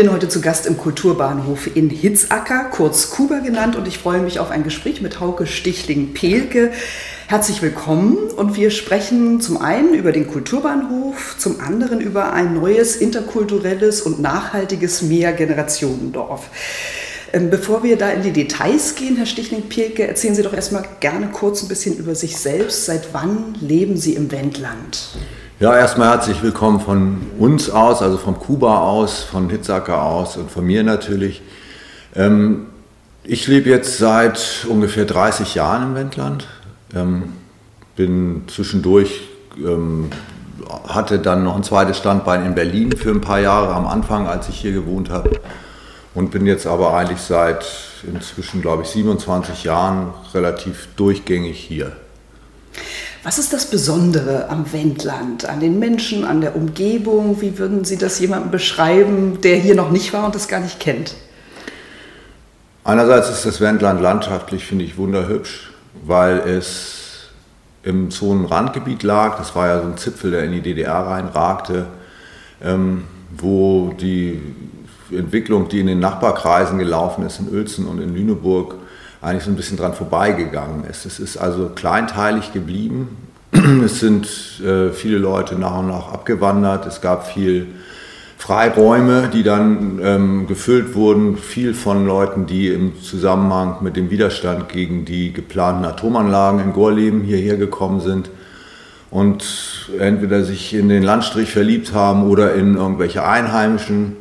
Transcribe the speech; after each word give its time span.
Bin 0.00 0.12
heute 0.12 0.30
zu 0.30 0.40
Gast 0.40 0.64
im 0.64 0.78
Kulturbahnhof 0.78 1.76
in 1.76 1.90
Hitzacker, 1.90 2.70
kurz 2.70 3.10
Kuba 3.10 3.40
genannt, 3.40 3.76
und 3.76 3.86
ich 3.86 3.98
freue 3.98 4.22
mich 4.22 4.40
auf 4.40 4.50
ein 4.50 4.64
Gespräch 4.64 5.02
mit 5.02 5.20
Hauke 5.20 5.46
Stichling-Pelke. 5.46 6.72
Herzlich 7.26 7.60
willkommen 7.60 8.16
und 8.34 8.56
wir 8.56 8.70
sprechen 8.70 9.42
zum 9.42 9.58
einen 9.58 9.92
über 9.92 10.12
den 10.12 10.26
Kulturbahnhof, 10.26 11.36
zum 11.36 11.60
anderen 11.60 12.00
über 12.00 12.32
ein 12.32 12.54
neues 12.54 12.96
interkulturelles 12.96 14.00
und 14.00 14.22
nachhaltiges 14.22 15.02
Mehrgenerationendorf. 15.02 16.48
Ähm, 17.34 17.50
bevor 17.50 17.82
wir 17.82 17.98
da 17.98 18.08
in 18.08 18.22
die 18.22 18.32
Details 18.32 18.94
gehen, 18.94 19.16
Herr 19.16 19.26
Stichling-Pelke, 19.26 20.08
erzählen 20.08 20.34
Sie 20.34 20.42
doch 20.42 20.54
erstmal 20.54 20.88
gerne 21.00 21.28
kurz 21.30 21.62
ein 21.62 21.68
bisschen 21.68 21.98
über 21.98 22.14
sich 22.14 22.38
selbst. 22.38 22.86
Seit 22.86 23.12
wann 23.12 23.54
leben 23.60 23.98
Sie 23.98 24.14
im 24.14 24.32
Wendland? 24.32 25.10
Ja, 25.60 25.76
erstmal 25.76 26.08
herzlich 26.08 26.42
willkommen 26.42 26.80
von 26.80 27.18
uns 27.38 27.68
aus, 27.68 28.00
also 28.00 28.16
vom 28.16 28.38
Kuba 28.38 28.78
aus, 28.78 29.22
von 29.22 29.50
Hitzacker 29.50 30.02
aus 30.02 30.38
und 30.38 30.50
von 30.50 30.64
mir 30.64 30.82
natürlich. 30.82 31.42
Ähm, 32.16 32.68
ich 33.24 33.46
lebe 33.46 33.68
jetzt 33.68 33.98
seit 33.98 34.64
ungefähr 34.70 35.04
30 35.04 35.54
Jahren 35.56 35.82
im 35.82 35.94
Wendland. 35.94 36.48
Ähm, 36.96 37.34
bin 37.94 38.44
zwischendurch, 38.48 39.28
ähm, 39.58 40.08
hatte 40.88 41.18
dann 41.18 41.44
noch 41.44 41.56
ein 41.56 41.62
zweites 41.62 41.98
Standbein 41.98 42.46
in 42.46 42.54
Berlin 42.54 42.92
für 42.96 43.10
ein 43.10 43.20
paar 43.20 43.40
Jahre 43.40 43.74
am 43.74 43.86
Anfang, 43.86 44.28
als 44.28 44.48
ich 44.48 44.58
hier 44.58 44.72
gewohnt 44.72 45.10
habe. 45.10 45.28
Und 46.14 46.30
bin 46.30 46.46
jetzt 46.46 46.66
aber 46.66 46.94
eigentlich 46.94 47.20
seit 47.20 47.66
inzwischen, 48.10 48.62
glaube 48.62 48.84
ich, 48.84 48.88
27 48.88 49.64
Jahren 49.64 50.14
relativ 50.32 50.88
durchgängig 50.96 51.58
hier. 51.58 51.92
Was 53.22 53.38
ist 53.38 53.52
das 53.52 53.66
Besondere 53.66 54.48
am 54.48 54.72
Wendland, 54.72 55.46
an 55.46 55.60
den 55.60 55.78
Menschen, 55.78 56.24
an 56.24 56.40
der 56.40 56.56
Umgebung? 56.56 57.42
Wie 57.42 57.58
würden 57.58 57.84
Sie 57.84 57.98
das 57.98 58.18
jemandem 58.18 58.50
beschreiben, 58.50 59.42
der 59.42 59.56
hier 59.56 59.74
noch 59.74 59.90
nicht 59.90 60.14
war 60.14 60.24
und 60.24 60.34
das 60.34 60.48
gar 60.48 60.60
nicht 60.60 60.80
kennt? 60.80 61.14
Einerseits 62.82 63.28
ist 63.28 63.44
das 63.44 63.60
Wendland 63.60 64.00
landschaftlich, 64.00 64.64
finde 64.64 64.86
ich, 64.86 64.96
wunderhübsch, 64.96 65.70
weil 66.02 66.38
es 66.38 67.28
im 67.82 68.10
Zonenrandgebiet 68.10 69.02
lag. 69.02 69.36
Das 69.36 69.54
war 69.54 69.66
ja 69.66 69.82
so 69.82 69.88
ein 69.88 69.98
Zipfel, 69.98 70.30
der 70.30 70.44
in 70.44 70.52
die 70.52 70.62
DDR 70.62 71.00
reinragte, 71.00 71.88
ähm, 72.62 73.04
wo 73.36 73.94
die 74.00 74.40
Entwicklung, 75.10 75.68
die 75.68 75.80
in 75.80 75.88
den 75.88 76.00
Nachbarkreisen 76.00 76.78
gelaufen 76.78 77.26
ist, 77.26 77.38
in 77.38 77.50
Uelzen 77.50 77.86
und 77.86 78.00
in 78.00 78.14
Lüneburg, 78.14 78.76
eigentlich 79.22 79.44
so 79.44 79.50
ein 79.50 79.56
bisschen 79.56 79.76
dran 79.76 79.92
vorbeigegangen 79.92 80.84
ist. 80.84 81.04
Es 81.04 81.18
ist 81.18 81.36
also 81.36 81.70
kleinteilig 81.74 82.52
geblieben. 82.52 83.16
Es 83.84 84.00
sind 84.00 84.26
äh, 84.64 84.90
viele 84.90 85.18
Leute 85.18 85.56
nach 85.56 85.78
und 85.78 85.88
nach 85.88 86.12
abgewandert. 86.12 86.86
Es 86.86 87.00
gab 87.00 87.26
viel 87.26 87.66
Freiräume, 88.38 89.28
die 89.30 89.42
dann 89.42 90.00
ähm, 90.02 90.46
gefüllt 90.46 90.94
wurden, 90.94 91.36
viel 91.36 91.74
von 91.74 92.06
Leuten, 92.06 92.46
die 92.46 92.68
im 92.68 93.02
Zusammenhang 93.02 93.76
mit 93.82 93.96
dem 93.96 94.10
Widerstand 94.10 94.70
gegen 94.70 95.04
die 95.04 95.32
geplanten 95.32 95.84
Atomanlagen 95.84 96.60
in 96.60 96.72
Gorleben 96.72 97.22
hierher 97.22 97.56
gekommen 97.56 98.00
sind 98.00 98.30
und 99.10 99.90
entweder 99.98 100.42
sich 100.42 100.72
in 100.72 100.88
den 100.88 101.02
Landstrich 101.02 101.50
verliebt 101.50 101.92
haben 101.92 102.28
oder 102.30 102.54
in 102.54 102.76
irgendwelche 102.76 103.24
Einheimischen 103.24 104.16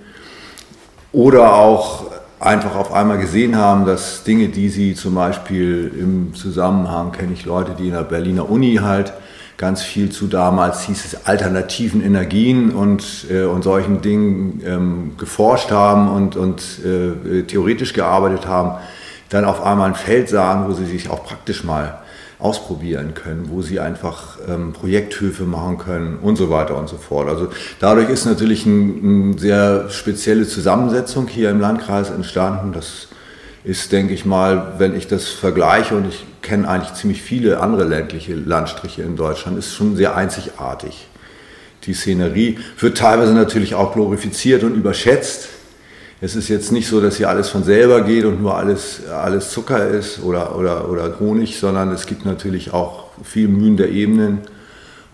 oder 1.11 1.53
auch 1.55 2.08
einfach 2.39 2.75
auf 2.75 2.93
einmal 2.93 3.17
gesehen 3.17 3.57
haben, 3.57 3.85
dass 3.85 4.23
Dinge, 4.23 4.47
die 4.49 4.69
sie 4.69 4.95
zum 4.95 5.15
Beispiel 5.15 5.91
im 5.99 6.33
Zusammenhang, 6.33 7.11
kenne 7.11 7.33
ich 7.33 7.45
Leute, 7.45 7.75
die 7.77 7.87
in 7.87 7.93
der 7.93 8.03
Berliner 8.03 8.49
Uni 8.49 8.75
halt 8.81 9.13
ganz 9.57 9.81
viel 9.81 10.09
zu 10.09 10.27
damals 10.27 10.83
hieß 10.83 11.03
es 11.03 11.27
alternativen 11.27 12.01
Energien 12.01 12.71
und, 12.71 13.25
äh, 13.29 13.43
und 13.43 13.61
solchen 13.61 14.01
Dingen 14.01 14.61
ähm, 14.65 15.11
geforscht 15.17 15.69
haben 15.69 16.07
und, 16.07 16.37
und 16.37 16.63
äh, 16.85 17.43
theoretisch 17.43 17.91
gearbeitet 17.91 18.47
haben, 18.47 18.79
dann 19.27 19.43
auf 19.43 19.61
einmal 19.61 19.89
ein 19.89 19.95
Feld 19.95 20.29
sahen, 20.29 20.69
wo 20.69 20.73
sie 20.73 20.85
sich 20.85 21.09
auch 21.09 21.25
praktisch 21.25 21.65
mal 21.65 21.99
ausprobieren 22.39 23.13
können, 23.13 23.49
wo 23.49 23.61
sie 23.61 23.81
einfach 23.81 24.37
ähm, 24.47 24.71
Projekthöfe 24.71 25.43
machen 25.43 25.77
können 25.77 26.19
und 26.21 26.37
so 26.37 26.49
weiter 26.49 26.77
und 26.77 26.87
so 26.87 26.95
fort. 26.95 27.27
Also 27.27 27.49
dadurch 27.79 28.09
ist 28.09 28.25
natürlich 28.25 28.65
eine 28.65 28.79
ein 28.79 29.37
sehr 29.37 29.89
spezielle 29.89 30.47
Zusammensetzung 30.47 31.27
hier 31.27 31.49
im 31.49 31.59
Landkreis 31.59 32.09
entstanden. 32.09 32.71
Das 32.71 33.09
ist, 33.65 33.91
denke 33.91 34.13
ich 34.13 34.25
mal, 34.25 34.75
wenn 34.77 34.95
ich 34.95 35.07
das 35.07 35.27
vergleiche 35.27 35.95
und 35.95 36.07
ich 36.07 36.25
kenne 36.41 36.67
eigentlich 36.69 36.93
ziemlich 36.93 37.21
viele 37.21 37.59
andere 37.59 37.83
ländliche 37.83 38.35
Landstriche 38.35 39.01
in 39.01 39.17
Deutschland, 39.17 39.57
ist 39.57 39.75
schon 39.75 39.97
sehr 39.97 40.15
einzigartig. 40.15 41.07
Die 41.83 41.93
Szenerie 41.93 42.57
wird 42.79 42.97
teilweise 42.97 43.33
natürlich 43.33 43.75
auch 43.75 43.93
glorifiziert 43.93 44.63
und 44.63 44.75
überschätzt 44.75 45.49
es 46.21 46.35
ist 46.35 46.49
jetzt 46.49 46.71
nicht 46.71 46.87
so, 46.87 46.99
dass 46.99 47.15
hier 47.17 47.29
alles 47.29 47.49
von 47.49 47.63
selber 47.63 48.01
geht 48.01 48.25
und 48.25 48.41
nur 48.41 48.55
alles, 48.55 49.07
alles 49.07 49.51
Zucker 49.51 49.87
ist 49.87 50.21
oder, 50.21 50.57
oder, 50.57 50.89
oder 50.89 51.19
Honig, 51.19 51.57
sondern 51.57 51.91
es 51.91 52.05
gibt 52.05 52.25
natürlich 52.25 52.73
auch 52.73 53.05
viel 53.23 53.47
Mühen 53.47 53.77
der 53.77 53.89
Ebenen. 53.89 54.39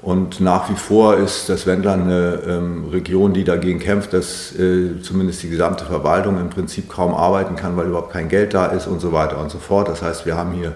Und 0.01 0.39
nach 0.39 0.69
wie 0.69 0.75
vor 0.75 1.17
ist 1.17 1.49
das 1.49 1.65
Wendland 1.65 2.03
eine 2.03 2.39
ähm, 2.47 2.89
Region, 2.89 3.33
die 3.33 3.43
dagegen 3.43 3.79
kämpft, 3.79 4.13
dass 4.13 4.55
äh, 4.55 5.01
zumindest 5.01 5.43
die 5.43 5.49
gesamte 5.49 5.85
Verwaltung 5.85 6.39
im 6.39 6.49
Prinzip 6.49 6.89
kaum 6.89 7.13
arbeiten 7.13 7.55
kann, 7.55 7.77
weil 7.77 7.87
überhaupt 7.87 8.13
kein 8.13 8.29
Geld 8.29 8.53
da 8.53 8.67
ist 8.67 8.87
und 8.87 8.99
so 8.99 9.11
weiter 9.11 9.39
und 9.39 9.49
so 9.49 9.57
fort. 9.57 9.87
Das 9.87 10.01
heißt, 10.01 10.25
wir 10.25 10.35
haben 10.35 10.53
hier 10.53 10.73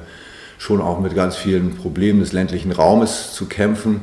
schon 0.58 0.82
auch 0.82 1.00
mit 1.00 1.16
ganz 1.16 1.36
vielen 1.36 1.76
Problemen 1.76 2.20
des 2.20 2.34
ländlichen 2.34 2.72
Raumes 2.72 3.34
zu 3.34 3.46
kämpfen. 3.46 4.02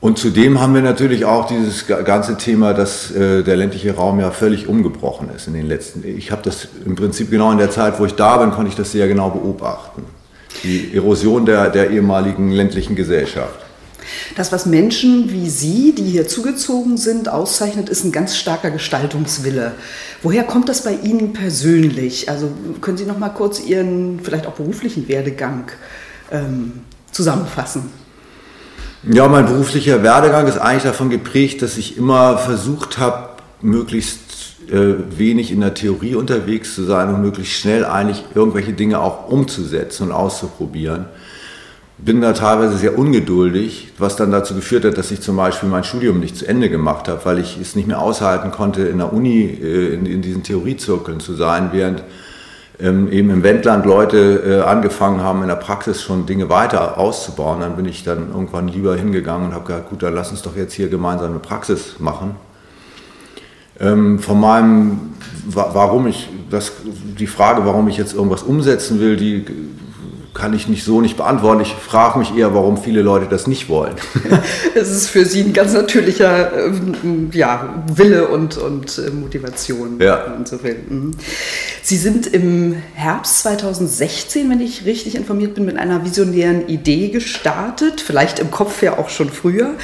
Und 0.00 0.16
zudem 0.16 0.60
haben 0.60 0.74
wir 0.74 0.82
natürlich 0.82 1.24
auch 1.24 1.48
dieses 1.48 1.86
ganze 1.86 2.36
Thema, 2.36 2.72
dass 2.72 3.10
äh, 3.10 3.42
der 3.42 3.56
ländliche 3.56 3.96
Raum 3.96 4.20
ja 4.20 4.30
völlig 4.30 4.68
umgebrochen 4.68 5.28
ist 5.34 5.48
in 5.48 5.54
den 5.54 5.66
letzten. 5.66 6.04
Ich 6.06 6.30
habe 6.30 6.42
das 6.42 6.68
im 6.84 6.94
Prinzip 6.94 7.30
genau 7.30 7.50
in 7.50 7.58
der 7.58 7.70
Zeit, 7.70 7.98
wo 7.98 8.04
ich 8.04 8.14
da 8.14 8.36
bin, 8.36 8.52
konnte 8.52 8.68
ich 8.68 8.76
das 8.76 8.92
sehr 8.92 9.08
genau 9.08 9.30
beobachten. 9.30 10.04
Die 10.62 10.94
Erosion 10.94 11.46
der, 11.46 11.70
der 11.70 11.90
ehemaligen 11.90 12.52
ländlichen 12.52 12.94
Gesellschaft. 12.94 13.58
Das, 14.36 14.52
was 14.52 14.66
Menschen 14.66 15.30
wie 15.32 15.50
Sie, 15.50 15.94
die 15.96 16.04
hier 16.04 16.28
zugezogen 16.28 16.96
sind, 16.96 17.28
auszeichnet, 17.28 17.88
ist 17.88 18.04
ein 18.04 18.12
ganz 18.12 18.36
starker 18.36 18.70
Gestaltungswille. 18.70 19.72
Woher 20.22 20.44
kommt 20.44 20.68
das 20.68 20.84
bei 20.84 20.92
Ihnen 20.92 21.32
persönlich? 21.32 22.30
Also 22.30 22.50
können 22.80 22.96
Sie 22.96 23.04
noch 23.04 23.18
mal 23.18 23.28
kurz 23.30 23.60
Ihren 23.60 24.20
vielleicht 24.22 24.46
auch 24.46 24.54
beruflichen 24.54 25.08
Werdegang 25.08 25.64
ähm, 26.30 26.72
zusammenfassen? 27.12 27.90
Ja, 29.04 29.28
mein 29.28 29.46
beruflicher 29.46 30.02
Werdegang 30.02 30.48
ist 30.48 30.58
eigentlich 30.58 30.82
davon 30.82 31.08
geprägt, 31.08 31.62
dass 31.62 31.78
ich 31.78 31.96
immer 31.96 32.36
versucht 32.36 32.98
habe, 32.98 33.28
möglichst 33.60 34.18
äh, 34.70 34.94
wenig 35.16 35.52
in 35.52 35.60
der 35.60 35.74
Theorie 35.74 36.16
unterwegs 36.16 36.74
zu 36.74 36.82
sein 36.82 37.14
und 37.14 37.22
möglichst 37.22 37.54
schnell 37.54 37.84
eigentlich 37.84 38.24
irgendwelche 38.34 38.72
Dinge 38.72 39.00
auch 39.00 39.28
umzusetzen 39.28 40.08
und 40.08 40.12
auszuprobieren. 40.12 41.06
Bin 41.98 42.20
da 42.20 42.32
teilweise 42.32 42.76
sehr 42.76 42.98
ungeduldig, 42.98 43.92
was 43.98 44.16
dann 44.16 44.32
dazu 44.32 44.54
geführt 44.54 44.84
hat, 44.84 44.98
dass 44.98 45.12
ich 45.12 45.20
zum 45.20 45.36
Beispiel 45.36 45.68
mein 45.68 45.84
Studium 45.84 46.18
nicht 46.18 46.36
zu 46.36 46.46
Ende 46.46 46.68
gemacht 46.68 47.06
habe, 47.06 47.24
weil 47.24 47.38
ich 47.38 47.56
es 47.60 47.76
nicht 47.76 47.86
mehr 47.86 48.00
aushalten 48.00 48.50
konnte, 48.50 48.82
in 48.82 48.98
der 48.98 49.12
Uni 49.12 49.44
äh, 49.44 49.94
in, 49.94 50.06
in 50.06 50.22
diesen 50.22 50.42
Theoriezirkeln 50.42 51.20
zu 51.20 51.34
sein, 51.34 51.70
während 51.72 52.02
ähm, 52.80 53.10
eben 53.10 53.30
im 53.30 53.42
Wendland 53.42 53.84
Leute 53.86 54.42
äh, 54.46 54.60
angefangen 54.60 55.20
haben, 55.22 55.42
in 55.42 55.48
der 55.48 55.56
Praxis 55.56 56.02
schon 56.02 56.26
Dinge 56.26 56.48
weiter 56.48 56.98
auszubauen. 56.98 57.60
Dann 57.60 57.76
bin 57.76 57.86
ich 57.86 58.04
dann 58.04 58.30
irgendwann 58.30 58.68
lieber 58.68 58.96
hingegangen 58.96 59.48
und 59.48 59.54
habe 59.54 59.66
gesagt, 59.66 59.90
gut, 59.90 60.02
dann 60.02 60.14
lass 60.14 60.30
uns 60.30 60.42
doch 60.42 60.56
jetzt 60.56 60.74
hier 60.74 60.88
gemeinsam 60.88 61.30
eine 61.30 61.40
Praxis 61.40 61.96
machen. 61.98 62.36
Ähm, 63.80 64.18
von 64.18 64.40
meinem, 64.40 65.00
warum 65.46 66.06
ich, 66.06 66.28
das, 66.50 66.72
die 66.84 67.26
Frage, 67.26 67.64
warum 67.64 67.88
ich 67.88 67.96
jetzt 67.96 68.14
irgendwas 68.14 68.42
umsetzen 68.42 69.00
will, 69.00 69.16
die 69.16 69.44
kann 70.38 70.54
ich 70.54 70.68
nicht 70.68 70.84
so 70.84 71.00
nicht 71.00 71.16
beantworten. 71.16 71.60
Ich 71.60 71.74
frage 71.74 72.18
mich 72.18 72.36
eher, 72.36 72.54
warum 72.54 72.76
viele 72.76 73.02
Leute 73.02 73.26
das 73.26 73.46
nicht 73.46 73.68
wollen. 73.68 73.94
Es 74.74 74.90
ist 74.90 75.08
für 75.08 75.24
Sie 75.24 75.40
ein 75.40 75.52
ganz 75.52 75.72
natürlicher 75.72 76.52
ähm, 76.66 77.30
ja, 77.32 77.82
Wille 77.92 78.28
und, 78.28 78.56
und 78.56 78.98
äh, 78.98 79.10
Motivation. 79.10 79.98
Ja. 80.00 80.34
Insofern. 80.38 80.76
Mhm. 80.88 81.10
Sie 81.82 81.96
sind 81.96 82.26
im 82.28 82.76
Herbst 82.94 83.40
2016, 83.40 84.48
wenn 84.50 84.60
ich 84.60 84.84
richtig 84.84 85.16
informiert 85.16 85.54
bin, 85.54 85.64
mit 85.64 85.76
einer 85.76 86.04
visionären 86.04 86.68
Idee 86.68 87.08
gestartet, 87.08 88.00
vielleicht 88.00 88.38
im 88.38 88.50
Kopf 88.50 88.82
ja 88.82 88.98
auch 88.98 89.08
schon 89.08 89.30
früher. 89.30 89.74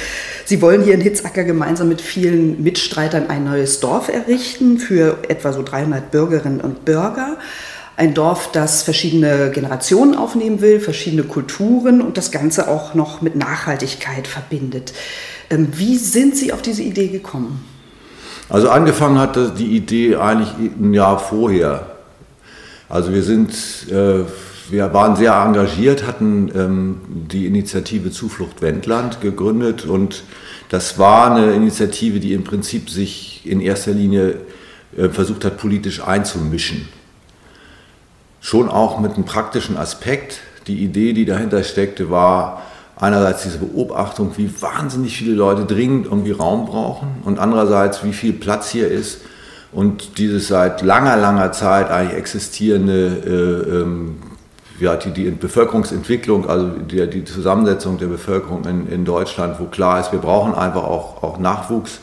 Sie 0.45 0.61
wollen 0.61 0.83
hier 0.83 0.93
in 0.93 1.01
Hitzacker 1.01 1.43
gemeinsam 1.43 1.89
mit 1.89 2.01
vielen 2.01 2.63
Mitstreitern 2.63 3.29
ein 3.29 3.43
neues 3.43 3.79
Dorf 3.81 4.07
errichten 4.07 4.77
für 4.77 5.17
etwa 5.27 5.51
so 5.51 5.63
300 5.63 6.11
Bürgerinnen 6.11 6.61
und 6.61 6.85
Bürger 6.85 7.37
Ein 7.97 8.13
Dorf, 8.13 8.51
das 8.51 8.83
verschiedene 8.83 9.51
Generationen 9.51 10.15
aufnehmen 10.15 10.59
will, 10.59 10.81
verschiedene 10.81 11.23
Kulturen 11.23 12.01
und 12.01 12.17
das 12.17 12.29
Ganze 12.29 12.67
auch 12.67 12.93
noch 12.93 13.21
mit 13.21 13.37
Nachhaltigkeit 13.37 14.27
verbindet. 14.27 14.93
Ähm, 15.49 15.69
wie 15.75 15.95
sind 15.97 16.35
Sie 16.35 16.51
auf 16.51 16.61
diese 16.61 16.83
Idee 16.83 17.07
gekommen? 17.07 17.63
Also 18.49 18.69
angefangen 18.69 19.17
hat 19.17 19.37
die 19.57 19.77
Idee 19.77 20.17
eigentlich 20.17 20.53
ein 20.77 20.93
Jahr 20.93 21.19
vorher. 21.19 21.95
Also 22.89 23.13
wir 23.13 23.23
sind, 23.23 23.51
äh, 23.89 24.25
wir 24.69 24.93
waren 24.93 25.15
sehr 25.15 25.33
engagiert, 25.33 26.05
hatten 26.05 26.51
ähm, 26.53 27.01
die 27.31 27.45
Initiative 27.45 28.11
Zuflucht 28.11 28.61
Wendland 28.61 29.21
gegründet 29.21 29.85
und 29.85 30.23
das 30.69 30.99
war 30.99 31.33
eine 31.33 31.53
Initiative, 31.53 32.19
die 32.19 32.33
im 32.33 32.43
Prinzip 32.43 32.89
sich 32.89 33.41
in 33.45 33.61
erster 33.61 33.91
Linie 33.91 34.41
äh, 34.97 35.07
versucht 35.07 35.45
hat, 35.45 35.57
politisch 35.57 36.03
einzumischen 36.03 36.87
schon 38.45 38.69
auch 38.69 38.99
mit 38.99 39.15
einem 39.15 39.25
praktischen 39.25 39.75
Aspekt. 39.75 40.41
Die 40.67 40.83
Idee, 40.83 41.13
die 41.13 41.25
dahinter 41.25 41.63
steckte, 41.63 42.11
war 42.11 42.61
einerseits 42.95 43.41
diese 43.41 43.57
Beobachtung, 43.57 44.33
wie 44.37 44.49
wahnsinnig 44.61 45.17
viele 45.17 45.33
Leute 45.33 45.65
dringend 45.65 46.05
irgendwie 46.05 46.31
Raum 46.31 46.67
brauchen 46.67 47.07
und 47.25 47.39
andererseits, 47.39 48.03
wie 48.03 48.13
viel 48.13 48.33
Platz 48.33 48.69
hier 48.69 48.87
ist 48.87 49.21
und 49.71 50.19
dieses 50.19 50.47
seit 50.47 50.83
langer, 50.83 51.17
langer 51.17 51.53
Zeit 51.53 51.89
eigentlich 51.89 52.19
existierende 52.19 53.07
äh, 53.25 53.81
ähm, 53.81 54.17
ja, 54.79 54.95
die, 54.95 55.09
die 55.09 55.31
Bevölkerungsentwicklung, 55.31 56.47
also 56.47 56.67
die, 56.67 57.09
die 57.09 57.25
Zusammensetzung 57.25 57.97
der 57.97 58.07
Bevölkerung 58.07 58.65
in, 58.65 58.87
in 58.89 59.05
Deutschland, 59.05 59.59
wo 59.59 59.65
klar 59.65 59.99
ist, 59.99 60.11
wir 60.11 60.19
brauchen 60.19 60.53
einfach 60.53 60.83
auch, 60.83 61.23
auch 61.23 61.39
Nachwuchs 61.39 61.99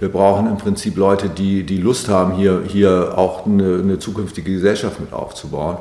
wir 0.00 0.08
brauchen 0.08 0.46
im 0.46 0.56
Prinzip 0.56 0.96
Leute, 0.96 1.28
die, 1.28 1.62
die 1.62 1.76
Lust 1.76 2.08
haben, 2.08 2.34
hier, 2.34 2.62
hier 2.66 3.16
auch 3.16 3.46
eine, 3.46 3.80
eine 3.82 3.98
zukünftige 3.98 4.50
Gesellschaft 4.50 4.98
mit 4.98 5.12
aufzubauen. 5.12 5.76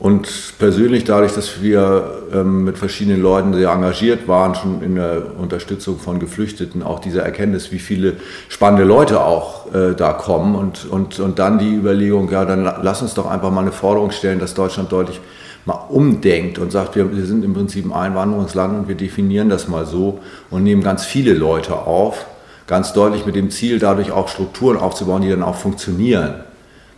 Und 0.00 0.54
persönlich 0.58 1.04
dadurch, 1.04 1.32
dass 1.32 1.62
wir 1.62 2.24
ähm, 2.34 2.64
mit 2.64 2.76
verschiedenen 2.76 3.22
Leuten 3.22 3.54
sehr 3.54 3.70
engagiert 3.70 4.26
waren, 4.26 4.56
schon 4.56 4.82
in 4.82 4.96
der 4.96 5.38
Unterstützung 5.38 6.00
von 6.00 6.18
Geflüchteten, 6.18 6.82
auch 6.82 6.98
diese 6.98 7.20
Erkenntnis, 7.20 7.70
wie 7.70 7.78
viele 7.78 8.14
spannende 8.48 8.82
Leute 8.82 9.24
auch 9.24 9.72
äh, 9.72 9.94
da 9.94 10.12
kommen 10.12 10.56
und, 10.56 10.86
und, 10.90 11.20
und 11.20 11.38
dann 11.38 11.60
die 11.60 11.72
Überlegung, 11.72 12.28
ja, 12.32 12.44
dann 12.44 12.64
lass 12.82 13.00
uns 13.00 13.14
doch 13.14 13.30
einfach 13.30 13.52
mal 13.52 13.60
eine 13.60 13.70
Forderung 13.70 14.10
stellen, 14.10 14.40
dass 14.40 14.54
Deutschland 14.54 14.90
deutlich 14.90 15.20
mal 15.66 15.78
umdenkt 15.88 16.58
und 16.58 16.72
sagt, 16.72 16.96
wir, 16.96 17.16
wir 17.16 17.24
sind 17.24 17.44
im 17.44 17.54
Prinzip 17.54 17.84
ein 17.84 17.92
Einwanderungsland 17.92 18.76
und 18.76 18.88
wir 18.88 18.96
definieren 18.96 19.48
das 19.48 19.68
mal 19.68 19.86
so 19.86 20.18
und 20.50 20.64
nehmen 20.64 20.82
ganz 20.82 21.04
viele 21.04 21.34
Leute 21.34 21.76
auf 21.76 22.26
ganz 22.66 22.92
deutlich 22.92 23.26
mit 23.26 23.34
dem 23.34 23.50
Ziel, 23.50 23.78
dadurch 23.78 24.12
auch 24.12 24.28
Strukturen 24.28 24.76
aufzubauen, 24.76 25.22
die 25.22 25.30
dann 25.30 25.42
auch 25.42 25.56
funktionieren. 25.56 26.34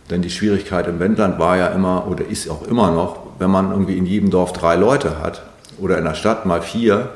Denn 0.09 0.21
die 0.21 0.29
Schwierigkeit 0.29 0.87
im 0.87 0.99
Wendland 0.99 1.39
war 1.39 1.57
ja 1.57 1.67
immer 1.67 2.07
oder 2.07 2.25
ist 2.25 2.49
auch 2.49 2.67
immer 2.67 2.91
noch, 2.91 3.17
wenn 3.39 3.49
man 3.49 3.71
irgendwie 3.71 3.97
in 3.97 4.05
jedem 4.05 4.29
Dorf 4.29 4.53
drei 4.53 4.75
Leute 4.75 5.19
hat 5.19 5.43
oder 5.79 5.97
in 5.97 6.03
der 6.03 6.13
Stadt 6.13 6.45
mal 6.45 6.61
vier, 6.61 7.09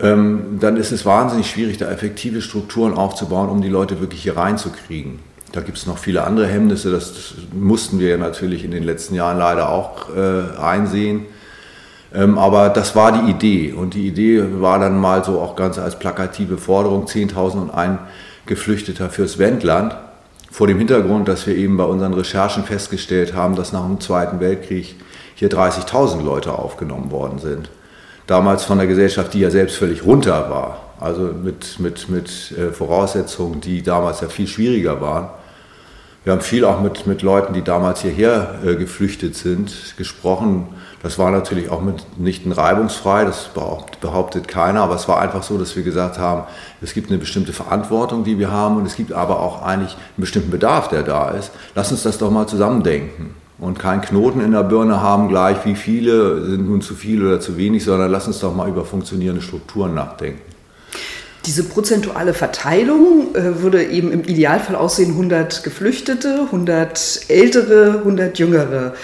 ähm, 0.00 0.58
dann 0.60 0.76
ist 0.76 0.92
es 0.92 1.04
wahnsinnig 1.04 1.50
schwierig, 1.50 1.76
da 1.78 1.90
effektive 1.90 2.40
Strukturen 2.40 2.94
aufzubauen, 2.94 3.48
um 3.48 3.60
die 3.60 3.68
Leute 3.68 4.00
wirklich 4.00 4.22
hier 4.22 4.36
reinzukriegen. 4.36 5.18
Da 5.52 5.60
gibt 5.60 5.78
es 5.78 5.86
noch 5.86 5.98
viele 5.98 6.24
andere 6.24 6.46
Hemmnisse, 6.46 6.90
das, 6.90 7.34
mussten 7.52 7.98
wir 7.98 8.10
ja 8.10 8.16
natürlich 8.16 8.64
in 8.64 8.70
den 8.70 8.84
letzten 8.84 9.14
Jahren 9.14 9.38
leider 9.38 9.70
auch 9.70 10.14
äh, 10.14 10.58
einsehen. 10.60 11.26
Ähm, 12.14 12.38
aber 12.38 12.70
das 12.70 12.96
war 12.96 13.12
die 13.12 13.30
Idee 13.30 13.72
und 13.72 13.94
die 13.94 14.06
Idee 14.06 14.42
war 14.60 14.78
dann 14.78 14.98
mal 14.98 15.24
so 15.24 15.40
auch 15.40 15.56
ganz 15.56 15.78
als 15.78 15.98
plakative 15.98 16.56
Forderung 16.56 17.06
10.001 17.06 17.98
Geflüchteter 18.46 19.10
fürs 19.10 19.38
Wendland. 19.38 19.96
Vor 20.50 20.66
dem 20.66 20.78
Hintergrund, 20.78 21.28
dass 21.28 21.46
wir 21.46 21.54
eben 21.54 21.76
bei 21.76 21.84
unseren 21.84 22.14
Recherchen 22.14 22.64
festgestellt 22.64 23.34
haben, 23.34 23.54
dass 23.54 23.72
nach 23.72 23.84
dem 23.84 24.00
Zweiten 24.00 24.40
Weltkrieg 24.40 24.96
hier 25.34 25.50
30.000 25.50 26.22
Leute 26.22 26.52
aufgenommen 26.52 27.10
worden 27.10 27.38
sind. 27.38 27.68
Damals 28.26 28.64
von 28.64 28.78
der 28.78 28.86
Gesellschaft, 28.86 29.34
die 29.34 29.40
ja 29.40 29.50
selbst 29.50 29.76
völlig 29.76 30.04
runter 30.04 30.50
war. 30.50 30.80
Also 31.00 31.22
mit, 31.22 31.78
mit, 31.78 32.08
mit 32.08 32.52
äh, 32.58 32.72
Voraussetzungen, 32.72 33.60
die 33.60 33.82
damals 33.82 34.20
ja 34.20 34.28
viel 34.28 34.48
schwieriger 34.48 35.00
waren. 35.00 35.28
Wir 36.24 36.32
haben 36.32 36.40
viel 36.40 36.64
auch 36.64 36.80
mit, 36.80 37.06
mit 37.06 37.22
Leuten, 37.22 37.54
die 37.54 37.62
damals 37.62 38.02
hierher 38.02 38.56
äh, 38.64 38.74
geflüchtet 38.74 39.36
sind, 39.36 39.94
gesprochen 39.96 40.66
das 41.02 41.18
war 41.18 41.30
natürlich 41.30 41.70
auch 41.70 41.80
mitnichten 41.80 42.50
reibungsfrei, 42.50 43.24
das 43.24 43.50
behauptet 44.00 44.48
keiner, 44.48 44.82
aber 44.82 44.96
es 44.96 45.06
war 45.06 45.20
einfach 45.20 45.42
so, 45.42 45.56
dass 45.56 45.76
wir 45.76 45.84
gesagt 45.84 46.18
haben, 46.18 46.44
es 46.82 46.92
gibt 46.92 47.10
eine 47.10 47.18
bestimmte 47.18 47.52
Verantwortung, 47.52 48.24
die 48.24 48.38
wir 48.38 48.50
haben 48.50 48.76
und 48.76 48.86
es 48.86 48.96
gibt 48.96 49.12
aber 49.12 49.40
auch 49.40 49.62
eigentlich 49.62 49.92
einen 49.92 50.18
bestimmten 50.18 50.50
Bedarf, 50.50 50.88
der 50.88 51.04
da 51.04 51.30
ist. 51.30 51.52
Lass 51.74 51.92
uns 51.92 52.02
das 52.02 52.18
doch 52.18 52.30
mal 52.30 52.48
zusammendenken 52.48 53.34
und 53.58 53.78
keinen 53.78 54.00
Knoten 54.00 54.40
in 54.40 54.52
der 54.52 54.62
Birne 54.62 55.00
haben 55.00 55.28
gleich, 55.28 55.64
wie 55.64 55.74
viele 55.74 56.44
sind 56.44 56.68
nun 56.68 56.80
zu 56.80 56.94
viel 56.94 57.24
oder 57.26 57.40
zu 57.40 57.56
wenig, 57.56 57.84
sondern 57.84 58.10
lass 58.10 58.26
uns 58.26 58.38
doch 58.40 58.54
mal 58.54 58.68
über 58.68 58.84
funktionierende 58.84 59.42
Strukturen 59.42 59.94
nachdenken. 59.94 60.40
Diese 61.46 61.64
prozentuale 61.64 62.34
Verteilung 62.34 63.34
äh, 63.34 63.62
würde 63.62 63.84
eben 63.84 64.12
im 64.12 64.24
Idealfall 64.24 64.76
aussehen 64.76 65.12
100 65.12 65.64
Geflüchtete, 65.64 66.42
100 66.46 67.20
Ältere, 67.28 67.98
100 67.98 68.38
Jüngere. 68.38 68.94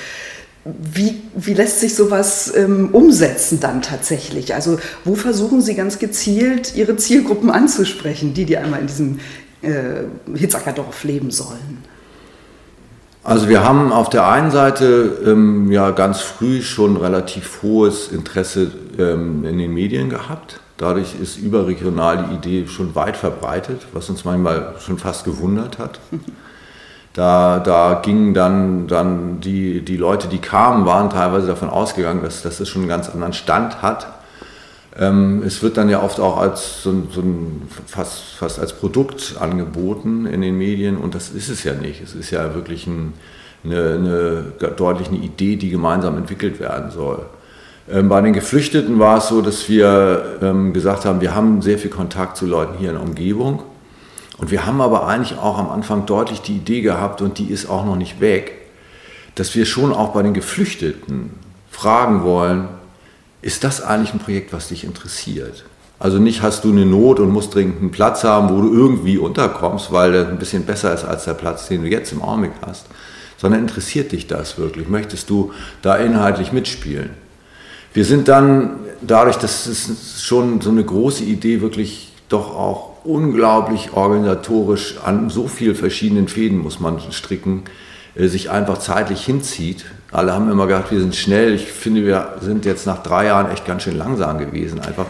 Wie, 0.65 1.21
wie 1.35 1.53
lässt 1.53 1.81
sich 1.81 1.95
sowas 1.95 2.53
ähm, 2.57 2.89
umsetzen 2.93 3.61
dann 3.61 3.83
tatsächlich? 3.83 4.55
Also 4.55 4.79
wo 5.05 5.15
versuchen 5.15 5.61
Sie 5.61 5.75
ganz 5.75 5.99
gezielt 5.99 6.75
Ihre 6.75 6.97
Zielgruppen 6.97 7.51
anzusprechen, 7.51 8.33
die, 8.33 8.47
die 8.47 8.57
einmal 8.57 8.81
in 8.81 8.87
diesem 8.87 9.21
äh, 9.61 10.05
Hitzackerdorf 10.35 11.05
leben 11.05 11.31
sollen? 11.31 11.85
Also 13.25 13.49
wir 13.49 13.63
haben 13.63 13.93
auf 13.93 14.09
der 14.11 14.27
einen 14.27 14.51
Seite 14.51 15.19
ähm, 15.27 15.71
ja 15.71 15.91
ganz 15.91 16.21
früh 16.21 16.63
schon 16.63 16.97
relativ 16.97 17.63
hohes 17.63 18.09
Interesse 18.09 18.71
ähm, 18.99 19.45
in 19.45 19.59
den 19.59 19.73
Medien 19.73 20.09
gehabt. 20.11 20.61
Dadurch 20.77 21.15
ist 21.21 21.39
überregional 21.39 22.27
die 22.29 22.35
Idee 22.35 22.67
schon 22.69 22.95
weit 22.95 23.17
verbreitet, 23.17 23.87
was 23.93 24.11
uns 24.11 24.25
manchmal 24.25 24.75
schon 24.81 24.99
fast 24.99 25.25
gewundert 25.25 25.79
hat. 25.79 26.01
Da, 27.15 27.61
da 27.61 28.01
gingen 28.03 28.35
dann, 28.35 28.89
dann 28.89 29.41
die, 29.41 29.83
die 29.83 29.97
Leute, 29.97 30.27
die 30.27 30.39
kamen, 30.39 30.85
waren 30.85 31.11
teilweise 31.11 31.47
davon 31.47 31.71
ausgegangen, 31.71 32.23
dass, 32.23 32.43
dass 32.43 32.59
das 32.59 32.69
schon 32.69 32.83
einen 32.83 32.89
ganz 32.89 33.09
anderen 33.09 33.33
Stand 33.33 33.83
hat. 33.83 34.09
Ähm, 34.99 35.43
es 35.47 35.63
wird 35.63 35.77
dann 35.77 35.89
ja 35.89 36.03
oft 36.03 36.19
auch 36.19 36.39
als 36.39 36.83
so 36.83 37.07
so 37.13 37.21
ein, 37.21 37.63
fast, 37.87 38.35
fast 38.37 38.59
als 38.59 38.73
Produkt 38.73 39.37
angeboten 39.41 40.27
in 40.27 40.41
den 40.41 40.59
Medien 40.59 40.97
und 40.97 41.15
das 41.15 41.31
ist 41.31 41.49
es 41.49 41.63
ja 41.63 41.75
nicht. 41.75 42.03
Es 42.03 42.17
ist 42.17 42.33
ja 42.33 42.53
wirklich 42.53 42.89
ein, 42.89 43.13
eine, 43.65 43.95
eine 43.95 44.71
deutlich 44.77 45.09
eine 45.09 45.19
Idee, 45.19 45.55
die 45.55 45.71
gemeinsam 45.71 46.17
entwickelt 46.17 46.59
werden 46.59 46.91
soll. 46.91 47.27
Ähm, 47.89 48.09
bei 48.09 48.21
den 48.23 48.33
Geflüchteten 48.33 48.99
war 48.99 49.19
es 49.19 49.29
so, 49.29 49.41
dass 49.41 49.69
wir 49.69 50.39
ähm, 50.43 50.73
gesagt 50.73 51.05
haben, 51.05 51.21
wir 51.21 51.33
haben 51.33 51.63
sehr 51.63 51.79
viel 51.79 51.91
Kontakt 51.91 52.37
zu 52.37 52.47
Leuten 52.47 52.77
hier 52.77 52.91
in 52.91 52.97
der 52.97 53.05
Umgebung 53.05 53.63
und 54.38 54.50
wir 54.50 54.67
haben 54.67 54.81
aber 54.81 55.06
eigentlich 55.06 55.38
auch 55.38 55.58
am 55.58 55.70
Anfang 55.70 56.06
deutlich 56.06 56.41
die 56.41 56.56
Idee 56.56 56.81
gehabt, 56.81 57.22
und 57.22 57.38
die 57.38 57.50
ist 57.50 57.69
auch 57.69 57.84
noch 57.84 57.96
nicht 57.96 58.20
weg, 58.20 58.60
dass 59.34 59.55
wir 59.55 59.67
schon 59.67 59.93
auch 59.93 60.10
bei 60.10 60.22
den 60.22 60.34
Geflüchteten 60.34 61.31
fragen 61.70 62.22
wollen, 62.22 62.69
ist 63.43 63.64
das 63.64 63.82
eigentlich 63.82 64.14
ein 64.14 64.20
Projekt, 64.20 64.53
was 64.53 64.69
dich 64.69 64.84
interessiert? 64.84 65.64
Also 65.98 66.19
nicht 66.19 66.43
hast 66.43 66.64
du 66.64 66.70
eine 66.70 66.86
Not 66.86 67.20
und 67.20 67.31
musst 67.31 67.55
dringend 67.55 67.81
einen 67.81 67.91
Platz 67.91 68.24
haben, 68.24 68.48
wo 68.55 68.60
du 68.60 68.72
irgendwie 68.72 69.19
unterkommst, 69.19 69.93
weil 69.93 70.12
der 70.12 70.29
ein 70.29 70.38
bisschen 70.38 70.64
besser 70.64 70.93
ist 70.93 71.05
als 71.05 71.24
der 71.24 71.34
Platz, 71.34 71.69
den 71.69 71.82
du 71.82 71.88
jetzt 71.88 72.12
im 72.12 72.22
Augenblick 72.22 72.53
hast, 72.67 72.86
sondern 73.36 73.60
interessiert 73.60 74.12
dich 74.12 74.26
das 74.26 74.58
wirklich? 74.58 74.88
Möchtest 74.88 75.31
du 75.31 75.53
da 75.82 75.96
inhaltlich 75.96 76.53
mitspielen? 76.53 77.10
Wir 77.93 78.05
sind 78.05 78.29
dann 78.29 78.81
dadurch, 79.03 79.36
dass 79.36 79.67
es 79.67 80.22
schon 80.22 80.60
so 80.60 80.70
eine 80.70 80.84
große 80.84 81.24
Idee 81.24 81.60
wirklich 81.60 82.12
doch 82.29 82.56
auch 82.56 82.94
unglaublich 83.05 83.93
organisatorisch 83.93 84.96
an 85.05 85.31
so 85.31 85.46
vielen 85.46 85.75
verschiedenen 85.75 86.29
Fäden 86.29 86.58
muss 86.58 86.81
man 86.81 87.01
stricken, 87.13 87.65
äh, 88.15 88.29
sich 88.29 88.51
einfach 88.51 88.79
zeitlich 88.79 89.25
hinzieht. 89.25 89.84
Alle 90.11 90.32
haben 90.32 90.51
immer 90.51 90.67
gedacht, 90.67 90.91
wir 90.91 91.01
sind 91.01 91.15
schnell. 91.15 91.55
Ich 91.55 91.67
finde, 91.67 92.05
wir 92.05 92.37
sind 92.41 92.65
jetzt 92.65 92.87
nach 92.87 93.03
drei 93.03 93.27
Jahren 93.27 93.51
echt 93.51 93.67
ganz 93.67 93.82
schön 93.82 93.96
langsam 93.96 94.39
gewesen. 94.39 94.81
Einfach, 94.81 95.06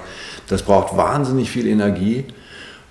das 0.48 0.62
braucht 0.62 0.96
wahnsinnig 0.96 1.50
viel 1.50 1.66
Energie. 1.66 2.24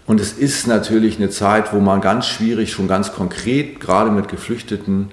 Und 0.06 0.20
es 0.20 0.34
ist 0.34 0.68
natürlich 0.68 1.18
eine 1.18 1.30
Zeit, 1.30 1.74
wo 1.74 1.80
man 1.80 2.02
ganz 2.02 2.28
schwierig, 2.28 2.72
schon 2.72 2.88
ganz 2.88 3.14
konkret, 3.14 3.80
gerade 3.80 4.12
mit 4.12 4.28
Geflüchteten 4.28 5.12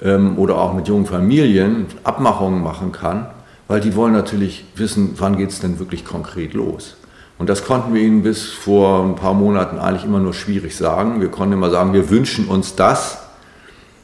ähm, 0.00 0.38
oder 0.38 0.58
auch 0.58 0.74
mit 0.74 0.88
jungen 0.88 1.06
Familien, 1.06 1.86
Abmachungen 2.04 2.62
machen 2.62 2.92
kann, 2.92 3.26
weil 3.66 3.80
die 3.80 3.94
wollen 3.96 4.12
natürlich 4.12 4.64
wissen, 4.76 5.14
wann 5.16 5.36
geht 5.36 5.50
es 5.50 5.60
denn 5.60 5.78
wirklich 5.78 6.04
konkret 6.04 6.54
los. 6.54 6.97
Und 7.38 7.48
das 7.48 7.64
konnten 7.64 7.94
wir 7.94 8.02
ihnen 8.02 8.22
bis 8.22 8.48
vor 8.48 9.04
ein 9.04 9.14
paar 9.14 9.34
Monaten 9.34 9.78
eigentlich 9.78 10.04
immer 10.04 10.18
nur 10.18 10.34
schwierig 10.34 10.76
sagen. 10.76 11.20
Wir 11.20 11.28
konnten 11.28 11.54
immer 11.54 11.70
sagen, 11.70 11.92
wir 11.92 12.10
wünschen 12.10 12.46
uns 12.46 12.74
das. 12.74 13.18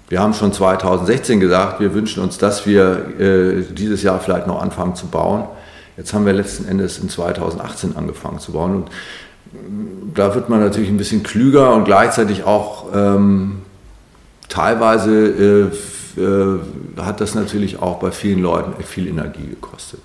Wir 0.09 0.21
haben 0.21 0.35
schon 0.35 0.53
2016 0.53 1.41
gesagt, 1.41 1.81
wir 1.81 1.95
wünschen 1.95 2.23
uns, 2.23 2.39
dass 2.39 2.67
wir 2.67 3.19
äh, 3.19 3.63
dieses 3.73 4.03
Jahr 4.03 4.21
vielleicht 4.21 4.47
noch 4.47 4.63
anfangen 4.63 4.95
zu 4.95 5.09
bauen. 5.09 5.45
Jetzt 5.97 6.13
haben 6.13 6.27
wir 6.27 6.33
letzten 6.33 6.69
Endes 6.69 6.99
in 6.99 7.09
2018 7.09 7.97
angefangen 7.97 8.39
zu 8.39 8.53
bauen. 8.53 8.77
Und 8.77 8.91
da 10.15 10.35
wird 10.35 10.49
man 10.49 10.61
natürlich 10.61 10.89
ein 10.89 10.97
bisschen 10.97 11.23
klüger 11.23 11.75
und 11.75 11.85
gleichzeitig 11.85 12.45
auch 12.45 12.87
ähm, 12.95 13.63
teilweise 14.49 15.73
äh, 16.17 16.21
äh, 16.21 16.61
hat 17.01 17.21
das 17.21 17.35
natürlich 17.35 17.81
auch 17.81 17.99
bei 17.99 18.11
vielen 18.11 18.41
Leuten 18.41 18.83
viel 18.85 19.09
Energie 19.09 19.47
gekostet. 19.49 20.01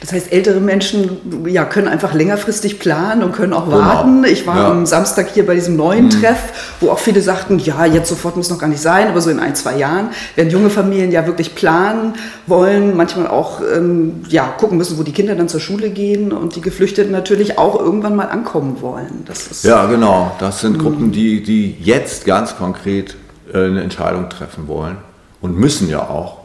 Das 0.00 0.12
heißt, 0.12 0.32
ältere 0.32 0.60
Menschen 0.60 1.46
ja, 1.46 1.64
können 1.64 1.88
einfach 1.88 2.12
längerfristig 2.12 2.78
planen 2.78 3.22
und 3.22 3.32
können 3.32 3.52
auch 3.54 3.64
genau. 3.64 3.78
warten. 3.78 4.24
Ich 4.24 4.46
war 4.46 4.56
ja. 4.56 4.70
am 4.70 4.84
Samstag 4.84 5.28
hier 5.32 5.46
bei 5.46 5.54
diesem 5.54 5.76
neuen 5.76 6.06
mhm. 6.06 6.10
Treff, 6.10 6.76
wo 6.80 6.90
auch 6.90 6.98
viele 6.98 7.22
sagten, 7.22 7.58
ja, 7.58 7.86
jetzt 7.86 8.08
sofort 8.08 8.36
muss 8.36 8.50
noch 8.50 8.58
gar 8.58 8.68
nicht 8.68 8.82
sein, 8.82 9.08
aber 9.08 9.20
so 9.20 9.30
in 9.30 9.38
ein, 9.40 9.54
zwei 9.54 9.76
Jahren 9.76 10.10
werden 10.36 10.50
junge 10.50 10.68
Familien 10.68 11.10
ja 11.10 11.26
wirklich 11.26 11.54
planen 11.54 12.14
wollen, 12.46 12.96
manchmal 12.96 13.26
auch 13.26 13.60
ähm, 13.62 14.22
ja, 14.28 14.44
gucken 14.58 14.76
müssen, 14.76 14.98
wo 14.98 15.02
die 15.02 15.12
Kinder 15.12 15.34
dann 15.34 15.48
zur 15.48 15.60
Schule 15.60 15.90
gehen 15.90 16.32
und 16.32 16.56
die 16.56 16.60
Geflüchteten 16.60 17.12
natürlich 17.12 17.58
auch 17.58 17.78
irgendwann 17.80 18.16
mal 18.16 18.28
ankommen 18.28 18.82
wollen. 18.82 19.24
ja, 19.62 19.86
genau. 19.86 20.36
Das 20.38 20.60
sind 20.60 20.78
Gruppen, 20.78 21.12
die, 21.12 21.42
die 21.42 21.76
jetzt 21.80 22.26
ganz 22.26 22.56
konkret 22.56 23.16
äh, 23.52 23.64
eine 23.64 23.82
Entscheidung 23.82 24.28
treffen 24.28 24.68
wollen 24.68 24.98
und 25.40 25.58
müssen 25.58 25.88
ja 25.88 26.00
auch. 26.00 26.38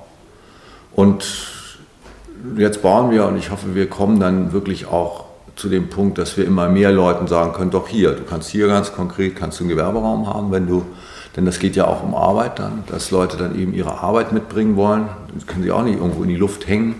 Und 0.93 1.25
jetzt 2.57 2.81
bauen 2.81 3.11
wir 3.11 3.25
und 3.25 3.37
ich 3.37 3.51
hoffe, 3.51 3.75
wir 3.75 3.87
kommen 3.87 4.19
dann 4.19 4.53
wirklich 4.53 4.87
auch 4.87 5.25
zu 5.55 5.69
dem 5.69 5.89
Punkt, 5.89 6.17
dass 6.17 6.37
wir 6.37 6.45
immer 6.45 6.69
mehr 6.69 6.91
Leuten 6.91 7.27
sagen 7.27 7.53
können, 7.53 7.71
doch 7.71 7.87
hier, 7.87 8.13
du 8.13 8.23
kannst 8.23 8.49
hier 8.49 8.67
ganz 8.67 8.93
konkret, 8.93 9.35
kannst 9.35 9.59
du 9.59 9.63
einen 9.63 9.69
Gewerberaum 9.69 10.27
haben, 10.27 10.51
wenn 10.51 10.67
du, 10.67 10.85
denn 11.35 11.45
das 11.45 11.59
geht 11.59 11.75
ja 11.75 11.85
auch 11.85 12.01
um 12.01 12.15
Arbeit 12.15 12.59
dann, 12.59 12.83
dass 12.87 13.11
Leute 13.11 13.37
dann 13.37 13.59
eben 13.59 13.73
ihre 13.73 13.99
Arbeit 13.99 14.31
mitbringen 14.31 14.75
wollen, 14.77 15.09
das 15.33 15.47
können 15.47 15.63
sie 15.63 15.71
auch 15.71 15.83
nicht 15.83 15.99
irgendwo 15.99 16.23
in 16.23 16.29
die 16.29 16.37
Luft 16.37 16.67
hängen. 16.67 16.95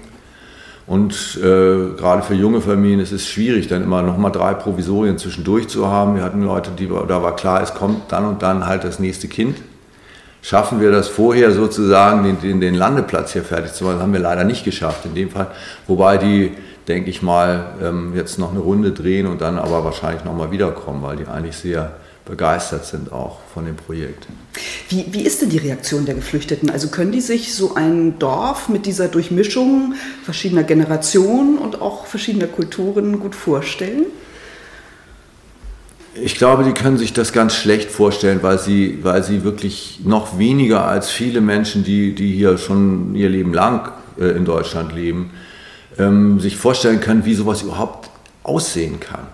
Und 0.88 1.38
äh, 1.38 1.96
gerade 1.96 2.24
für 2.24 2.34
junge 2.34 2.62
Familien 2.62 3.00
ist 3.00 3.12
es 3.12 3.28
schwierig, 3.28 3.68
dann 3.68 3.84
immer 3.84 4.02
nochmal 4.02 4.32
drei 4.32 4.56
Provisorien 4.56 5.20
zwischendurch 5.20 5.68
zu 5.68 5.86
haben. 5.86 6.16
Wir 6.16 6.24
hatten 6.24 6.42
Leute, 6.42 6.72
die, 6.72 6.88
da 6.88 7.22
war 7.22 7.36
klar, 7.36 7.62
es 7.62 7.76
kommt 7.76 8.12
dann 8.12 8.26
und 8.26 8.42
dann 8.42 8.66
halt 8.66 8.84
das 8.84 8.98
nächste 8.98 9.28
Kind 9.28 9.56
schaffen 10.42 10.80
wir 10.80 10.92
das 10.92 11.08
vorher 11.08 11.52
sozusagen, 11.52 12.38
den, 12.42 12.62
den, 12.62 12.76
Landeplatz 12.76 13.34
hier 13.34 13.44
fertig 13.44 13.74
zu 13.74 13.84
machen. 13.84 13.96
Das 13.96 14.04
haben 14.04 14.14
wir 14.14 14.20
leider 14.20 14.44
nicht 14.44 14.64
geschafft 14.64 15.06
in 15.06 15.16
dem 15.16 15.30
Fall. 15.30 15.48
Wobei 15.88 16.18
die, 16.18 16.54
denke 16.88 17.10
ich 17.10 17.22
mal, 17.22 17.74
ähm, 17.82 18.14
jetzt 18.16 18.40
noch 18.40 18.52
eine 18.52 18.60
Runde 18.60 18.92
drehen 18.92 19.28
und 19.28 19.42
dann 19.42 19.60
aber 19.60 19.84
wahrscheinlich 19.84 20.24
nochmal 20.24 20.52
wiederkommen, 20.52 21.02
weil 21.02 21.18
die 21.18 21.28
eigentlich 21.28 21.58
sehr 21.58 21.92
begeistert 22.30 22.86
sind 22.86 23.12
auch 23.12 23.40
von 23.54 23.66
dem 23.66 23.76
Projekt. 23.76 24.28
Wie, 24.88 25.06
wie 25.12 25.24
ist 25.24 25.42
denn 25.42 25.50
die 25.50 25.58
Reaktion 25.58 26.06
der 26.06 26.16
Geflüchteten? 26.16 26.70
Also 26.70 26.90
können 26.90 27.12
die 27.12 27.22
sich 27.22 27.56
so 27.56 27.74
ein 27.74 28.20
Dorf 28.20 28.70
mit 28.70 28.86
dieser 28.86 29.08
Durchmischung 29.08 29.96
verschiedener 30.24 30.64
Generationen 30.64 31.58
und 31.58 31.82
auch 31.82 32.06
verschiedener 32.06 32.48
Kulturen 32.48 33.20
gut 33.20 33.36
vorstellen? 33.36 34.06
Ich 36.22 36.36
glaube, 36.36 36.64
die 36.64 36.74
können 36.74 36.98
sich 36.98 37.14
das 37.14 37.34
ganz 37.34 37.56
schlecht 37.56 37.92
vorstellen, 37.92 38.40
weil 38.42 38.60
sie, 38.60 39.00
weil 39.04 39.24
sie 39.24 39.44
wirklich 39.44 40.00
noch 40.04 40.38
weniger 40.38 40.86
als 40.86 41.10
viele 41.10 41.42
Menschen, 41.42 41.84
die, 41.84 42.14
die 42.14 42.32
hier 42.34 42.58
schon 42.58 43.16
ihr 43.16 43.30
Leben 43.30 43.54
lang 43.54 43.92
äh, 44.20 44.26
in 44.26 44.46
Deutschland 44.46 44.94
leben, 44.94 45.32
ähm, 45.98 46.40
sich 46.40 46.58
vorstellen 46.58 47.00
können, 47.00 47.26
wie 47.26 47.36
sowas 47.36 47.62
überhaupt 47.62 48.10
aussehen 48.44 49.00
kann. 49.00 49.28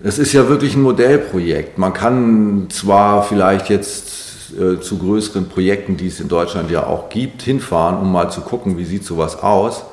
Es 0.00 0.18
ist 0.18 0.32
ja 0.32 0.48
wirklich 0.48 0.74
ein 0.74 0.82
Modellprojekt. 0.82 1.78
Man 1.78 1.92
kann 1.92 2.66
zwar 2.70 3.22
vielleicht 3.22 3.68
jetzt 3.68 4.52
äh, 4.58 4.80
zu 4.80 4.98
größeren 4.98 5.48
Projekten, 5.48 5.96
die 5.96 6.08
es 6.08 6.20
in 6.20 6.28
Deutschland 6.28 6.70
ja 6.70 6.86
auch 6.86 7.08
gibt, 7.08 7.42
hinfahren, 7.42 7.98
um 7.98 8.10
mal 8.10 8.30
zu 8.30 8.40
gucken, 8.40 8.78
wie 8.78 8.84
sieht 8.84 9.04
sowas 9.04 9.40
aus, 9.42 9.84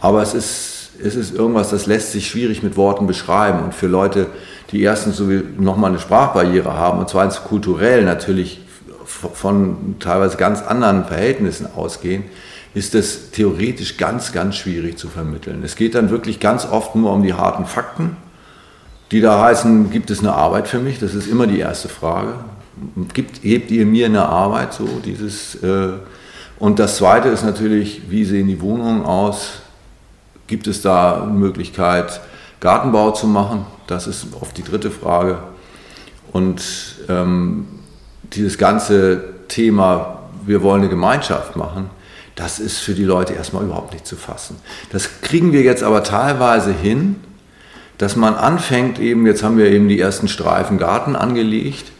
aber 0.00 0.22
es 0.22 0.34
ist, 0.34 0.90
es 1.02 1.16
ist 1.16 1.34
irgendwas, 1.34 1.70
das 1.70 1.86
lässt 1.86 2.12
sich 2.12 2.28
schwierig 2.28 2.62
mit 2.62 2.76
Worten 2.76 3.06
beschreiben. 3.06 3.64
Und 3.64 3.74
für 3.74 3.88
Leute, 3.88 4.28
die 4.72 4.82
erstens 4.82 5.18
so 5.18 5.24
nochmal 5.58 5.90
eine 5.90 6.00
Sprachbarriere 6.00 6.72
haben 6.74 6.98
und 6.98 7.08
zweitens 7.08 7.44
kulturell 7.44 8.04
natürlich 8.04 8.60
von 9.04 9.96
teilweise 10.00 10.36
ganz 10.36 10.62
anderen 10.62 11.04
Verhältnissen 11.04 11.66
ausgehen, 11.76 12.24
ist 12.74 12.94
das 12.94 13.30
theoretisch 13.30 13.98
ganz, 13.98 14.32
ganz 14.32 14.56
schwierig 14.56 14.96
zu 14.96 15.08
vermitteln. 15.08 15.62
Es 15.62 15.76
geht 15.76 15.94
dann 15.94 16.10
wirklich 16.10 16.40
ganz 16.40 16.64
oft 16.64 16.96
nur 16.96 17.12
um 17.12 17.22
die 17.22 17.34
harten 17.34 17.66
Fakten, 17.66 18.16
die 19.10 19.20
da 19.20 19.42
heißen, 19.42 19.90
gibt 19.90 20.10
es 20.10 20.20
eine 20.20 20.32
Arbeit 20.32 20.68
für 20.68 20.78
mich? 20.78 20.98
Das 20.98 21.14
ist 21.14 21.26
immer 21.26 21.46
die 21.46 21.58
erste 21.58 21.90
Frage. 21.90 22.32
Gibt, 23.12 23.44
hebt 23.44 23.70
ihr 23.70 23.84
mir 23.84 24.06
eine 24.06 24.26
Arbeit? 24.26 24.72
So 24.72 24.86
dieses, 25.04 25.56
äh, 25.56 25.90
und 26.58 26.78
das 26.78 26.96
zweite 26.96 27.28
ist 27.28 27.44
natürlich, 27.44 28.02
wie 28.08 28.24
sehen 28.24 28.48
die 28.48 28.62
Wohnungen 28.62 29.04
aus? 29.04 29.60
Gibt 30.46 30.66
es 30.66 30.80
da 30.80 31.22
eine 31.22 31.32
Möglichkeit, 31.32 32.22
Gartenbau 32.62 33.10
zu 33.10 33.26
machen? 33.26 33.66
Das 33.88 34.06
ist 34.06 34.28
oft 34.40 34.56
die 34.56 34.62
dritte 34.62 34.90
Frage. 34.90 35.38
Und 36.32 36.62
ähm, 37.08 37.66
dieses 38.22 38.56
ganze 38.56 39.24
Thema, 39.48 40.20
wir 40.46 40.62
wollen 40.62 40.80
eine 40.80 40.88
Gemeinschaft 40.88 41.56
machen, 41.56 41.90
das 42.36 42.60
ist 42.60 42.78
für 42.78 42.94
die 42.94 43.04
Leute 43.04 43.34
erstmal 43.34 43.64
überhaupt 43.64 43.92
nicht 43.92 44.06
zu 44.06 44.16
fassen. 44.16 44.56
Das 44.90 45.20
kriegen 45.20 45.52
wir 45.52 45.62
jetzt 45.62 45.82
aber 45.82 46.04
teilweise 46.04 46.72
hin, 46.72 47.16
dass 47.98 48.16
man 48.16 48.34
anfängt, 48.36 48.98
eben, 49.00 49.26
jetzt 49.26 49.42
haben 49.42 49.58
wir 49.58 49.66
eben 49.66 49.88
die 49.88 50.00
ersten 50.00 50.28
Streifen 50.28 50.78
Garten 50.78 51.16
angelegt 51.16 51.90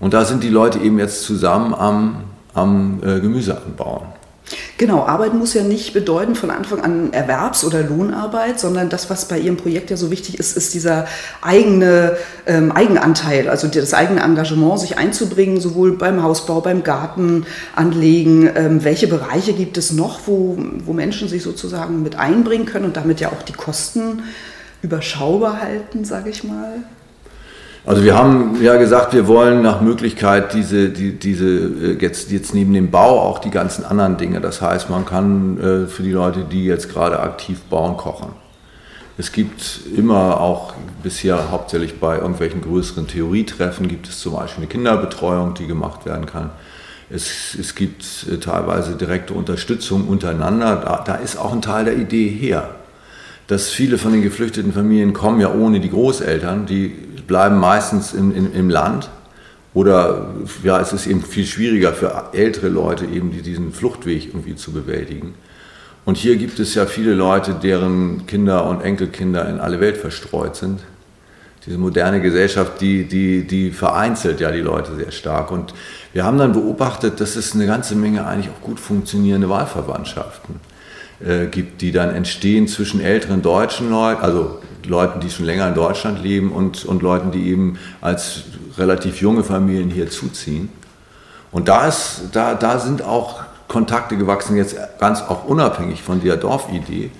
und 0.00 0.14
da 0.14 0.24
sind 0.24 0.42
die 0.42 0.48
Leute 0.48 0.78
eben 0.78 0.98
jetzt 0.98 1.22
zusammen 1.22 1.74
am, 1.74 2.24
am 2.54 3.00
äh, 3.04 3.20
Gemüse 3.20 3.60
anbauen. 3.60 4.06
Genau, 4.78 5.04
Arbeit 5.04 5.34
muss 5.34 5.54
ja 5.54 5.64
nicht 5.64 5.92
bedeuten 5.92 6.36
von 6.36 6.52
Anfang 6.52 6.80
an 6.82 7.12
Erwerbs- 7.12 7.64
oder 7.64 7.82
Lohnarbeit, 7.82 8.60
sondern 8.60 8.88
das, 8.88 9.10
was 9.10 9.26
bei 9.26 9.36
Ihrem 9.36 9.56
Projekt 9.56 9.90
ja 9.90 9.96
so 9.96 10.12
wichtig 10.12 10.38
ist, 10.38 10.56
ist 10.56 10.72
dieser 10.72 11.06
eigene 11.42 12.16
ähm, 12.46 12.70
Eigenanteil, 12.70 13.48
also 13.48 13.66
das 13.66 13.92
eigene 13.92 14.20
Engagement, 14.20 14.78
sich 14.78 14.96
einzubringen, 14.96 15.60
sowohl 15.60 15.98
beim 15.98 16.22
Hausbau, 16.22 16.60
beim 16.60 16.84
Gartenanlegen. 16.84 18.50
Ähm, 18.54 18.84
welche 18.84 19.08
Bereiche 19.08 19.52
gibt 19.52 19.78
es 19.78 19.92
noch, 19.92 20.20
wo, 20.26 20.56
wo 20.84 20.92
Menschen 20.92 21.28
sich 21.28 21.42
sozusagen 21.42 22.04
mit 22.04 22.16
einbringen 22.16 22.66
können 22.66 22.84
und 22.84 22.96
damit 22.96 23.18
ja 23.18 23.30
auch 23.30 23.42
die 23.42 23.54
Kosten 23.54 24.22
überschaubar 24.80 25.60
halten, 25.60 26.04
sage 26.04 26.30
ich 26.30 26.44
mal? 26.44 26.84
Also 27.88 28.04
wir 28.04 28.14
haben 28.14 28.62
ja 28.62 28.76
gesagt, 28.76 29.14
wir 29.14 29.26
wollen 29.26 29.62
nach 29.62 29.80
Möglichkeit 29.80 30.52
diese, 30.52 30.90
die, 30.90 31.12
diese 31.12 31.46
äh, 31.46 31.96
jetzt, 31.98 32.30
jetzt 32.30 32.52
neben 32.52 32.74
dem 32.74 32.90
Bau 32.90 33.18
auch 33.18 33.38
die 33.38 33.50
ganzen 33.50 33.82
anderen 33.82 34.18
Dinge. 34.18 34.42
Das 34.42 34.60
heißt, 34.60 34.90
man 34.90 35.06
kann 35.06 35.58
äh, 35.58 35.86
für 35.86 36.02
die 36.02 36.12
Leute, 36.12 36.40
die 36.40 36.66
jetzt 36.66 36.92
gerade 36.92 37.18
aktiv 37.18 37.60
bauen, 37.70 37.96
kochen. 37.96 38.28
Es 39.16 39.32
gibt 39.32 39.80
immer 39.96 40.38
auch 40.38 40.74
bisher 41.02 41.50
hauptsächlich 41.50 41.98
bei 41.98 42.18
irgendwelchen 42.18 42.60
größeren 42.60 43.06
Theorietreffen 43.06 43.88
gibt 43.88 44.06
es 44.06 44.20
zum 44.20 44.34
Beispiel 44.34 44.64
eine 44.64 44.70
Kinderbetreuung, 44.70 45.54
die 45.54 45.66
gemacht 45.66 46.04
werden 46.04 46.26
kann. 46.26 46.50
Es, 47.08 47.56
es 47.58 47.74
gibt 47.74 48.04
äh, 48.30 48.36
teilweise 48.36 48.96
direkte 48.96 49.32
Unterstützung 49.32 50.08
untereinander. 50.08 50.76
Da, 50.76 51.04
da 51.06 51.14
ist 51.14 51.38
auch 51.38 51.54
ein 51.54 51.62
Teil 51.62 51.86
der 51.86 51.96
Idee 51.96 52.28
her. 52.28 52.68
Dass 53.46 53.70
viele 53.70 53.96
von 53.96 54.12
den 54.12 54.20
geflüchteten 54.20 54.74
Familien 54.74 55.14
kommen 55.14 55.40
ja 55.40 55.50
ohne 55.50 55.80
die 55.80 55.88
Großeltern, 55.88 56.66
die 56.66 57.07
bleiben 57.28 57.58
meistens 57.58 58.12
in, 58.12 58.34
in, 58.34 58.52
im 58.52 58.68
Land. 58.68 59.08
Oder 59.74 60.34
ja, 60.64 60.80
es 60.80 60.92
ist 60.92 61.06
eben 61.06 61.22
viel 61.22 61.46
schwieriger 61.46 61.92
für 61.92 62.30
ältere 62.32 62.68
Leute, 62.68 63.04
eben 63.04 63.30
die, 63.30 63.42
diesen 63.42 63.72
Fluchtweg 63.72 64.26
irgendwie 64.26 64.56
zu 64.56 64.72
bewältigen. 64.72 65.34
Und 66.04 66.16
hier 66.16 66.36
gibt 66.36 66.58
es 66.58 66.74
ja 66.74 66.86
viele 66.86 67.14
Leute, 67.14 67.54
deren 67.54 68.26
Kinder 68.26 68.66
und 68.66 68.80
Enkelkinder 68.80 69.48
in 69.48 69.60
alle 69.60 69.78
Welt 69.78 69.98
verstreut 69.98 70.56
sind. 70.56 70.80
Diese 71.66 71.76
moderne 71.76 72.22
Gesellschaft, 72.22 72.80
die, 72.80 73.04
die, 73.04 73.46
die 73.46 73.70
vereinzelt 73.70 74.40
ja 74.40 74.50
die 74.50 74.60
Leute 74.60 74.96
sehr 74.96 75.10
stark. 75.10 75.50
Und 75.50 75.74
wir 76.14 76.24
haben 76.24 76.38
dann 76.38 76.54
beobachtet, 76.54 77.20
dass 77.20 77.36
es 77.36 77.54
eine 77.54 77.66
ganze 77.66 77.94
Menge 77.94 78.26
eigentlich 78.26 78.50
auch 78.50 78.64
gut 78.64 78.80
funktionierende 78.80 79.50
Wahlverwandtschaften 79.50 80.56
äh, 81.24 81.46
gibt, 81.46 81.80
die 81.80 81.92
dann 81.92 82.14
entstehen 82.14 82.68
zwischen 82.68 83.00
älteren 83.00 83.42
deutschen 83.42 83.90
Leuten, 83.90 84.22
also 84.22 84.60
Leuten, 84.86 85.20
die 85.20 85.30
schon 85.30 85.44
länger 85.46 85.68
in 85.68 85.74
Deutschland 85.74 86.22
leben 86.22 86.52
und, 86.52 86.84
und 86.84 87.02
Leuten, 87.02 87.30
die 87.30 87.48
eben 87.48 87.78
als 88.00 88.44
relativ 88.76 89.20
junge 89.20 89.44
Familien 89.44 89.90
hier 89.90 90.10
zuziehen. 90.10 90.70
Und 91.50 91.68
da, 91.68 91.88
ist, 91.88 92.28
da, 92.32 92.54
da 92.54 92.78
sind 92.78 93.02
auch 93.02 93.42
Kontakte 93.68 94.16
gewachsen, 94.16 94.56
jetzt 94.56 94.76
ganz 94.98 95.20
auch 95.22 95.44
unabhängig 95.44 96.02
von 96.02 96.22
der 96.22 96.36
Dorfidee, 96.36 97.10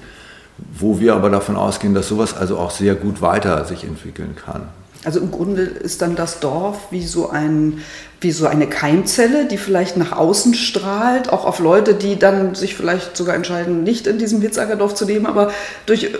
wo 0.72 0.98
wir 0.98 1.14
aber 1.14 1.30
davon 1.30 1.56
ausgehen, 1.56 1.94
dass 1.94 2.08
sowas 2.08 2.36
also 2.36 2.58
auch 2.58 2.70
sehr 2.70 2.94
gut 2.94 3.20
weiter 3.20 3.64
sich 3.64 3.84
entwickeln 3.84 4.34
kann. 4.34 4.68
Also 5.04 5.20
im 5.20 5.30
Grunde 5.30 5.62
ist 5.62 6.02
dann 6.02 6.16
das 6.16 6.40
Dorf 6.40 6.88
wie 6.90 7.06
so, 7.06 7.30
ein, 7.30 7.82
wie 8.20 8.32
so 8.32 8.46
eine 8.46 8.66
Keimzelle, 8.66 9.46
die 9.46 9.56
vielleicht 9.56 9.96
nach 9.96 10.12
außen 10.12 10.54
strahlt, 10.54 11.32
auch 11.32 11.44
auf 11.44 11.60
Leute, 11.60 11.94
die 11.94 12.18
dann 12.18 12.56
sich 12.56 12.74
vielleicht 12.74 13.16
sogar 13.16 13.36
entscheiden, 13.36 13.84
nicht 13.84 14.08
in 14.08 14.18
diesem 14.18 14.40
Hitzackerdorf 14.40 14.94
zu 14.94 15.04
leben, 15.04 15.26
aber 15.26 15.52
durch, 15.86 16.10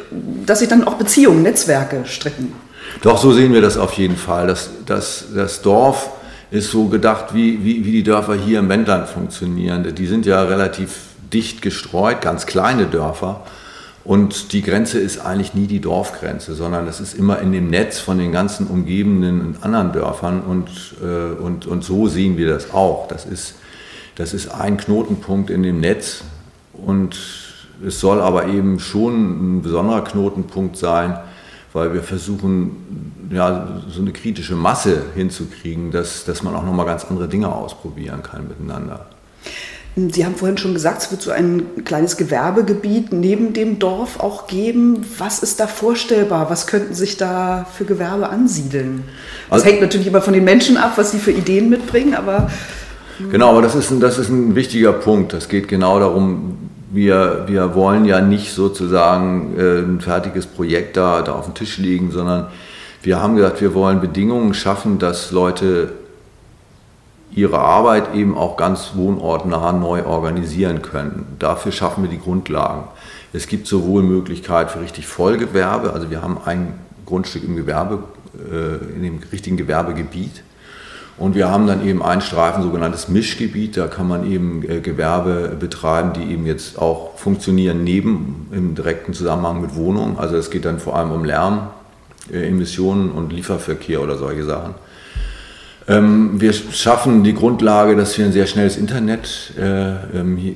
dass 0.47 0.61
sich 0.61 0.69
dann 0.69 0.85
auch 0.85 0.95
Beziehungen, 0.95 1.43
Netzwerke 1.43 2.05
stricken. 2.05 2.53
Doch, 3.03 3.19
so 3.19 3.33
sehen 3.33 3.53
wir 3.53 3.61
das 3.61 3.77
auf 3.77 3.95
jeden 3.95 4.17
Fall. 4.17 4.47
Das, 4.47 4.71
das, 4.87 5.25
das 5.35 5.61
Dorf 5.63 6.11
ist 6.51 6.71
so 6.71 6.87
gedacht, 6.87 7.35
wie, 7.35 7.65
wie, 7.65 7.85
wie 7.85 7.93
die 7.93 8.03
Dörfer 8.03 8.35
hier 8.35 8.61
im 8.61 8.69
Wendland 8.69 9.09
funktionieren. 9.09 9.95
Die 9.95 10.07
sind 10.07 10.25
ja 10.25 10.43
relativ 10.45 10.93
dicht 11.33 11.63
gestreut, 11.63 12.21
ganz 12.23 12.47
kleine 12.47 12.87
Dörfer. 12.87 13.45
Und 14.05 14.53
die 14.53 14.63
Grenze 14.63 14.99
ist 14.99 15.19
eigentlich 15.19 15.55
nie 15.55 15.67
die 15.67 15.81
Dorfgrenze, 15.81 16.55
sondern 16.55 16.87
es 16.87 17.01
ist 17.01 17.15
immer 17.15 17.41
in 17.41 17.53
dem 17.53 17.69
Netz 17.69 17.99
von 17.99 18.19
den 18.19 18.33
ganzen 18.33 18.67
umgebenden 18.67 19.41
und 19.41 19.63
anderen 19.65 19.93
Dörfern. 19.93 20.41
Und, 20.41 20.71
äh, 21.03 21.41
und, 21.41 21.67
und 21.67 21.85
so 21.85 22.09
sehen 22.09 22.37
wir 22.37 22.49
das 22.49 22.73
auch. 22.73 23.09
Das 23.09 23.27
ist, 23.27 23.55
Das 24.19 24.35
ist 24.35 24.49
ein 24.49 24.77
Knotenpunkt 24.79 25.49
in 25.49 25.63
dem 25.63 25.79
Netz 25.79 26.25
und 26.73 27.17
es 27.87 28.01
soll 28.01 28.21
aber 28.21 28.49
eben 28.49 28.81
schon 28.81 29.59
ein 29.59 29.63
besonderer 29.63 30.03
Knotenpunkt 30.03 30.77
sein, 30.77 31.17
weil 31.73 31.95
wir 31.95 32.03
versuchen, 32.03 33.31
ja, 33.31 33.81
so 33.89 34.01
eine 34.01 34.11
kritische 34.11 34.57
Masse 34.57 35.05
hinzukriegen, 35.15 35.93
dass, 35.93 36.25
dass 36.25 36.43
man 36.43 36.57
auch 36.57 36.65
nochmal 36.65 36.87
ganz 36.87 37.05
andere 37.05 37.29
Dinge 37.29 37.47
ausprobieren 37.55 38.25
kann 38.25 38.49
miteinander. 38.49 39.07
Sie 40.13 40.25
haben 40.25 40.37
vorhin 40.37 40.59
schon 40.59 40.75
gesagt, 40.75 41.03
es 41.03 41.11
wird 41.11 41.23
so 41.23 41.31
ein 41.31 41.85
kleines 41.85 42.17
Gewerbegebiet 42.17 43.13
neben 43.13 43.53
dem 43.53 43.79
Dorf 43.79 44.21
auch 44.21 44.47
geben. 44.47 45.05
Was 45.19 45.43
ist 45.43 45.59
da 45.61 45.67
vorstellbar? 45.67 46.51
Was 46.51 46.67
könnten 46.67 46.95
sich 46.95 47.17
da 47.17 47.67
für 47.77 47.85
Gewerbe 47.85 48.29
ansiedeln? 48.29 49.03
Das 49.49 49.61
also, 49.61 49.67
hängt 49.67 49.81
natürlich 49.81 50.07
immer 50.07 50.23
von 50.23 50.35
den 50.35 50.45
Menschen 50.45 50.77
ab, 50.77 50.93
was 50.97 51.11
sie 51.11 51.19
für 51.19 51.33
Ideen 51.33 51.69
mitbringen, 51.69 52.15
aber. 52.15 52.51
Genau, 53.31 53.51
aber 53.51 53.63
das 53.63 53.75
ist 53.75 53.91
ein, 53.91 53.99
das 53.99 54.19
ist 54.19 54.29
ein 54.29 54.55
wichtiger 54.55 54.93
Punkt. 54.93 55.33
Das 55.33 55.49
geht 55.49 55.67
genau 55.67 55.99
darum, 55.99 56.57
wir, 56.91 57.45
wir 57.47 57.75
wollen 57.75 58.05
ja 58.05 58.21
nicht 58.21 58.53
sozusagen 58.53 59.59
äh, 59.59 59.81
ein 59.81 60.01
fertiges 60.01 60.47
Projekt 60.47 60.97
da, 60.97 61.23
da 61.23 61.33
auf 61.33 61.47
dem 61.47 61.55
Tisch 61.55 61.79
liegen, 61.79 62.13
sondern 62.13 62.47
wir 63.03 63.21
haben 63.21 63.37
gesagt, 63.37 63.61
wir 63.61 63.75
wollen 63.75 64.01
Bedingungen 64.01 64.55
schaffen, 64.55 64.99
dass 64.99 65.31
Leute 65.31 65.93
ihre 67.39 67.61
Arbeit 67.61 68.15
eben 68.15 68.37
auch 68.37 68.57
ganz 68.57 68.93
wohnortnah 68.95 69.71
neu 69.73 70.05
organisieren 70.05 70.83
können. 70.83 71.37
Dafür 71.39 71.71
schaffen 71.71 72.03
wir 72.03 72.11
die 72.11 72.19
Grundlagen. 72.19 72.85
Es 73.33 73.47
gibt 73.47 73.69
sowohl 73.69 74.03
Möglichkeit 74.03 74.73
für 74.73 74.81
richtig 74.81 75.07
Vollgewerbe, 75.07 75.93
also 75.93 76.11
wir 76.11 76.21
haben 76.21 76.39
ein 76.45 76.75
Grundstück 77.07 77.45
im 77.45 77.55
Gewerbe, 77.55 78.03
äh, 78.51 78.97
in 78.97 79.03
dem 79.05 79.21
richtigen 79.31 79.57
Gewerbegebiet. 79.57 80.43
Und 81.17 81.35
wir 81.35 81.49
haben 81.49 81.67
dann 81.67 81.87
eben 81.87 82.03
einen 82.03 82.23
Streifen, 82.23 82.63
sogenanntes 82.63 83.09
Mischgebiet, 83.09 83.77
da 83.77 83.87
kann 83.87 84.09
man 84.09 84.29
eben 84.31 84.69
äh, 84.69 84.81
Gewerbe 84.81 85.57
betreiben, 85.59 86.13
die 86.15 86.33
eben 86.33 86.45
jetzt 86.45 86.79
auch 86.79 87.17
funktionieren 87.19 87.85
neben 87.85 88.49
im 88.51 88.75
direkten 88.75 89.15
Zusammenhang 89.15 89.61
mit 89.61 89.77
Wohnungen. 89.77 90.19
Also 90.19 90.37
es 90.37 90.51
geht 90.51 90.65
dann 90.65 90.81
vor 90.81 90.97
allem 90.97 91.13
um 91.13 91.25
Lärm, 91.25 91.69
Emissionen 92.33 93.11
und 93.11 93.33
Lieferverkehr 93.33 94.03
oder 94.03 94.17
solche 94.17 94.45
Sachen. 94.45 94.75
Ähm, 95.89 96.41
wir 96.41 96.53
schaffen 96.53 97.25
die 97.25 97.35
Grundlage, 97.35 97.97
dass 97.97 98.19
wir 98.19 98.27
ein 98.27 98.33
sehr 98.33 98.47
schnelles 98.47 98.77
Internet 98.77 99.55
äh, 99.59 100.19
ähm, 100.19 100.55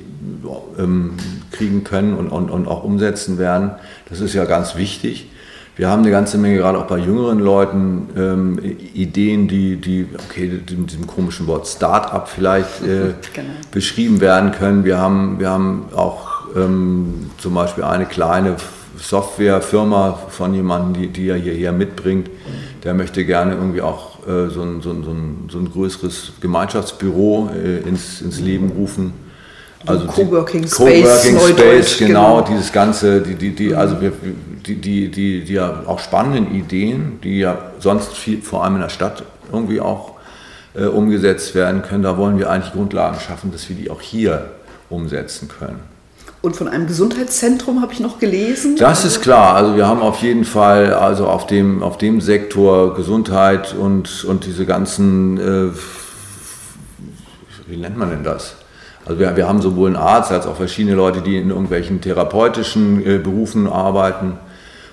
ähm, 0.77 1.13
kriegen 1.51 1.83
können 1.83 2.13
und, 2.13 2.29
und, 2.29 2.51
und 2.51 2.67
auch 2.67 2.83
umsetzen 2.83 3.39
werden. 3.39 3.71
Das 4.09 4.19
ist 4.19 4.33
ja 4.33 4.45
ganz 4.45 4.75
wichtig. 4.75 5.27
Wir 5.75 5.89
haben 5.89 6.03
eine 6.03 6.11
ganze 6.11 6.37
Menge, 6.37 6.57
gerade 6.57 6.77
auch 6.77 6.85
bei 6.85 6.99
jüngeren 6.99 7.39
Leuten, 7.39 8.09
ähm, 8.15 8.59
Ideen, 8.93 9.47
die, 9.47 9.77
die, 9.77 10.07
okay, 10.29 10.47
mit 10.47 10.91
diesem 10.91 11.07
komischen 11.07 11.47
Wort 11.47 11.67
Start-up 11.67 12.29
vielleicht 12.29 12.83
äh, 12.83 13.15
genau. 13.33 13.49
beschrieben 13.71 14.21
werden 14.21 14.51
können. 14.51 14.85
Wir 14.85 14.99
haben, 14.99 15.39
wir 15.39 15.49
haben 15.49 15.85
auch 15.95 16.45
ähm, 16.55 17.31
zum 17.39 17.55
Beispiel 17.55 17.85
eine 17.85 18.05
kleine 18.05 18.55
Softwarefirma 18.97 20.19
von 20.29 20.53
jemandem, 20.53 21.01
die, 21.01 21.07
die 21.07 21.29
er 21.29 21.37
hierher 21.37 21.71
mitbringt. 21.71 22.29
Der 22.83 22.93
möchte 22.93 23.25
gerne 23.25 23.55
irgendwie 23.55 23.81
auch 23.81 24.12
äh, 24.27 24.49
so, 24.49 24.61
ein, 24.61 24.81
so, 24.81 24.91
ein, 24.91 25.49
so, 25.49 25.59
ein, 25.59 25.71
größeres 25.71 26.33
Gemeinschaftsbüro 26.41 27.49
äh, 27.53 27.87
ins, 27.87 28.21
ins 28.21 28.39
Leben 28.39 28.71
rufen. 28.71 29.13
Also 29.85 30.07
Coworking 30.07 30.65
Space, 30.65 30.77
Coworking 30.77 31.39
Space, 31.39 31.97
genau, 31.97 32.37
genau, 32.37 32.47
dieses 32.47 32.71
ganze, 32.71 33.21
die, 33.21 33.35
die, 33.35 33.51
die, 33.53 33.75
also 33.75 33.99
wir, 33.99 34.13
die, 34.65 34.75
die, 34.75 35.11
die, 35.11 35.43
die 35.43 35.53
ja 35.53 35.83
auch 35.85 35.99
spannenden 35.99 36.55
Ideen, 36.55 37.19
die 37.21 37.39
ja 37.39 37.71
sonst 37.79 38.13
viel, 38.13 38.41
vor 38.41 38.63
allem 38.63 38.75
in 38.75 38.81
der 38.81 38.89
Stadt 38.89 39.23
irgendwie 39.51 39.81
auch 39.81 40.13
äh, 40.73 40.85
umgesetzt 40.85 41.53
werden 41.53 41.81
können, 41.81 42.03
da 42.03 42.17
wollen 42.17 42.37
wir 42.37 42.49
eigentlich 42.49 42.73
Grundlagen 42.73 43.19
schaffen, 43.19 43.51
dass 43.51 43.67
wir 43.67 43.75
die 43.75 43.89
auch 43.89 44.01
hier 44.01 44.51
umsetzen 44.89 45.49
können. 45.49 45.92
Und 46.43 46.57
von 46.57 46.67
einem 46.67 46.87
Gesundheitszentrum 46.87 47.81
habe 47.81 47.93
ich 47.93 48.01
noch 48.01 48.19
gelesen. 48.19 48.75
Das 48.75 49.05
ist 49.05 49.21
klar. 49.21 49.55
Also 49.55 49.77
wir 49.77 49.87
haben 49.87 50.01
auf 50.01 50.17
jeden 50.17 50.43
Fall 50.43 50.93
also 50.93 51.27
auf 51.27 51.47
dem, 51.47 51.81
auf 51.81 51.97
dem 51.97 52.19
Sektor 52.19 52.95
Gesundheit 52.95 53.73
und, 53.73 54.25
und 54.25 54.45
diese 54.45 54.65
ganzen, 54.65 55.37
äh, 55.37 55.71
wie 57.65 57.77
nennt 57.77 57.97
man 57.97 58.09
denn 58.09 58.25
das? 58.25 58.57
Also 59.05 59.21
wir, 59.21 59.37
wir 59.37 59.47
haben 59.47 59.61
sowohl 59.61 59.87
einen 59.87 59.95
Arzt 59.95 60.33
als 60.33 60.45
auch 60.45 60.57
verschiedene 60.57 60.97
Leute, 60.97 61.21
die 61.21 61.37
in 61.37 61.47
irgendwelchen 61.49 62.01
therapeutischen 62.01 62.99
äh, 63.05 63.19
Berufen 63.19 63.65
arbeiten 63.65 64.37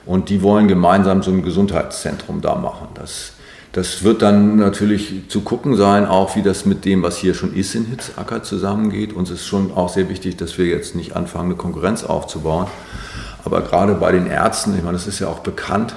und 0.07 0.29
die 0.29 0.43
wollen 0.43 0.69
gemeinsam 0.69 1.25
so 1.25 1.33
ein 1.33 1.43
Gesundheitszentrum 1.43 2.43
da 2.43 2.55
machen. 2.55 2.87
Das, 2.95 3.33
das 3.73 4.03
wird 4.03 4.23
dann 4.23 4.57
natürlich 4.57 5.29
zu 5.29 5.43
gucken 5.43 5.77
sein, 5.77 6.07
auch 6.07 6.35
wie 6.35 6.43
das 6.43 6.67
mit 6.67 6.85
dem, 6.85 7.03
was 7.03 7.19
hier 7.19 7.35
schon 7.35 7.55
ist 7.55 7.75
in 7.77 7.87
Hitzacker 7.87 8.43
zusammengeht. 8.43 9.13
Uns 9.13 9.31
ist 9.31 9.47
schon 9.47 9.73
auch 9.73 9.89
sehr 9.89 10.09
wichtig, 10.09 10.37
dass 10.37 10.59
wir 10.59 10.67
jetzt 10.67 10.97
nicht 10.97 11.15
anfangen, 11.15 11.47
eine 11.47 11.55
Konkurrenz 11.55 12.03
aufzubauen. 12.03 12.67
Aber 13.45 13.61
gerade 13.61 13.95
bei 13.95 14.11
den 14.11 14.27
Ärzten, 14.27 14.77
ich 14.77 14.83
meine, 14.83 14.97
das 14.97 15.07
ist 15.07 15.21
ja 15.21 15.29
auch 15.29 15.39
bekannt, 15.39 15.95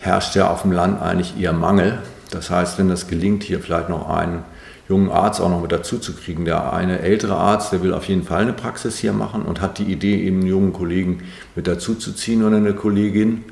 herrscht 0.00 0.36
ja 0.36 0.50
auf 0.50 0.62
dem 0.62 0.72
Land 0.72 1.00
eigentlich 1.00 1.40
eher 1.40 1.54
Mangel. 1.54 1.98
Das 2.30 2.50
heißt, 2.50 2.78
wenn 2.78 2.88
das 2.88 3.08
gelingt, 3.08 3.42
hier 3.42 3.60
vielleicht 3.60 3.88
noch 3.88 4.10
einen 4.10 4.44
jungen 4.88 5.10
Arzt 5.10 5.40
auch 5.40 5.48
noch 5.48 5.62
mit 5.62 5.72
dazu 5.72 5.98
zu 5.98 6.12
kriegen. 6.12 6.44
Der 6.44 6.74
eine 6.74 6.98
ältere 6.98 7.36
Arzt, 7.36 7.72
der 7.72 7.82
will 7.82 7.94
auf 7.94 8.04
jeden 8.08 8.24
Fall 8.24 8.42
eine 8.42 8.52
Praxis 8.52 8.98
hier 8.98 9.14
machen 9.14 9.42
und 9.42 9.62
hat 9.62 9.78
die 9.78 9.84
Idee, 9.84 10.22
eben 10.22 10.40
einen 10.40 10.48
jungen 10.48 10.72
Kollegen 10.74 11.22
mit 11.56 11.66
dazu 11.66 11.94
zu 11.94 12.12
ziehen 12.12 12.44
oder 12.44 12.58
eine 12.58 12.74
Kollegin. 12.74 13.44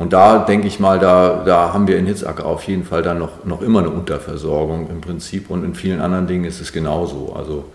Und 0.00 0.14
da 0.14 0.38
denke 0.38 0.66
ich 0.66 0.80
mal, 0.80 0.98
da, 0.98 1.42
da 1.44 1.74
haben 1.74 1.86
wir 1.86 1.98
in 1.98 2.06
Hitzacker 2.06 2.46
auf 2.46 2.62
jeden 2.62 2.84
Fall 2.84 3.02
dann 3.02 3.18
noch, 3.18 3.44
noch 3.44 3.60
immer 3.60 3.80
eine 3.80 3.90
Unterversorgung 3.90 4.88
im 4.88 5.02
Prinzip 5.02 5.50
und 5.50 5.62
in 5.62 5.74
vielen 5.74 6.00
anderen 6.00 6.26
Dingen 6.26 6.46
ist 6.46 6.58
es 6.58 6.72
genauso. 6.72 7.34
Also 7.36 7.66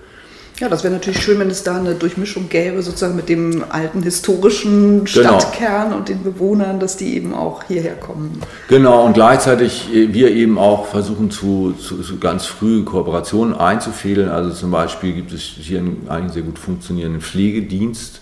ja, 0.60 0.68
das 0.68 0.84
wäre 0.84 0.92
natürlich 0.92 1.22
schön, 1.22 1.38
wenn 1.38 1.52
es 1.52 1.62
da 1.62 1.78
eine 1.78 1.94
Durchmischung 1.94 2.50
gäbe, 2.50 2.82
sozusagen 2.82 3.16
mit 3.16 3.30
dem 3.30 3.64
alten 3.70 4.02
historischen 4.02 5.04
genau. 5.04 5.40
Stadtkern 5.40 5.84
genau. 5.84 5.98
und 5.98 6.10
den 6.10 6.24
Bewohnern, 6.24 6.80
dass 6.80 6.98
die 6.98 7.16
eben 7.16 7.36
auch 7.36 7.62
hierher 7.68 7.94
kommen. 7.94 8.42
Genau, 8.70 9.06
und 9.06 9.14
gleichzeitig 9.14 9.94
äh, 9.94 10.12
wir 10.12 10.32
eben 10.32 10.58
auch 10.58 10.88
versuchen 10.88 11.30
zu, 11.30 11.74
zu, 11.74 12.02
zu 12.02 12.18
ganz 12.18 12.48
früh 12.48 12.84
Kooperationen 12.84 13.54
einzufädeln. 13.54 14.30
Also 14.30 14.50
zum 14.50 14.72
Beispiel 14.72 15.14
gibt 15.14 15.32
es 15.32 15.42
hier 15.42 15.78
einen 15.78 16.08
eigentlich 16.10 16.34
sehr 16.34 16.42
gut 16.42 16.58
funktionierenden 16.58 17.22
Pflegedienst, 17.22 18.22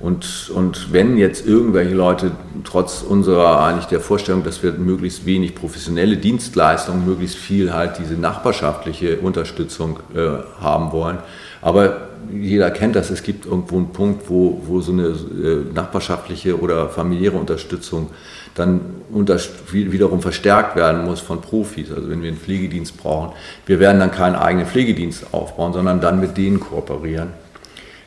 und, 0.00 0.50
und 0.54 0.92
wenn 0.92 1.18
jetzt 1.18 1.46
irgendwelche 1.46 1.94
Leute 1.94 2.32
trotz 2.64 3.02
unserer 3.02 3.62
eigentlich 3.62 3.84
der 3.84 4.00
Vorstellung, 4.00 4.42
dass 4.42 4.62
wir 4.62 4.72
möglichst 4.72 5.26
wenig 5.26 5.54
professionelle 5.54 6.16
Dienstleistungen, 6.16 7.04
möglichst 7.04 7.36
viel 7.36 7.74
halt 7.74 7.98
diese 7.98 8.14
nachbarschaftliche 8.14 9.18
Unterstützung 9.18 10.00
äh, 10.14 10.62
haben 10.62 10.92
wollen, 10.92 11.18
aber 11.60 12.08
jeder 12.32 12.70
kennt 12.70 12.96
das, 12.96 13.10
es 13.10 13.22
gibt 13.22 13.44
irgendwo 13.44 13.76
einen 13.76 13.92
Punkt, 13.92 14.30
wo, 14.30 14.62
wo 14.64 14.80
so 14.80 14.92
eine 14.92 15.08
äh, 15.08 15.64
nachbarschaftliche 15.74 16.58
oder 16.58 16.88
familiäre 16.88 17.36
Unterstützung 17.36 18.10
dann 18.54 18.80
unter, 19.12 19.38
wiederum 19.70 20.22
verstärkt 20.22 20.76
werden 20.76 21.04
muss 21.04 21.20
von 21.20 21.40
Profis. 21.40 21.90
Also 21.92 22.08
wenn 22.08 22.22
wir 22.22 22.28
einen 22.28 22.38
Pflegedienst 22.38 22.96
brauchen, 22.96 23.32
wir 23.66 23.80
werden 23.80 24.00
dann 24.00 24.10
keinen 24.10 24.36
eigenen 24.36 24.66
Pflegedienst 24.66 25.32
aufbauen, 25.32 25.72
sondern 25.72 26.00
dann 26.00 26.20
mit 26.20 26.36
denen 26.36 26.60
kooperieren 26.60 27.28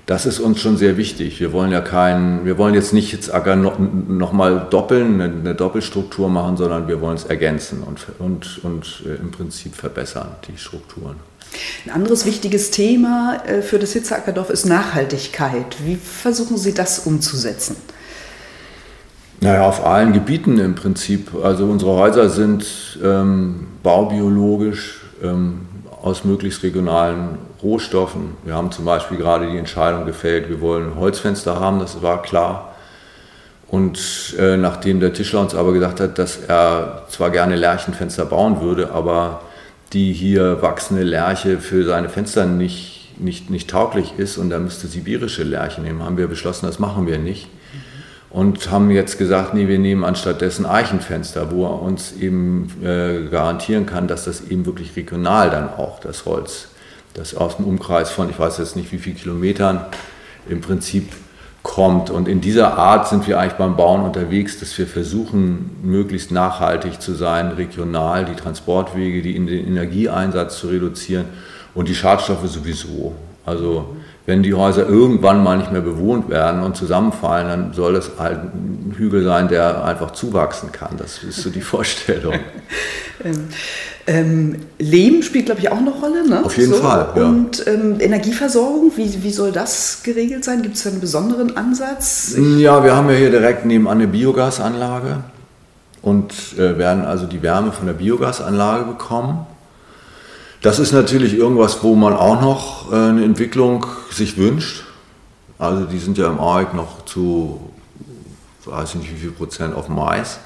das 0.05 0.25
ist 0.25 0.39
uns 0.39 0.59
schon 0.59 0.75
sehr 0.77 0.97
wichtig. 0.97 1.39
Wir 1.39 1.53
wollen 1.53 1.71
ja 1.71 1.79
keinen, 1.79 2.45
wir 2.45 2.57
wollen 2.57 2.73
jetzt 2.73 2.93
nicht 2.93 3.13
jetzt 3.13 3.31
noch, 3.33 3.79
noch 3.79 4.33
mal 4.33 4.67
doppeln, 4.69 5.21
eine, 5.21 5.33
eine, 5.33 5.55
Doppelstruktur 5.55 6.29
machen, 6.29 6.57
sondern 6.57 6.87
wir 6.87 6.99
wollen 6.99 7.15
es 7.15 7.23
ergänzen 7.23 7.83
und, 7.83 8.05
und, 8.19 8.63
und 8.63 9.03
äh, 9.05 9.15
im 9.15 9.31
Prinzip 9.31 9.75
verbessern, 9.75 10.35
die 10.47 10.57
Strukturen. 10.57 11.15
Ein 11.85 11.91
anderes 11.91 12.25
wichtiges 12.25 12.71
Thema 12.71 13.41
äh, 13.45 13.61
für 13.61 13.79
das 13.79 13.93
Hitzeackerdorf 13.93 14.49
ist 14.49 14.65
Nachhaltigkeit. 14.65 15.77
Wie 15.85 15.95
versuchen 15.95 16.57
Sie 16.57 16.73
das 16.73 16.99
umzusetzen? 16.99 17.77
Naja, 19.39 19.65
auf 19.67 19.85
allen 19.85 20.13
Gebieten 20.13 20.57
im 20.57 20.75
Prinzip. 20.75 21.31
Also 21.43 21.65
unsere 21.65 21.91
Häuser 21.91 22.29
sind 22.29 22.99
ähm, 23.03 23.67
baubiologisch 23.83 25.01
ähm, 25.21 25.61
aus 26.01 26.23
möglichst 26.23 26.63
regionalen 26.63 27.37
Rohstoffen. 27.63 28.35
Wir 28.43 28.55
haben 28.55 28.71
zum 28.71 28.85
Beispiel 28.85 29.17
gerade 29.17 29.49
die 29.49 29.57
Entscheidung 29.57 30.05
gefällt, 30.05 30.49
wir 30.49 30.61
wollen 30.61 30.95
Holzfenster 30.95 31.59
haben, 31.59 31.79
das 31.79 32.01
war 32.01 32.21
klar. 32.21 32.73
Und 33.67 34.35
äh, 34.37 34.55
nachdem 34.55 34.99
der 34.99 35.13
Tischler 35.13 35.41
uns 35.41 35.55
aber 35.55 35.73
gesagt 35.73 35.99
hat, 35.99 36.19
dass 36.19 36.37
er 36.37 37.05
zwar 37.09 37.31
gerne 37.31 37.55
Lärchenfenster 37.55 38.25
bauen 38.25 38.61
würde, 38.61 38.91
aber 38.91 39.41
die 39.93 40.13
hier 40.13 40.61
wachsende 40.61 41.03
Lärche 41.03 41.57
für 41.59 41.83
seine 41.83 42.09
Fenster 42.09 42.45
nicht, 42.45 43.19
nicht, 43.19 43.49
nicht 43.49 43.69
tauglich 43.69 44.13
ist 44.17 44.37
und 44.37 44.51
er 44.51 44.59
müsste 44.59 44.87
sibirische 44.87 45.43
Lärche 45.43 45.81
nehmen, 45.81 46.03
haben 46.03 46.17
wir 46.17 46.27
beschlossen, 46.27 46.65
das 46.65 46.79
machen 46.79 47.07
wir 47.07 47.17
nicht. 47.17 47.47
Und 48.29 48.71
haben 48.71 48.89
jetzt 48.89 49.19
gesagt, 49.19 49.53
nee, 49.53 49.67
wir 49.67 49.77
nehmen 49.77 50.03
anstattdessen 50.03 50.65
Eichenfenster, 50.65 51.51
wo 51.51 51.65
er 51.65 51.81
uns 51.81 52.13
eben 52.19 52.71
äh, 52.83 53.29
garantieren 53.29 53.85
kann, 53.85 54.07
dass 54.07 54.25
das 54.25 54.41
eben 54.49 54.65
wirklich 54.65 54.95
regional 54.95 55.51
dann 55.51 55.69
auch 55.69 55.99
das 55.99 56.25
Holz 56.25 56.69
das 57.13 57.35
aus 57.35 57.57
dem 57.57 57.65
Umkreis 57.65 58.11
von, 58.11 58.29
ich 58.29 58.39
weiß 58.39 58.57
jetzt 58.57 58.75
nicht 58.75 58.91
wie 58.91 58.97
viele 58.97 59.15
Kilometern, 59.15 59.85
im 60.47 60.61
Prinzip 60.61 61.13
kommt. 61.61 62.09
Und 62.09 62.27
in 62.27 62.41
dieser 62.41 62.77
Art 62.77 63.07
sind 63.07 63.25
wir 63.27 63.39
eigentlich 63.39 63.53
beim 63.53 63.77
Bauen 63.77 64.01
unterwegs, 64.01 64.59
dass 64.59 64.77
wir 64.77 64.85
versuchen, 64.85 65.77
möglichst 65.81 66.31
nachhaltig 66.31 67.01
zu 67.01 67.13
sein, 67.13 67.49
regional 67.51 68.25
die 68.25 68.35
Transportwege, 68.35 69.21
die 69.21 69.35
in 69.35 69.47
den 69.47 69.65
Energieeinsatz 69.65 70.59
zu 70.59 70.67
reduzieren 70.67 71.25
Und 71.73 71.87
die 71.87 71.95
Schadstoffe 71.95 72.47
sowieso. 72.47 73.15
Also 73.45 73.95
wenn 74.25 74.41
die 74.41 74.53
Häuser 74.53 74.87
irgendwann 74.87 75.43
mal 75.43 75.57
nicht 75.57 75.71
mehr 75.71 75.81
bewohnt 75.81 76.29
werden 76.29 76.63
und 76.63 76.77
zusammenfallen, 76.77 77.47
dann 77.47 77.73
soll 77.73 77.93
das 77.93 78.11
halt 78.17 78.39
ein 78.43 78.93
Hügel 78.97 79.23
sein, 79.23 79.49
der 79.49 79.83
einfach 79.83 80.11
zuwachsen 80.11 80.71
kann. 80.71 80.95
Das 80.97 81.23
ist 81.23 81.41
so 81.41 81.49
die 81.49 81.61
Vorstellung. 81.73 82.35
ähm, 83.23 83.49
ähm, 84.05 84.55
Lehm 84.79 85.23
spielt, 85.23 85.45
glaube 85.45 85.61
ich, 85.61 85.69
auch 85.69 85.77
eine 85.77 85.91
Rolle. 85.91 86.27
Ne? 86.27 86.43
Auf 86.43 86.57
jeden 86.57 86.73
so. 86.73 86.79
Fall. 86.79 87.07
Ja. 87.15 87.25
Und 87.25 87.65
ähm, 87.67 87.97
Energieversorgung, 87.99 88.91
wie, 88.95 89.23
wie 89.23 89.31
soll 89.31 89.51
das 89.51 90.03
geregelt 90.03 90.45
sein? 90.45 90.61
Gibt 90.61 90.75
es 90.75 90.83
da 90.83 90.89
einen 90.89 91.01
besonderen 91.01 91.57
Ansatz? 91.57 92.33
Ich 92.37 92.59
ja, 92.59 92.83
wir 92.83 92.95
haben 92.95 93.09
ja 93.09 93.15
hier 93.15 93.31
direkt 93.31 93.65
nebenan 93.65 93.97
eine 93.97 94.07
Biogasanlage 94.07 95.23
und 96.01 96.33
äh, 96.57 96.77
werden 96.77 97.05
also 97.05 97.25
die 97.25 97.41
Wärme 97.41 97.71
von 97.71 97.87
der 97.87 97.93
Biogasanlage 97.93 98.85
bekommen. 98.85 99.47
Das 100.63 100.79
ist 100.79 100.93
natürlich 100.93 101.37
irgendwas, 101.37 101.83
wo 101.83 101.93
man 101.93 102.13
auch 102.13 102.39
noch 102.39 102.89
äh, 102.89 102.95
eine 102.95 103.25
Entwicklung 103.25 103.85
sich 104.09 104.37
wünscht. 104.37 104.85
Also 105.59 105.83
die 105.83 105.99
sind 105.99 106.17
ja 106.17 106.29
im 106.29 106.39
ARC 106.39 106.73
noch 106.73 107.03
zu, 107.03 107.59
weiß 108.63 108.91
ich 108.91 109.01
nicht 109.01 109.11
wie 109.13 109.19
viel 109.19 109.31
Prozent 109.31 109.75
auf 109.75 109.89
Mais. 109.89 110.39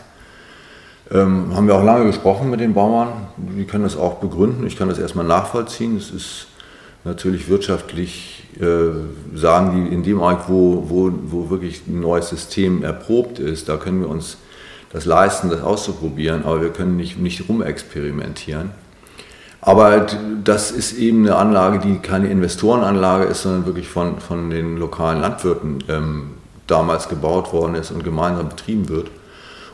Ähm, 1.11 1.55
haben 1.55 1.67
wir 1.67 1.75
auch 1.75 1.83
lange 1.83 2.07
gesprochen 2.07 2.49
mit 2.49 2.59
den 2.59 2.73
Bauern. 2.73 3.27
Die 3.37 3.65
können 3.65 3.83
das 3.83 3.95
auch 3.95 4.15
begründen. 4.15 4.65
Ich 4.65 4.75
kann 4.75 4.89
das 4.89 4.97
erstmal 4.97 5.23
nachvollziehen. 5.23 5.95
Es 5.97 6.09
ist 6.09 6.47
natürlich 7.03 7.47
wirtschaftlich, 7.47 8.43
äh, 8.59 9.37
sagen 9.37 9.85
die, 9.85 9.93
in 9.93 10.01
dem 10.01 10.19
ARC, 10.19 10.49
wo, 10.49 10.85
wo, 10.87 11.11
wo 11.27 11.51
wirklich 11.51 11.83
ein 11.85 11.99
neues 11.99 12.29
System 12.29 12.83
erprobt 12.83 13.37
ist, 13.37 13.69
da 13.69 13.77
können 13.77 14.01
wir 14.01 14.09
uns 14.09 14.37
das 14.91 15.05
leisten, 15.05 15.51
das 15.51 15.61
auszuprobieren, 15.61 16.43
aber 16.43 16.63
wir 16.63 16.69
können 16.69 16.97
nicht, 16.97 17.19
nicht 17.19 17.47
rumexperimentieren. 17.47 18.71
Aber 19.67 20.07
das 20.45 20.71
ist 20.71 20.93
eben 20.93 21.25
eine 21.25 21.35
Anlage, 21.35 21.79
die 21.79 21.97
keine 21.97 22.29
Investorenanlage 22.29 23.25
ist, 23.25 23.41
sondern 23.41 23.65
wirklich 23.65 23.89
von, 23.89 24.21
von 24.21 24.49
den 24.49 24.77
lokalen 24.77 25.19
Landwirten 25.19 25.83
ähm, 25.89 26.29
damals 26.67 27.09
gebaut 27.09 27.51
worden 27.51 27.75
ist 27.75 27.91
und 27.91 28.05
gemeinsam 28.05 28.47
betrieben 28.47 28.87
wird. 28.87 29.09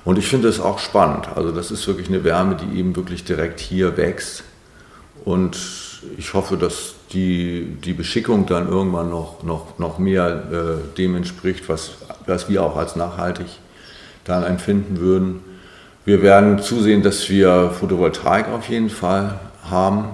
Und 0.03 0.17
ich 0.17 0.27
finde 0.27 0.47
das 0.47 0.59
auch 0.59 0.79
spannend. 0.79 1.27
Also 1.35 1.51
das 1.51 1.69
ist 1.69 1.85
wirklich 1.85 2.07
eine 2.07 2.23
Wärme, 2.23 2.55
die 2.55 2.79
eben 2.79 2.95
wirklich 2.95 3.23
direkt 3.23 3.59
hier 3.59 3.95
wächst. 3.95 4.43
Und 5.25 5.59
ich 6.17 6.33
hoffe, 6.33 6.57
dass 6.57 6.95
die, 7.11 7.77
die 7.85 7.93
Beschickung 7.93 8.47
dann 8.47 8.67
irgendwann 8.67 9.11
noch, 9.11 9.43
noch, 9.43 9.77
noch 9.77 9.99
mehr 9.99 10.43
äh, 10.51 10.97
dem 10.97 11.15
entspricht, 11.15 11.69
was, 11.69 11.91
was 12.25 12.49
wir 12.49 12.63
auch 12.63 12.77
als 12.77 12.95
nachhaltig 12.95 13.45
dann 14.25 14.43
empfinden 14.43 14.99
würden. 14.99 15.41
Wir 16.03 16.23
werden 16.23 16.57
zusehen, 16.63 17.03
dass 17.03 17.29
wir 17.29 17.69
Photovoltaik 17.79 18.49
auf 18.49 18.69
jeden 18.69 18.89
Fall 18.89 19.39
haben. 19.69 20.09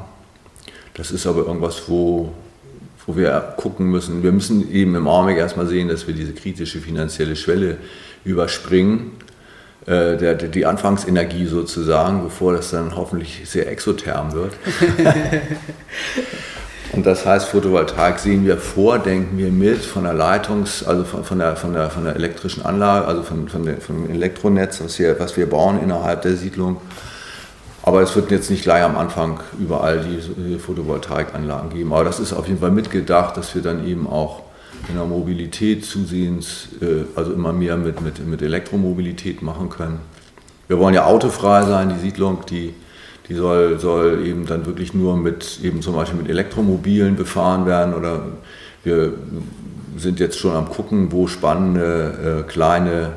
Das 0.93 1.11
ist 1.11 1.25
aber 1.25 1.45
irgendwas, 1.45 1.83
wo, 1.87 2.33
wo 3.05 3.15
wir 3.15 3.53
gucken 3.57 3.87
müssen. 3.87 4.23
Wir 4.23 4.31
müssen 4.31 4.71
eben 4.71 4.95
im 4.95 5.07
Augenblick 5.07 5.37
erstmal 5.37 5.67
sehen, 5.67 5.87
dass 5.87 6.07
wir 6.07 6.13
diese 6.13 6.33
kritische 6.33 6.79
finanzielle 6.79 7.35
Schwelle 7.35 7.77
überspringen. 8.25 9.11
Äh, 9.85 10.17
der, 10.17 10.35
die 10.35 10.65
Anfangsenergie 10.65 11.45
sozusagen, 11.47 12.23
bevor 12.23 12.53
das 12.53 12.69
dann 12.71 12.95
hoffentlich 12.95 13.41
sehr 13.45 13.67
exotherm 13.71 14.33
wird. 14.33 14.53
Und 16.91 17.05
das 17.05 17.25
heißt, 17.25 17.47
Photovoltaik 17.47 18.19
sehen 18.19 18.45
wir 18.45 18.57
vor, 18.57 18.99
denken 18.99 19.37
wir 19.37 19.51
mit 19.51 19.77
von 19.77 20.03
der 20.03 20.13
Leitungs-, 20.13 20.83
also 20.83 21.03
von, 21.03 21.23
von, 21.23 21.39
der, 21.39 21.55
von, 21.55 21.73
der, 21.73 21.89
von 21.89 22.03
der 22.03 22.15
elektrischen 22.15 22.65
Anlage, 22.65 23.07
also 23.07 23.23
von, 23.23 23.47
von, 23.47 23.65
der, 23.65 23.77
vom 23.77 24.09
Elektronetz, 24.09 24.81
was 24.81 24.99
wir, 24.99 25.19
was 25.19 25.37
wir 25.37 25.47
bauen 25.47 25.81
innerhalb 25.81 26.23
der 26.23 26.35
Siedlung, 26.35 26.77
aber 27.83 28.01
es 28.01 28.15
wird 28.15 28.31
jetzt 28.31 28.49
nicht 28.49 28.63
gleich 28.63 28.83
am 28.83 28.97
Anfang 28.97 29.39
überall 29.59 30.05
die 30.05 30.59
Photovoltaikanlagen 30.59 31.69
geben. 31.69 31.93
Aber 31.93 32.03
das 32.03 32.19
ist 32.19 32.33
auf 32.33 32.47
jeden 32.47 32.59
Fall 32.59 32.71
mitgedacht, 32.71 33.37
dass 33.37 33.55
wir 33.55 33.61
dann 33.61 33.87
eben 33.87 34.07
auch 34.07 34.41
in 34.87 34.95
der 34.95 35.05
Mobilität 35.05 35.85
zusehends, 35.85 36.69
äh, 36.81 37.03
also 37.15 37.33
immer 37.33 37.53
mehr 37.53 37.77
mit, 37.77 38.01
mit, 38.01 38.25
mit 38.25 38.41
Elektromobilität 38.41 39.41
machen 39.41 39.69
können. 39.69 39.99
Wir 40.67 40.79
wollen 40.79 40.93
ja 40.93 41.05
autofrei 41.05 41.63
sein, 41.63 41.89
die 41.89 41.99
Siedlung, 41.99 42.45
die, 42.49 42.73
die 43.27 43.33
soll, 43.33 43.79
soll 43.79 44.25
eben 44.25 44.45
dann 44.45 44.65
wirklich 44.65 44.93
nur 44.93 45.17
mit, 45.17 45.59
eben 45.63 45.81
zum 45.81 45.95
Beispiel 45.95 46.19
mit 46.19 46.29
Elektromobilen 46.29 47.15
befahren 47.15 47.65
werden 47.65 47.93
oder 47.93 48.23
wir 48.83 49.13
sind 49.97 50.19
jetzt 50.19 50.37
schon 50.37 50.55
am 50.55 50.69
gucken, 50.69 51.11
wo 51.11 51.27
spannende 51.27 52.43
äh, 52.45 52.49
kleine 52.49 53.13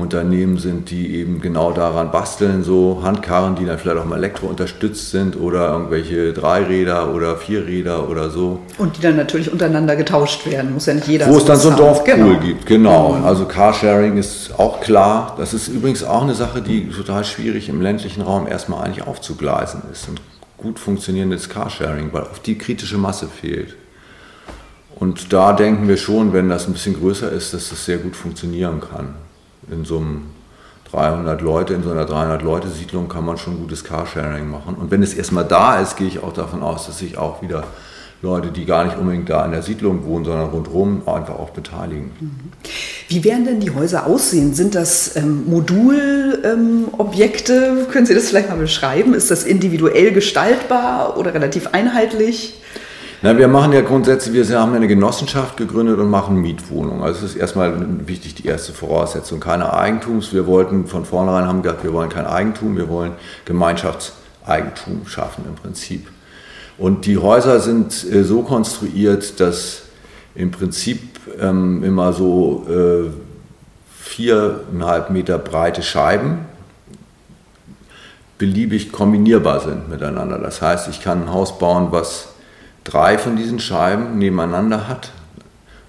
Unternehmen 0.00 0.58
sind, 0.58 0.90
die 0.90 1.16
eben 1.16 1.40
genau 1.40 1.72
daran 1.72 2.10
basteln, 2.10 2.64
so 2.64 3.00
Handkarren, 3.02 3.54
die 3.54 3.64
dann 3.64 3.78
vielleicht 3.78 3.98
auch 3.98 4.04
mal 4.04 4.16
elektro 4.16 4.46
unterstützt 4.46 5.10
sind 5.10 5.36
oder 5.38 5.72
irgendwelche 5.72 6.32
Dreiräder 6.32 7.14
oder 7.14 7.36
Vierräder 7.36 8.08
oder 8.08 8.30
so. 8.30 8.60
Und 8.78 8.96
die 8.96 9.00
dann 9.00 9.16
natürlich 9.16 9.52
untereinander 9.52 9.96
getauscht 9.96 10.46
werden, 10.46 10.74
muss 10.74 10.86
ja 10.86 10.94
nicht 10.94 11.08
jeder. 11.08 11.28
Wo 11.28 11.36
es 11.36 11.44
dann 11.44 11.58
so 11.58 11.70
ein 11.70 11.76
Dorfpool 11.76 12.14
genau. 12.14 12.40
gibt, 12.40 12.66
genau. 12.66 13.12
Mhm. 13.14 13.24
Also 13.24 13.44
Carsharing 13.44 14.16
ist 14.16 14.58
auch 14.58 14.80
klar. 14.80 15.34
Das 15.38 15.54
ist 15.54 15.68
übrigens 15.68 16.02
auch 16.04 16.22
eine 16.22 16.34
Sache, 16.34 16.62
die 16.62 16.88
total 16.88 17.24
schwierig 17.24 17.68
im 17.68 17.80
ländlichen 17.80 18.22
Raum 18.22 18.46
erstmal 18.46 18.84
eigentlich 18.84 19.06
aufzugleisen 19.06 19.82
ist. 19.92 20.08
Und 20.08 20.20
gut 20.56 20.78
funktionierendes 20.78 21.48
Carsharing, 21.48 22.12
weil 22.12 22.22
auf 22.22 22.40
die 22.40 22.58
kritische 22.58 22.98
Masse 22.98 23.28
fehlt. 23.28 23.76
Und 24.96 25.32
da 25.32 25.54
denken 25.54 25.88
wir 25.88 25.96
schon, 25.96 26.32
wenn 26.32 26.48
das 26.48 26.66
ein 26.66 26.74
bisschen 26.74 26.98
größer 26.98 27.32
ist, 27.32 27.54
dass 27.54 27.70
das 27.70 27.86
sehr 27.86 27.98
gut 27.98 28.16
funktionieren 28.16 28.80
kann 28.80 29.14
in 29.70 29.84
so 29.84 29.98
einem 29.98 30.22
300 30.90 31.40
Leute, 31.40 31.74
in 31.74 31.82
so 31.82 31.90
einer 31.90 32.06
300-Leute-Siedlung 32.06 33.08
kann 33.08 33.24
man 33.24 33.38
schon 33.38 33.58
gutes 33.58 33.84
Carsharing 33.84 34.50
machen. 34.50 34.74
Und 34.74 34.90
wenn 34.90 35.02
es 35.02 35.14
erstmal 35.14 35.44
da 35.44 35.80
ist, 35.80 35.96
gehe 35.96 36.08
ich 36.08 36.22
auch 36.22 36.32
davon 36.32 36.62
aus, 36.62 36.86
dass 36.86 36.98
sich 36.98 37.16
auch 37.16 37.42
wieder 37.42 37.64
Leute, 38.22 38.50
die 38.50 38.66
gar 38.66 38.84
nicht 38.84 38.98
unbedingt 38.98 39.30
da 39.30 39.46
in 39.46 39.52
der 39.52 39.62
Siedlung 39.62 40.04
wohnen, 40.04 40.26
sondern 40.26 40.50
rundherum, 40.50 41.02
einfach 41.06 41.38
auch 41.38 41.50
beteiligen. 41.50 42.10
Wie 43.08 43.24
werden 43.24 43.46
denn 43.46 43.60
die 43.60 43.70
Häuser 43.70 44.06
aussehen? 44.06 44.52
Sind 44.52 44.74
das 44.74 45.16
ähm, 45.16 45.44
Modulobjekte? 45.46 47.54
Ähm, 47.54 47.88
Können 47.90 48.04
Sie 48.04 48.14
das 48.14 48.28
vielleicht 48.28 48.50
mal 48.50 48.58
beschreiben? 48.58 49.14
Ist 49.14 49.30
das 49.30 49.44
individuell 49.44 50.12
gestaltbar 50.12 51.16
oder 51.16 51.32
relativ 51.32 51.68
einheitlich? 51.68 52.60
Na, 53.22 53.36
wir 53.36 53.48
machen 53.48 53.72
ja 53.72 53.82
grundsätzlich, 53.82 54.48
wir 54.48 54.58
haben 54.58 54.72
eine 54.72 54.88
Genossenschaft 54.88 55.58
gegründet 55.58 55.98
und 55.98 56.08
machen 56.08 56.36
Mietwohnungen. 56.36 57.02
Also 57.02 57.26
es 57.26 57.32
ist 57.32 57.36
erstmal 57.36 57.74
wichtig, 58.08 58.34
die 58.34 58.46
erste 58.46 58.72
Voraussetzung. 58.72 59.40
Keine 59.40 59.74
Eigentums. 59.74 60.32
Wir 60.32 60.46
wollten 60.46 60.86
von 60.86 61.04
vornherein 61.04 61.44
haben 61.44 61.60
gesagt, 61.62 61.84
wir 61.84 61.92
wollen 61.92 62.08
kein 62.08 62.26
Eigentum, 62.26 62.78
wir 62.78 62.88
wollen 62.88 63.12
Gemeinschaftseigentum 63.44 65.06
schaffen 65.06 65.44
im 65.46 65.54
Prinzip. 65.54 66.08
Und 66.78 67.04
die 67.04 67.18
Häuser 67.18 67.60
sind 67.60 68.10
äh, 68.10 68.24
so 68.24 68.40
konstruiert, 68.40 69.38
dass 69.38 69.82
im 70.34 70.50
Prinzip 70.50 71.20
ähm, 71.38 71.84
immer 71.84 72.14
so 72.14 72.66
äh, 72.70 73.10
viereinhalb 73.98 75.10
Meter 75.10 75.36
breite 75.36 75.82
Scheiben 75.82 76.46
beliebig 78.38 78.90
kombinierbar 78.90 79.60
sind 79.60 79.90
miteinander. 79.90 80.38
Das 80.38 80.62
heißt, 80.62 80.88
ich 80.88 81.02
kann 81.02 81.24
ein 81.24 81.32
Haus 81.34 81.58
bauen, 81.58 81.88
was 81.90 82.29
drei 82.90 83.18
von 83.18 83.36
diesen 83.36 83.60
Scheiben 83.60 84.18
nebeneinander 84.18 84.88
hat. 84.88 85.12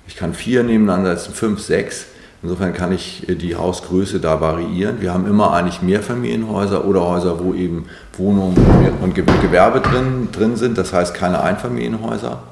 Ich 0.08 0.16
kann 0.16 0.34
vier 0.34 0.64
nebeneinander, 0.64 1.18
sind 1.18 1.36
fünf, 1.36 1.60
sechs. 1.60 2.06
Insofern 2.44 2.74
kann 2.74 2.92
ich 2.92 3.28
äh, 3.30 3.36
die 3.36 3.56
Hausgröße 3.56 4.20
da 4.20 4.42
variieren. 4.42 5.02
Wir 5.02 5.14
haben 5.14 5.28
immer 5.28 5.54
eigentlich 5.54 5.82
Mehrfamilienhäuser 5.82 6.86
oder 6.86 7.02
Häuser, 7.02 7.44
wo 7.44 7.54
eben 7.54 7.86
Wohnungen 8.18 8.58
und 9.02 9.16
Gewerbe 9.16 9.82
drin, 9.82 10.30
drin 10.32 10.56
sind, 10.56 10.78
das 10.78 10.94
heißt 10.94 11.14
keine 11.14 11.42
Einfamilienhäuser. 11.42 12.44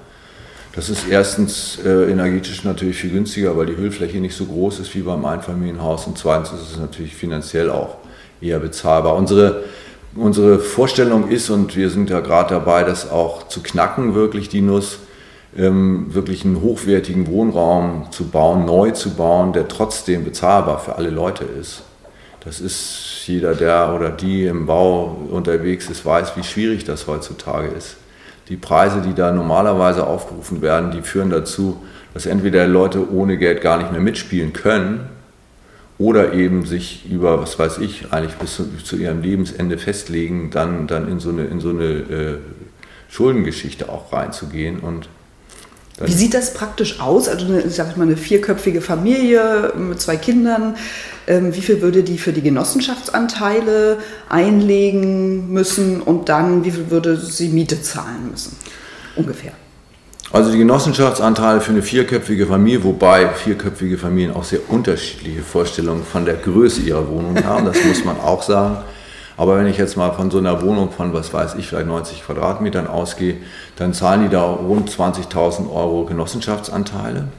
Das 0.76 0.90
ist 0.90 1.08
erstens 1.10 1.80
äh, 1.84 2.12
energetisch 2.12 2.64
natürlich 2.64 2.98
viel 2.98 3.10
günstiger, 3.10 3.58
weil 3.58 3.66
die 3.66 3.78
Hüllfläche 3.78 4.20
nicht 4.20 4.36
so 4.36 4.46
groß 4.46 4.80
ist 4.80 4.94
wie 4.96 5.02
beim 5.02 5.26
Einfamilienhaus 5.26 6.06
und 6.06 6.18
zweitens 6.18 6.52
ist 6.54 6.72
es 6.74 6.78
natürlich 6.78 7.16
finanziell 7.16 7.70
auch 7.72 7.98
eher 8.40 8.60
bezahlbar. 8.60 9.16
Unsere 9.16 9.64
unsere 10.16 10.60
Vorstellung 10.60 11.30
ist, 11.30 11.50
und 11.50 11.76
wir 11.76 11.90
sind 11.90 12.10
ja 12.10 12.20
gerade 12.20 12.56
dabei, 12.56 12.84
das 12.84 13.10
auch 13.10 13.48
zu 13.48 13.62
knacken, 13.62 14.16
wirklich 14.16 14.50
die 14.50 14.62
Nuss, 14.62 15.00
ähm, 15.58 16.14
wirklich 16.14 16.46
einen 16.46 16.62
hochwertigen 16.62 17.28
Wohnraum 17.28 18.08
zu 18.12 18.26
bauen, 18.26 18.66
neu 18.66 18.92
zu 18.92 19.16
bauen, 19.16 19.54
der 19.54 19.68
trotzdem 19.68 20.24
bezahlbar 20.24 20.80
für 20.80 20.96
alle 20.96 21.10
Leute 21.10 21.44
ist. 21.44 21.84
Das 22.44 22.62
ist 22.62 23.24
jeder, 23.26 23.54
der 23.54 23.94
oder 23.94 24.10
die 24.10 24.46
im 24.46 24.66
Bau 24.66 25.18
unterwegs 25.30 25.90
ist, 25.90 26.06
weiß, 26.06 26.38
wie 26.38 26.44
schwierig 26.44 26.86
das 26.86 27.08
heutzutage 27.08 27.68
ist. 27.68 27.98
Die 28.48 28.56
Preise, 28.56 29.02
die 29.02 29.14
da 29.14 29.32
normalerweise 29.32 30.08
aufgerufen 30.08 30.62
werden, 30.62 30.92
die 30.92 31.02
führen 31.02 31.30
dazu, 31.30 31.82
dass 32.14 32.26
entweder 32.26 32.66
Leute 32.66 33.12
ohne 33.12 33.38
Geld 33.38 33.62
gar 33.62 33.78
nicht 33.78 33.92
mehr 33.92 34.02
mitspielen 34.02 34.54
können 34.54 35.10
oder 36.00 36.34
eben 36.34 36.66
sich 36.66 37.06
über, 37.12 37.40
was 37.40 37.60
weiß 37.60 37.78
ich, 37.80 38.12
eigentlich 38.12 38.36
bis 38.36 38.56
zu, 38.56 38.66
zu 38.84 38.96
ihrem 38.96 39.22
Lebensende 39.22 39.78
festlegen, 39.78 40.50
dann, 40.50 40.88
dann 40.88 41.08
in 41.12 41.20
so 41.20 41.30
eine, 41.30 41.46
in 41.46 41.60
so 41.60 41.70
eine 41.70 41.84
äh, 41.84 42.38
Schuldengeschichte 43.10 43.90
auch 43.90 44.12
reinzugehen. 44.12 44.80
Und 44.80 45.10
Wie 46.02 46.12
sieht 46.12 46.34
das 46.34 46.54
praktisch 46.54 47.00
aus? 47.00 47.28
Also 47.28 47.46
eine, 47.46 47.70
sag 47.70 47.92
ich 47.92 47.98
mal, 47.98 48.06
eine 48.06 48.18
vierköpfige 48.18 48.82
Familie 48.82 49.74
mit 49.78 50.02
zwei 50.02 50.16
Kindern. 50.16 50.78
Ähm, 51.28 51.54
wie 51.54 51.62
viel 51.62 51.82
würde 51.82 52.02
die 52.02 52.18
für 52.18 52.34
die 52.34 52.42
Genossenschaftsanteile 52.42 53.98
einlegen 54.30 55.52
müssen 55.52 56.02
und 56.02 56.30
dann 56.30 56.64
wie 56.64 56.72
viel 56.72 56.90
würde 56.90 57.18
sie 57.18 57.50
Miete 57.50 57.82
zahlen 57.82 58.32
müssen? 58.32 58.56
ungefähr? 59.20 59.54
Also 60.32 60.52
die 60.52 60.60
Genossenschaftsanteile 60.60 61.60
für 61.60 61.72
eine 61.72 61.82
vierköpfige 61.82 62.46
Familie, 62.46 62.84
wobei 62.84 63.30
vierköpfige 63.30 63.98
Familien 63.98 64.36
auch 64.36 64.44
sehr 64.44 64.60
unterschiedliche 64.70 65.42
Vorstellungen 65.42 66.04
von 66.04 66.26
der 66.26 66.36
Größe 66.36 66.82
ihrer 66.82 67.08
Wohnung 67.10 67.44
haben, 67.44 67.66
das 67.66 67.84
muss 67.84 68.06
man 68.06 68.20
auch 68.20 68.44
sagen. 68.44 68.78
Aber 69.38 69.58
wenn 69.58 69.66
ich 69.66 69.78
jetzt 69.78 69.98
mal 69.98 70.12
von 70.12 70.30
so 70.30 70.38
einer 70.38 70.62
Wohnung 70.62 70.92
von, 70.92 71.14
was 71.14 71.34
weiß 71.34 71.56
ich, 71.56 71.68
vielleicht 71.68 71.88
90 71.88 72.26
Quadratmetern 72.26 72.86
ausgehe, 72.86 73.38
dann 73.78 73.94
zahlen 73.94 74.24
die 74.24 74.30
da 74.30 74.44
rund 74.44 74.92
20.000 74.92 75.74
Euro 75.74 76.06
Genossenschaftsanteile 76.06 77.30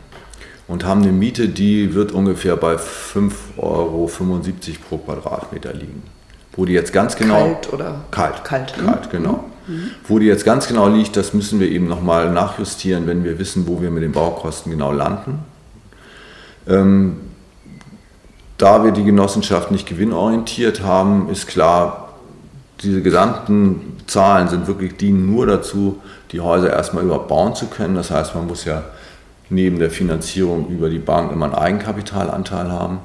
und 0.66 0.84
haben 0.84 1.02
eine 1.02 1.12
Miete, 1.12 1.48
die 1.48 1.94
wird 1.94 2.10
ungefähr 2.10 2.56
bei 2.56 2.74
5,75 2.74 3.58
Euro 3.58 4.10
pro 4.88 4.98
Quadratmeter 4.98 5.74
liegen. 5.74 6.02
Wo 6.56 6.64
die 6.64 6.72
jetzt 6.72 6.92
ganz 6.92 7.14
genau. 7.14 7.44
Kalt 7.44 7.72
oder? 7.72 8.00
Kalt. 8.10 8.44
Kalt, 8.44 8.76
ne? 8.78 8.84
kalt 8.84 9.10
genau. 9.10 9.44
Mhm. 9.70 9.90
Wo 10.08 10.18
die 10.18 10.26
jetzt 10.26 10.44
ganz 10.44 10.66
genau 10.66 10.88
liegt, 10.88 11.16
das 11.16 11.32
müssen 11.32 11.60
wir 11.60 11.70
eben 11.70 11.86
nochmal 11.86 12.32
nachjustieren, 12.32 13.06
wenn 13.06 13.24
wir 13.24 13.38
wissen, 13.38 13.66
wo 13.66 13.80
wir 13.80 13.90
mit 13.90 14.02
den 14.02 14.12
Baukosten 14.12 14.72
genau 14.72 14.92
landen. 14.92 15.38
Ähm, 16.68 17.16
da 18.58 18.84
wir 18.84 18.90
die 18.90 19.04
Genossenschaft 19.04 19.70
nicht 19.70 19.88
gewinnorientiert 19.88 20.82
haben, 20.82 21.30
ist 21.30 21.46
klar, 21.46 22.14
diese 22.82 23.00
gesamten 23.00 23.96
Zahlen 24.06 24.48
sind 24.48 24.66
wirklich, 24.66 24.96
dienen 24.96 25.30
nur 25.32 25.46
dazu, 25.46 26.02
die 26.32 26.40
Häuser 26.40 26.70
erstmal 26.70 27.04
überhaupt 27.04 27.28
bauen 27.28 27.54
zu 27.54 27.66
können. 27.66 27.94
Das 27.94 28.10
heißt, 28.10 28.34
man 28.34 28.46
muss 28.46 28.64
ja 28.64 28.82
neben 29.48 29.78
der 29.78 29.90
Finanzierung 29.90 30.68
über 30.68 30.90
die 30.90 30.98
Bank 30.98 31.32
immer 31.32 31.46
einen 31.46 31.54
Eigenkapitalanteil 31.54 32.70
haben. 32.70 32.98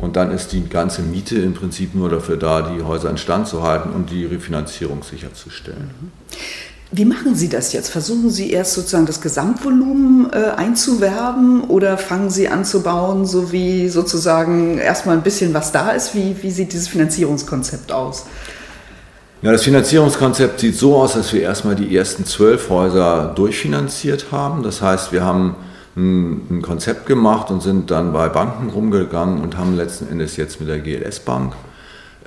Und 0.00 0.16
dann 0.16 0.30
ist 0.30 0.52
die 0.52 0.66
ganze 0.68 1.02
Miete 1.02 1.36
im 1.36 1.54
Prinzip 1.54 1.94
nur 1.94 2.08
dafür 2.08 2.36
da, 2.36 2.62
die 2.62 2.82
Häuser 2.82 3.10
instand 3.10 3.48
zu 3.48 3.62
halten 3.62 3.90
und 3.90 4.10
die 4.10 4.24
Refinanzierung 4.24 5.02
sicherzustellen. 5.02 5.90
Wie 6.92 7.04
machen 7.04 7.36
Sie 7.36 7.48
das 7.48 7.72
jetzt? 7.72 7.88
Versuchen 7.88 8.30
Sie 8.30 8.50
erst 8.50 8.74
sozusagen 8.74 9.06
das 9.06 9.20
Gesamtvolumen 9.20 10.32
äh, 10.32 10.50
einzuwerben 10.56 11.62
oder 11.64 11.96
fangen 11.98 12.30
Sie 12.30 12.48
an 12.48 12.64
zu 12.64 12.82
bauen, 12.82 13.26
so 13.26 13.52
wie 13.52 13.88
sozusagen 13.88 14.78
erstmal 14.78 15.16
ein 15.16 15.22
bisschen 15.22 15.54
was 15.54 15.70
da 15.70 15.90
ist? 15.90 16.16
Wie, 16.16 16.34
wie 16.42 16.50
sieht 16.50 16.72
dieses 16.72 16.88
Finanzierungskonzept 16.88 17.92
aus? 17.92 18.26
Ja, 19.42 19.52
das 19.52 19.62
Finanzierungskonzept 19.62 20.60
sieht 20.60 20.76
so 20.76 20.96
aus, 20.96 21.14
dass 21.14 21.32
wir 21.32 21.42
erstmal 21.42 21.76
die 21.76 21.96
ersten 21.96 22.24
zwölf 22.24 22.68
Häuser 22.70 23.32
durchfinanziert 23.36 24.32
haben. 24.32 24.64
Das 24.64 24.82
heißt, 24.82 25.12
wir 25.12 25.24
haben 25.24 25.54
ein, 25.96 26.46
ein, 26.50 26.62
Konzept 26.62 27.06
gemacht 27.06 27.50
und 27.50 27.62
sind 27.62 27.90
dann 27.90 28.12
bei 28.12 28.28
Banken 28.28 28.70
rumgegangen 28.70 29.40
und 29.40 29.56
haben 29.56 29.76
letzten 29.76 30.08
Endes 30.08 30.36
jetzt 30.36 30.60
mit 30.60 30.68
der 30.68 30.78
GLS 30.78 31.20
Bank 31.20 31.54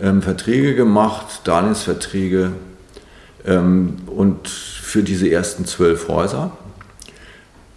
ähm, 0.01 0.21
Verträge 0.21 0.75
gemacht, 0.75 1.41
Darlehensverträge 1.45 2.51
ähm, 3.45 3.97
und 4.07 4.47
für 4.47 5.03
diese 5.03 5.29
ersten 5.29 5.65
zwölf 5.65 6.07
Häuser. 6.07 6.51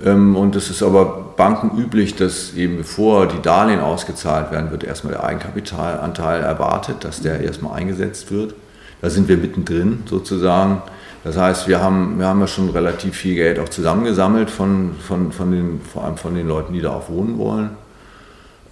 Ähm, 0.05 0.37
und 0.37 0.57
es 0.57 0.71
ist 0.71 0.83
aber 0.83 1.35
bankenüblich, 1.37 2.17
dass 2.17 2.55
eben 2.55 2.79
bevor 2.79 3.27
die 3.27 3.41
Darlehen 3.41 3.81
ausgezahlt 3.81 4.51
werden, 4.51 4.71
wird 4.71 4.85
erstmal 4.85 5.15
der 5.15 5.25
Eigenkapitalanteil 5.25 6.43
erwartet, 6.43 7.05
dass 7.05 7.23
der 7.23 7.41
erstmal 7.41 7.79
eingesetzt 7.79 8.31
wird. 8.31 8.55
Da 9.01 9.11
sind 9.11 9.29
wir 9.29 9.37
mittendrin 9.37 10.03
sozusagen. 10.07 10.83
Das 11.25 11.37
heißt, 11.37 11.67
wir 11.67 11.83
haben, 11.83 12.19
wir 12.19 12.27
haben 12.27 12.41
ja 12.41 12.47
schon 12.47 12.71
relativ 12.71 13.17
viel 13.17 13.35
Geld 13.35 13.59
auch 13.59 13.69
zusammengesammelt 13.69 14.51
von, 14.51 14.93
von, 15.07 15.33
von 15.33 15.51
den, 15.51 15.81
vor 15.81 16.05
allem 16.05 16.17
von 16.17 16.35
den 16.35 16.47
Leuten, 16.47 16.73
die 16.73 16.81
da 16.81 16.91
auch 16.91 17.09
wohnen 17.09 17.39
wollen. 17.39 17.71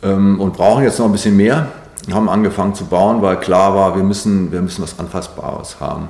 Ähm, 0.03 0.41
und 0.41 0.55
brauchen 0.55 0.85
jetzt 0.85 0.99
noch 0.99 1.07
ein 1.07 1.13
bisschen 1.13 1.37
mehr. 1.37 1.69
Wir 2.07 2.15
haben 2.15 2.29
angefangen 2.29 2.75
zu 2.75 2.85
bauen, 2.87 3.23
weil 3.23 3.41
klar 3.41 3.75
war, 3.75 3.97
wir 3.97 4.03
müssen, 4.03 4.53
wir 4.53 4.61
müssen 4.61 4.83
was 4.83 4.99
Anfassbares 4.99 5.81
haben. 5.81 6.09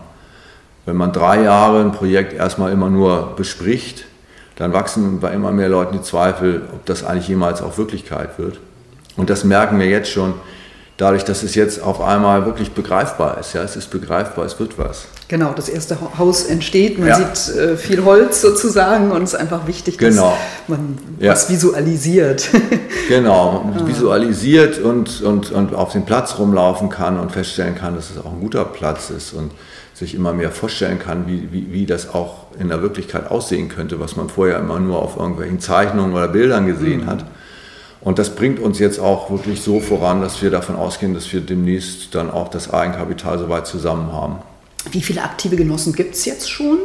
Wenn 0.86 0.96
man 0.96 1.12
drei 1.12 1.42
Jahre 1.42 1.80
ein 1.80 1.92
Projekt 1.92 2.34
erstmal 2.34 2.72
immer 2.72 2.90
nur 2.90 3.34
bespricht, 3.36 4.04
dann 4.56 4.72
wachsen 4.72 5.20
bei 5.20 5.32
immer 5.32 5.50
mehr 5.50 5.68
Leuten 5.68 5.94
die 5.94 6.02
Zweifel, 6.02 6.62
ob 6.72 6.84
das 6.86 7.04
eigentlich 7.04 7.28
jemals 7.28 7.62
auch 7.62 7.78
Wirklichkeit 7.78 8.38
wird. 8.38 8.60
Und 9.16 9.30
das 9.30 9.44
merken 9.44 9.78
wir 9.78 9.86
jetzt 9.86 10.10
schon 10.10 10.34
dadurch, 10.96 11.24
dass 11.24 11.42
es 11.42 11.54
jetzt 11.54 11.82
auf 11.82 12.00
einmal 12.00 12.46
wirklich 12.46 12.72
begreifbar 12.72 13.38
ist. 13.38 13.52
Ja, 13.52 13.62
es 13.62 13.76
ist 13.76 13.90
begreifbar, 13.90 14.44
es 14.44 14.58
wird 14.60 14.78
was. 14.78 15.06
Genau, 15.26 15.52
das 15.52 15.68
erste 15.68 15.98
Haus 16.18 16.44
entsteht, 16.44 16.98
man 16.98 17.08
ja. 17.08 17.16
sieht 17.16 17.56
äh, 17.56 17.76
viel 17.76 18.04
Holz 18.04 18.40
sozusagen 18.40 19.10
und 19.10 19.22
es 19.22 19.32
ist 19.32 19.40
einfach 19.40 19.66
wichtig, 19.66 19.96
dass 19.96 20.14
genau. 20.14 20.36
man 20.68 20.98
ja. 21.18 21.32
was 21.32 21.50
visualisiert. 21.50 22.48
genau, 23.08 23.72
ah. 23.74 23.86
visualisiert 23.86 24.78
und, 24.78 25.22
und, 25.22 25.50
und 25.50 25.74
auf 25.74 25.92
den 25.92 26.04
Platz 26.04 26.38
rumlaufen 26.38 26.90
kann 26.90 27.18
und 27.18 27.32
feststellen 27.32 27.74
kann, 27.74 27.96
dass 27.96 28.10
es 28.10 28.18
auch 28.18 28.32
ein 28.32 28.40
guter 28.40 28.64
Platz 28.64 29.10
ist 29.10 29.32
und 29.32 29.50
sich 29.94 30.14
immer 30.14 30.32
mehr 30.32 30.50
vorstellen 30.50 30.98
kann, 30.98 31.26
wie, 31.26 31.48
wie, 31.52 31.72
wie 31.72 31.86
das 31.86 32.12
auch 32.12 32.46
in 32.58 32.68
der 32.68 32.82
Wirklichkeit 32.82 33.30
aussehen 33.30 33.68
könnte, 33.68 34.00
was 34.00 34.16
man 34.16 34.28
vorher 34.28 34.58
immer 34.58 34.78
nur 34.78 35.00
auf 35.00 35.16
irgendwelchen 35.16 35.60
Zeichnungen 35.60 36.12
oder 36.12 36.28
Bildern 36.28 36.66
gesehen 36.66 37.02
mhm. 37.02 37.06
hat. 37.06 37.24
Und 38.04 38.18
das 38.18 38.34
bringt 38.34 38.60
uns 38.60 38.78
jetzt 38.78 39.00
auch 39.00 39.30
wirklich 39.30 39.62
so 39.62 39.80
voran, 39.80 40.20
dass 40.20 40.42
wir 40.42 40.50
davon 40.50 40.76
ausgehen, 40.76 41.14
dass 41.14 41.32
wir 41.32 41.40
demnächst 41.40 42.14
dann 42.14 42.30
auch 42.30 42.48
das 42.48 42.72
Eigenkapital 42.72 43.38
soweit 43.38 43.66
zusammen 43.66 44.12
haben. 44.12 44.36
Wie 44.92 45.00
viele 45.00 45.22
aktive 45.22 45.56
Genossen 45.56 45.94
gibt 45.94 46.14
es 46.14 46.26
jetzt 46.26 46.50
schon? 46.50 46.78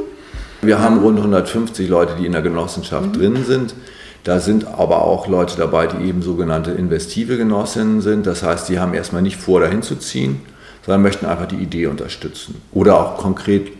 Wir 0.62 0.80
haben 0.80 1.00
rund 1.00 1.18
150 1.18 1.90
Leute, 1.90 2.16
die 2.18 2.26
in 2.26 2.32
der 2.32 2.42
Genossenschaft 2.42 3.08
mhm. 3.08 3.14
drin 3.14 3.44
sind. 3.46 3.76
Da 4.24 4.40
sind 4.40 4.66
aber 4.66 5.04
auch 5.04 5.28
Leute 5.28 5.58
dabei, 5.58 5.88
die 5.88 6.08
eben 6.08 6.22
sogenannte 6.22 6.72
investive 6.72 7.38
Genossinnen 7.38 8.02
sind. 8.02 8.26
Das 8.26 8.44
heißt, 8.44 8.70
die 8.70 8.80
haben 8.80 8.94
erstmal 8.94 9.22
nicht 9.22 9.38
vor, 9.38 9.60
dahin 9.60 9.82
zu 9.82 9.96
ziehen, 9.96 10.42
sondern 10.86 11.02
möchten 11.02 11.26
einfach 11.26 11.48
die 11.48 11.56
Idee 11.56 11.88
unterstützen 11.88 12.62
oder 12.72 13.00
auch 13.00 13.18
konkret 13.18 13.72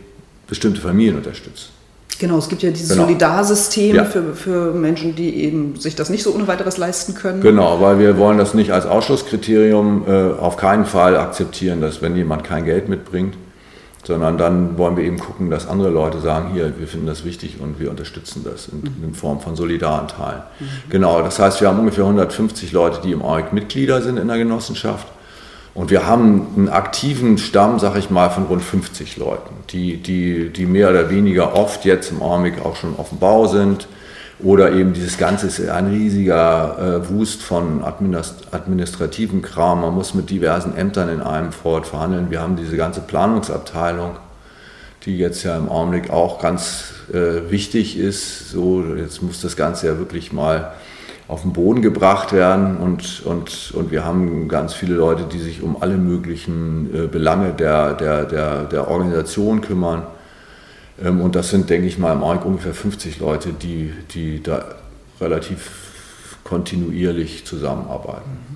bestimmte 0.46 0.80
Familien 0.80 1.16
unterstützen. 1.16 1.68
Genau, 2.20 2.36
es 2.36 2.50
gibt 2.50 2.62
ja 2.62 2.70
dieses 2.70 2.90
genau. 2.90 3.04
Solidarsystem 3.04 3.96
ja. 3.96 4.04
für, 4.04 4.34
für 4.34 4.74
Menschen, 4.74 5.16
die 5.16 5.42
eben 5.42 5.76
sich 5.76 5.96
das 5.96 6.10
nicht 6.10 6.22
so 6.22 6.34
ohne 6.34 6.46
weiteres 6.46 6.76
leisten 6.76 7.14
können. 7.14 7.40
Genau, 7.40 7.80
weil 7.80 7.98
wir 7.98 8.18
wollen 8.18 8.36
das 8.36 8.52
nicht 8.52 8.72
als 8.72 8.84
Ausschlusskriterium 8.84 10.04
äh, 10.06 10.38
auf 10.38 10.58
keinen 10.58 10.84
Fall 10.84 11.16
akzeptieren, 11.16 11.80
dass 11.80 12.02
wenn 12.02 12.14
jemand 12.14 12.44
kein 12.44 12.66
Geld 12.66 12.90
mitbringt, 12.90 13.38
sondern 14.04 14.36
dann 14.36 14.76
wollen 14.76 14.98
wir 14.98 15.04
eben 15.04 15.18
gucken, 15.18 15.48
dass 15.48 15.66
andere 15.66 15.88
Leute 15.88 16.20
sagen, 16.20 16.50
hier, 16.52 16.74
wir 16.78 16.86
finden 16.86 17.06
das 17.06 17.24
wichtig 17.24 17.56
und 17.58 17.80
wir 17.80 17.88
unterstützen 17.88 18.44
das 18.44 18.68
in, 18.68 18.80
mhm. 18.80 19.04
in 19.04 19.14
Form 19.14 19.40
von 19.40 19.56
Solidaranteilen. 19.56 20.42
Mhm. 20.60 20.66
Genau, 20.90 21.22
das 21.22 21.38
heißt, 21.38 21.62
wir 21.62 21.68
haben 21.68 21.78
ungefähr 21.78 22.04
150 22.04 22.72
Leute, 22.72 23.00
die 23.02 23.12
im 23.12 23.22
ORG 23.22 23.52
Mitglieder 23.52 24.02
sind 24.02 24.18
in 24.18 24.28
der 24.28 24.36
Genossenschaft 24.36 25.06
und 25.74 25.90
wir 25.90 26.06
haben 26.06 26.46
einen 26.56 26.68
aktiven 26.68 27.38
Stamm, 27.38 27.78
sag 27.78 27.96
ich 27.96 28.10
mal, 28.10 28.30
von 28.30 28.44
rund 28.44 28.62
50 28.62 29.16
Leuten, 29.16 29.54
die, 29.70 29.98
die, 29.98 30.48
die 30.50 30.66
mehr 30.66 30.90
oder 30.90 31.10
weniger 31.10 31.54
oft 31.54 31.84
jetzt 31.84 32.10
im 32.10 32.22
Augenblick 32.22 32.64
auch 32.64 32.76
schon 32.76 32.98
auf 32.98 33.10
dem 33.10 33.18
Bau 33.18 33.46
sind. 33.46 33.86
Oder 34.42 34.72
eben 34.72 34.94
dieses 34.94 35.18
Ganze 35.18 35.48
ist 35.48 35.60
ein 35.68 35.88
riesiger 35.88 37.02
äh, 37.04 37.08
Wust 37.10 37.42
von 37.42 37.84
administrativen 37.84 39.42
Kram. 39.42 39.82
Man 39.82 39.94
muss 39.94 40.14
mit 40.14 40.30
diversen 40.30 40.74
Ämtern 40.76 41.10
in 41.10 41.20
einem 41.20 41.52
Fort 41.52 41.86
verhandeln. 41.86 42.30
Wir 42.30 42.40
haben 42.40 42.56
diese 42.56 42.76
ganze 42.76 43.02
Planungsabteilung, 43.02 44.16
die 45.04 45.18
jetzt 45.18 45.42
ja 45.42 45.58
im 45.58 45.68
Augenblick 45.68 46.10
auch 46.10 46.40
ganz 46.40 46.84
äh, 47.12 47.50
wichtig 47.50 47.98
ist. 47.98 48.50
So, 48.50 48.82
jetzt 48.96 49.22
muss 49.22 49.42
das 49.42 49.56
Ganze 49.56 49.88
ja 49.88 49.98
wirklich 49.98 50.32
mal 50.32 50.72
auf 51.30 51.42
den 51.42 51.52
Boden 51.52 51.80
gebracht 51.80 52.32
werden 52.32 52.76
und, 52.78 53.22
und, 53.24 53.72
und 53.74 53.92
wir 53.92 54.04
haben 54.04 54.48
ganz 54.48 54.74
viele 54.74 54.94
Leute, 54.96 55.22
die 55.32 55.38
sich 55.38 55.62
um 55.62 55.80
alle 55.80 55.96
möglichen 55.96 56.92
äh, 56.92 57.06
Belange 57.06 57.52
der, 57.52 57.94
der, 57.94 58.24
der, 58.24 58.64
der 58.64 58.88
Organisation 58.88 59.60
kümmern. 59.60 60.02
Ähm, 61.00 61.20
und 61.20 61.36
das 61.36 61.50
sind, 61.50 61.70
denke 61.70 61.86
ich 61.86 61.98
mal, 61.98 62.12
im 62.12 62.24
Augenblick 62.24 62.46
ungefähr 62.46 62.74
50 62.74 63.20
Leute, 63.20 63.50
die, 63.52 63.92
die 64.12 64.42
da 64.42 64.64
relativ 65.20 65.70
kontinuierlich 66.42 67.46
zusammenarbeiten. 67.46 68.49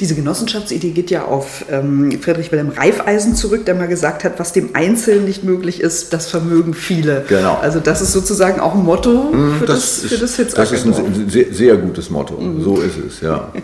Diese 0.00 0.14
Genossenschaftsidee 0.14 0.90
geht 0.90 1.10
ja 1.10 1.24
auf 1.24 1.64
ähm, 1.70 2.12
Friedrich 2.20 2.52
Wilhelm 2.52 2.70
Reifeisen 2.70 3.34
zurück, 3.34 3.66
der 3.66 3.74
mal 3.74 3.88
gesagt 3.88 4.24
hat, 4.24 4.38
was 4.38 4.52
dem 4.52 4.70
Einzelnen 4.74 5.24
nicht 5.24 5.44
möglich 5.44 5.80
ist, 5.80 6.12
das 6.12 6.26
vermögen 6.26 6.74
viele. 6.74 7.24
Genau. 7.28 7.58
Also 7.60 7.80
das 7.80 8.00
ist 8.00 8.12
sozusagen 8.12 8.60
auch 8.60 8.74
ein 8.74 8.84
Motto 8.84 9.30
mhm, 9.32 9.58
für 9.58 9.66
das, 9.66 10.02
das, 10.02 10.10
für 10.10 10.18
das 10.18 10.36
Hitzacker. 10.36 10.62
Das 10.62 10.72
ist 10.72 10.86
ein 10.86 11.28
sehr, 11.28 11.52
sehr 11.52 11.76
gutes 11.76 12.10
Motto. 12.10 12.34
Mhm. 12.34 12.62
So 12.62 12.80
ist 12.80 12.96
es, 12.96 13.20
ja. 13.20 13.52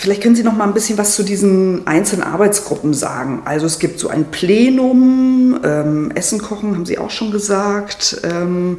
Vielleicht 0.00 0.22
können 0.22 0.34
Sie 0.34 0.42
noch 0.42 0.56
mal 0.56 0.64
ein 0.64 0.72
bisschen 0.72 0.96
was 0.96 1.14
zu 1.14 1.22
diesen 1.22 1.86
einzelnen 1.86 2.22
Arbeitsgruppen 2.22 2.94
sagen. 2.94 3.42
Also 3.44 3.66
es 3.66 3.78
gibt 3.78 4.00
so 4.00 4.08
ein 4.08 4.30
Plenum, 4.30 5.60
ähm, 5.62 6.10
Essen 6.14 6.40
kochen, 6.40 6.74
haben 6.74 6.86
Sie 6.86 6.96
auch 6.96 7.10
schon 7.10 7.30
gesagt. 7.30 8.18
Ähm, 8.22 8.78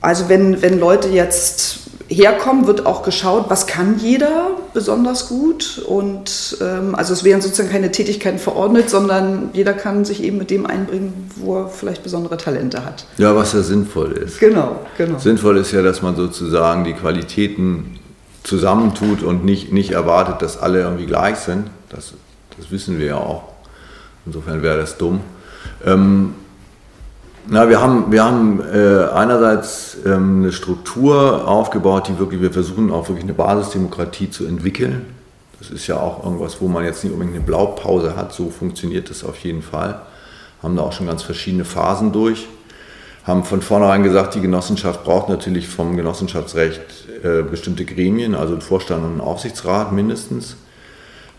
also 0.00 0.28
wenn, 0.28 0.62
wenn 0.62 0.78
Leute 0.78 1.08
jetzt 1.08 1.85
herkommen, 2.08 2.66
wird 2.66 2.86
auch 2.86 3.02
geschaut, 3.02 3.46
was 3.48 3.66
kann 3.66 3.98
jeder 3.98 4.50
besonders 4.72 5.28
gut. 5.28 5.82
Und 5.86 6.58
ähm, 6.60 6.94
also 6.94 7.12
es 7.12 7.24
werden 7.24 7.40
sozusagen 7.40 7.70
keine 7.70 7.90
Tätigkeiten 7.90 8.38
verordnet, 8.38 8.90
sondern 8.90 9.50
jeder 9.52 9.72
kann 9.72 10.04
sich 10.04 10.22
eben 10.22 10.38
mit 10.38 10.50
dem 10.50 10.66
einbringen, 10.66 11.30
wo 11.36 11.62
er 11.62 11.68
vielleicht 11.68 12.02
besondere 12.02 12.36
Talente 12.36 12.84
hat. 12.84 13.06
Ja, 13.18 13.34
was 13.34 13.52
ja 13.52 13.62
sinnvoll 13.62 14.12
ist. 14.12 14.38
Genau, 14.38 14.80
genau. 14.96 15.18
Sinnvoll 15.18 15.56
ist 15.58 15.72
ja, 15.72 15.82
dass 15.82 16.02
man 16.02 16.16
sozusagen 16.16 16.84
die 16.84 16.94
Qualitäten 16.94 17.98
zusammentut 18.44 19.22
und 19.22 19.44
nicht, 19.44 19.72
nicht 19.72 19.90
erwartet, 19.90 20.42
dass 20.42 20.58
alle 20.60 20.80
irgendwie 20.82 21.06
gleich 21.06 21.36
sind. 21.36 21.68
Das, 21.88 22.12
das 22.56 22.70
wissen 22.70 22.98
wir 22.98 23.06
ja 23.06 23.16
auch. 23.16 23.44
Insofern 24.24 24.62
wäre 24.62 24.78
das 24.78 24.96
dumm. 24.96 25.20
Ähm, 25.84 26.34
Na, 27.48 27.68
wir 27.68 27.80
haben, 27.80 28.10
wir 28.10 28.24
haben 28.24 28.60
äh, 28.60 29.04
einerseits 29.14 29.98
ähm, 30.04 30.40
eine 30.42 30.52
Struktur 30.52 31.46
aufgebaut, 31.46 32.08
die 32.08 32.18
wirklich, 32.18 32.40
wir 32.42 32.52
versuchen 32.52 32.90
auch 32.90 33.08
wirklich 33.08 33.22
eine 33.22 33.34
Basisdemokratie 33.34 34.30
zu 34.30 34.46
entwickeln. 34.46 35.06
Das 35.60 35.70
ist 35.70 35.86
ja 35.86 35.96
auch 35.96 36.24
irgendwas, 36.24 36.60
wo 36.60 36.66
man 36.66 36.84
jetzt 36.84 37.04
nicht 37.04 37.12
unbedingt 37.12 37.36
eine 37.36 37.44
Blaupause 37.44 38.16
hat. 38.16 38.32
So 38.32 38.50
funktioniert 38.50 39.10
das 39.10 39.22
auf 39.22 39.38
jeden 39.38 39.62
Fall. 39.62 40.00
Haben 40.60 40.74
da 40.74 40.82
auch 40.82 40.92
schon 40.92 41.06
ganz 41.06 41.22
verschiedene 41.22 41.64
Phasen 41.64 42.10
durch. 42.10 42.48
Haben 43.24 43.44
von 43.44 43.62
vornherein 43.62 44.02
gesagt, 44.02 44.34
die 44.34 44.40
Genossenschaft 44.40 45.04
braucht 45.04 45.28
natürlich 45.28 45.68
vom 45.68 45.96
Genossenschaftsrecht 45.96 46.80
äh, 47.22 47.42
bestimmte 47.42 47.84
Gremien, 47.84 48.34
also 48.34 48.54
einen 48.54 48.62
Vorstand 48.62 49.04
und 49.04 49.12
einen 49.12 49.20
Aufsichtsrat 49.20 49.92
mindestens 49.92 50.56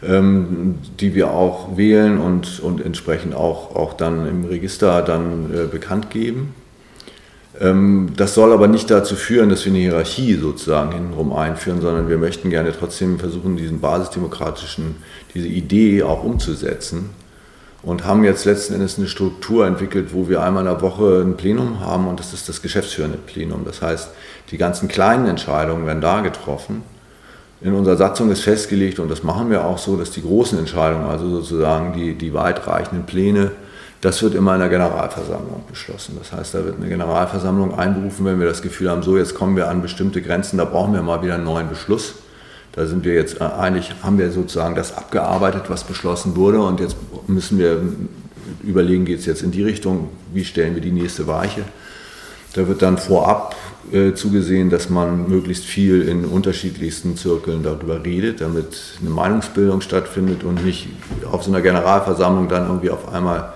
die 0.01 1.15
wir 1.15 1.31
auch 1.31 1.75
wählen 1.75 2.19
und, 2.19 2.59
und 2.59 2.85
entsprechend 2.85 3.33
auch, 3.33 3.75
auch 3.75 3.93
dann 3.93 4.27
im 4.27 4.45
Register 4.45 5.01
dann 5.01 5.51
äh, 5.51 5.65
bekannt 5.65 6.11
geben. 6.11 6.53
Ähm, 7.59 8.11
das 8.15 8.35
soll 8.35 8.53
aber 8.53 8.67
nicht 8.67 8.91
dazu 8.91 9.15
führen, 9.15 9.49
dass 9.49 9.65
wir 9.65 9.71
eine 9.71 9.81
Hierarchie 9.81 10.35
sozusagen 10.35 10.91
hintenrum 10.91 11.33
einführen, 11.33 11.81
sondern 11.81 12.09
wir 12.09 12.19
möchten 12.19 12.51
gerne 12.51 12.71
trotzdem 12.77 13.17
versuchen, 13.19 13.57
diesen 13.57 13.81
basisdemokratischen, 13.81 14.97
diese 15.33 15.47
Idee 15.47 16.03
auch 16.03 16.23
umzusetzen 16.23 17.09
und 17.81 18.05
haben 18.05 18.23
jetzt 18.23 18.45
letzten 18.45 18.75
Endes 18.75 18.99
eine 18.99 19.07
Struktur 19.07 19.65
entwickelt, 19.65 20.13
wo 20.13 20.29
wir 20.29 20.43
einmal 20.43 20.63
in 20.63 20.71
der 20.71 20.81
Woche 20.81 21.23
ein 21.25 21.37
Plenum 21.37 21.79
haben 21.79 22.07
und 22.07 22.19
das 22.19 22.33
ist 22.33 22.47
das 22.47 22.61
geschäftsführende 22.61 23.17
Plenum. 23.17 23.65
Das 23.65 23.81
heißt, 23.81 24.09
die 24.51 24.57
ganzen 24.57 24.87
kleinen 24.87 25.25
Entscheidungen 25.25 25.87
werden 25.87 26.01
da 26.01 26.21
getroffen 26.21 26.83
in 27.61 27.73
unserer 27.73 27.97
Satzung 27.97 28.29
ist 28.31 28.41
festgelegt, 28.41 28.99
und 28.99 29.09
das 29.09 29.23
machen 29.23 29.49
wir 29.49 29.65
auch 29.65 29.77
so, 29.77 29.97
dass 29.97 30.11
die 30.11 30.21
großen 30.21 30.59
Entscheidungen, 30.59 31.05
also 31.05 31.27
sozusagen 31.29 31.93
die, 31.93 32.13
die 32.13 32.33
weitreichenden 32.33 33.05
Pläne, 33.05 33.51
das 34.01 34.21
wird 34.21 34.35
immer 34.35 34.53
in 34.53 34.59
der 34.59 34.69
Generalversammlung 34.69 35.63
beschlossen. 35.67 36.17
Das 36.19 36.31
heißt, 36.31 36.53
da 36.53 36.63
wird 36.63 36.75
eine 36.77 36.87
Generalversammlung 36.87 37.77
einberufen, 37.77 38.25
wenn 38.25 38.39
wir 38.39 38.47
das 38.47 38.61
Gefühl 38.61 38.91
haben, 38.91 39.01
so 39.01 39.17
jetzt 39.17 39.33
kommen 39.33 39.55
wir 39.55 39.69
an 39.69 39.81
bestimmte 39.81 40.21
Grenzen, 40.21 40.57
da 40.57 40.65
brauchen 40.65 40.93
wir 40.93 41.01
mal 41.01 41.23
wieder 41.23 41.33
einen 41.33 41.45
neuen 41.45 41.67
Beschluss. 41.67 42.13
Da 42.73 42.85
sind 42.85 43.05
wir 43.05 43.15
jetzt 43.15 43.41
äh, 43.41 43.43
eigentlich, 43.43 43.91
haben 44.03 44.19
wir 44.19 44.29
sozusagen 44.29 44.75
das 44.75 44.95
abgearbeitet, 44.95 45.63
was 45.67 45.83
beschlossen 45.83 46.35
wurde, 46.35 46.61
und 46.61 46.79
jetzt 46.79 46.95
müssen 47.25 47.57
wir 47.57 47.81
überlegen, 48.63 49.05
geht 49.05 49.19
es 49.19 49.25
jetzt 49.25 49.41
in 49.41 49.49
die 49.49 49.63
Richtung, 49.63 50.09
wie 50.31 50.45
stellen 50.45 50.75
wir 50.75 50.81
die 50.81 50.91
nächste 50.91 51.25
Weiche. 51.25 51.63
Da 52.53 52.67
wird 52.67 52.81
dann 52.81 52.97
vorab 52.97 53.55
äh, 53.91 54.13
zugesehen, 54.13 54.69
dass 54.69 54.89
man 54.89 55.29
möglichst 55.29 55.65
viel 55.65 56.01
in 56.01 56.25
unterschiedlichsten 56.25 57.15
Zirkeln 57.15 57.63
darüber 57.63 58.03
redet, 58.03 58.41
damit 58.41 58.77
eine 58.99 59.09
Meinungsbildung 59.09 59.81
stattfindet 59.81 60.43
und 60.43 60.65
nicht 60.65 60.89
auf 61.31 61.43
so 61.43 61.51
einer 61.51 61.61
Generalversammlung 61.61 62.49
dann 62.49 62.67
irgendwie 62.67 62.89
auf 62.89 63.13
einmal 63.13 63.53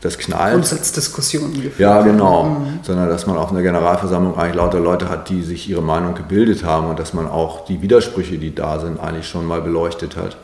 das 0.00 0.16
knallt. 0.16 0.54
Grundsatzdiskussionen 0.54 1.52
geführt 1.52 1.78
Ja, 1.78 2.00
genau. 2.00 2.44
Mhm. 2.44 2.78
Sondern 2.82 3.08
dass 3.10 3.26
man 3.26 3.36
auf 3.36 3.50
einer 3.50 3.62
Generalversammlung 3.62 4.36
eigentlich 4.38 4.56
lauter 4.56 4.80
Leute 4.80 5.10
hat, 5.10 5.28
die 5.28 5.42
sich 5.42 5.68
ihre 5.68 5.82
Meinung 5.82 6.14
gebildet 6.14 6.64
haben 6.64 6.88
und 6.88 6.98
dass 6.98 7.12
man 7.12 7.26
auch 7.26 7.66
die 7.66 7.82
Widersprüche, 7.82 8.38
die 8.38 8.54
da 8.54 8.80
sind, 8.80 8.98
eigentlich 8.98 9.28
schon 9.28 9.46
mal 9.46 9.60
beleuchtet 9.60 10.16
hat. 10.16 10.38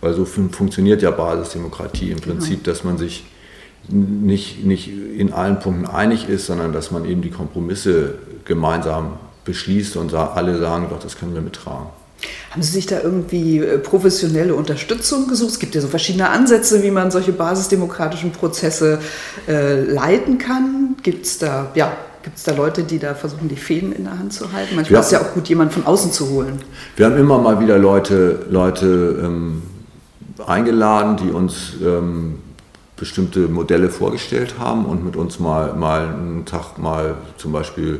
Weil 0.00 0.14
so 0.14 0.24
funktioniert 0.24 1.02
ja 1.02 1.10
Basisdemokratie 1.10 2.10
im 2.10 2.20
genau. 2.20 2.34
Prinzip, 2.34 2.62
genau. 2.62 2.74
dass 2.74 2.84
man 2.84 2.96
sich 2.96 3.24
nicht, 3.88 4.64
nicht 4.64 4.88
in 4.88 5.32
allen 5.32 5.58
Punkten 5.60 5.86
einig 5.86 6.28
ist, 6.28 6.46
sondern 6.46 6.72
dass 6.72 6.90
man 6.90 7.04
eben 7.04 7.22
die 7.22 7.30
Kompromisse 7.30 8.14
gemeinsam 8.44 9.14
beschließt 9.44 9.96
und 9.96 10.14
alle 10.14 10.58
sagen, 10.58 10.86
doch, 10.90 11.00
das 11.00 11.18
können 11.18 11.34
wir 11.34 11.40
mittragen. 11.40 11.86
Haben 12.50 12.62
Sie 12.62 12.70
sich 12.70 12.86
da 12.86 13.00
irgendwie 13.00 13.58
äh, 13.58 13.78
professionelle 13.78 14.54
Unterstützung 14.54 15.26
gesucht? 15.26 15.52
Es 15.52 15.58
gibt 15.58 15.74
ja 15.74 15.80
so 15.80 15.88
verschiedene 15.88 16.28
Ansätze, 16.28 16.82
wie 16.82 16.90
man 16.90 17.10
solche 17.10 17.32
basisdemokratischen 17.32 18.30
Prozesse 18.30 19.00
äh, 19.48 19.80
leiten 19.82 20.38
kann. 20.38 20.96
Gibt 21.02 21.26
es 21.26 21.38
da, 21.38 21.72
ja, 21.74 21.96
da 22.44 22.52
Leute, 22.54 22.84
die 22.84 22.98
da 22.98 23.14
versuchen, 23.14 23.48
die 23.48 23.56
Fäden 23.56 23.92
in 23.92 24.04
der 24.04 24.18
Hand 24.18 24.32
zu 24.32 24.52
halten? 24.52 24.76
Manchmal 24.76 24.94
ja. 24.94 25.00
ist 25.00 25.06
es 25.06 25.12
ja 25.12 25.20
auch 25.20 25.34
gut, 25.34 25.48
jemanden 25.48 25.72
von 25.72 25.86
außen 25.86 26.12
zu 26.12 26.28
holen. 26.30 26.62
Wir 26.94 27.06
haben 27.06 27.16
immer 27.16 27.38
mal 27.38 27.58
wieder 27.58 27.78
Leute, 27.78 28.46
Leute 28.50 29.20
ähm, 29.24 29.62
eingeladen, 30.46 31.16
die 31.16 31.30
uns 31.30 31.72
ähm, 31.82 32.38
bestimmte 33.02 33.48
Modelle 33.48 33.90
vorgestellt 33.90 34.60
haben 34.60 34.84
und 34.84 35.04
mit 35.04 35.16
uns 35.16 35.40
mal, 35.40 35.74
mal 35.74 36.06
einen 36.06 36.44
Tag 36.44 36.78
mal 36.78 37.16
zum 37.36 37.50
Beispiel 37.50 37.98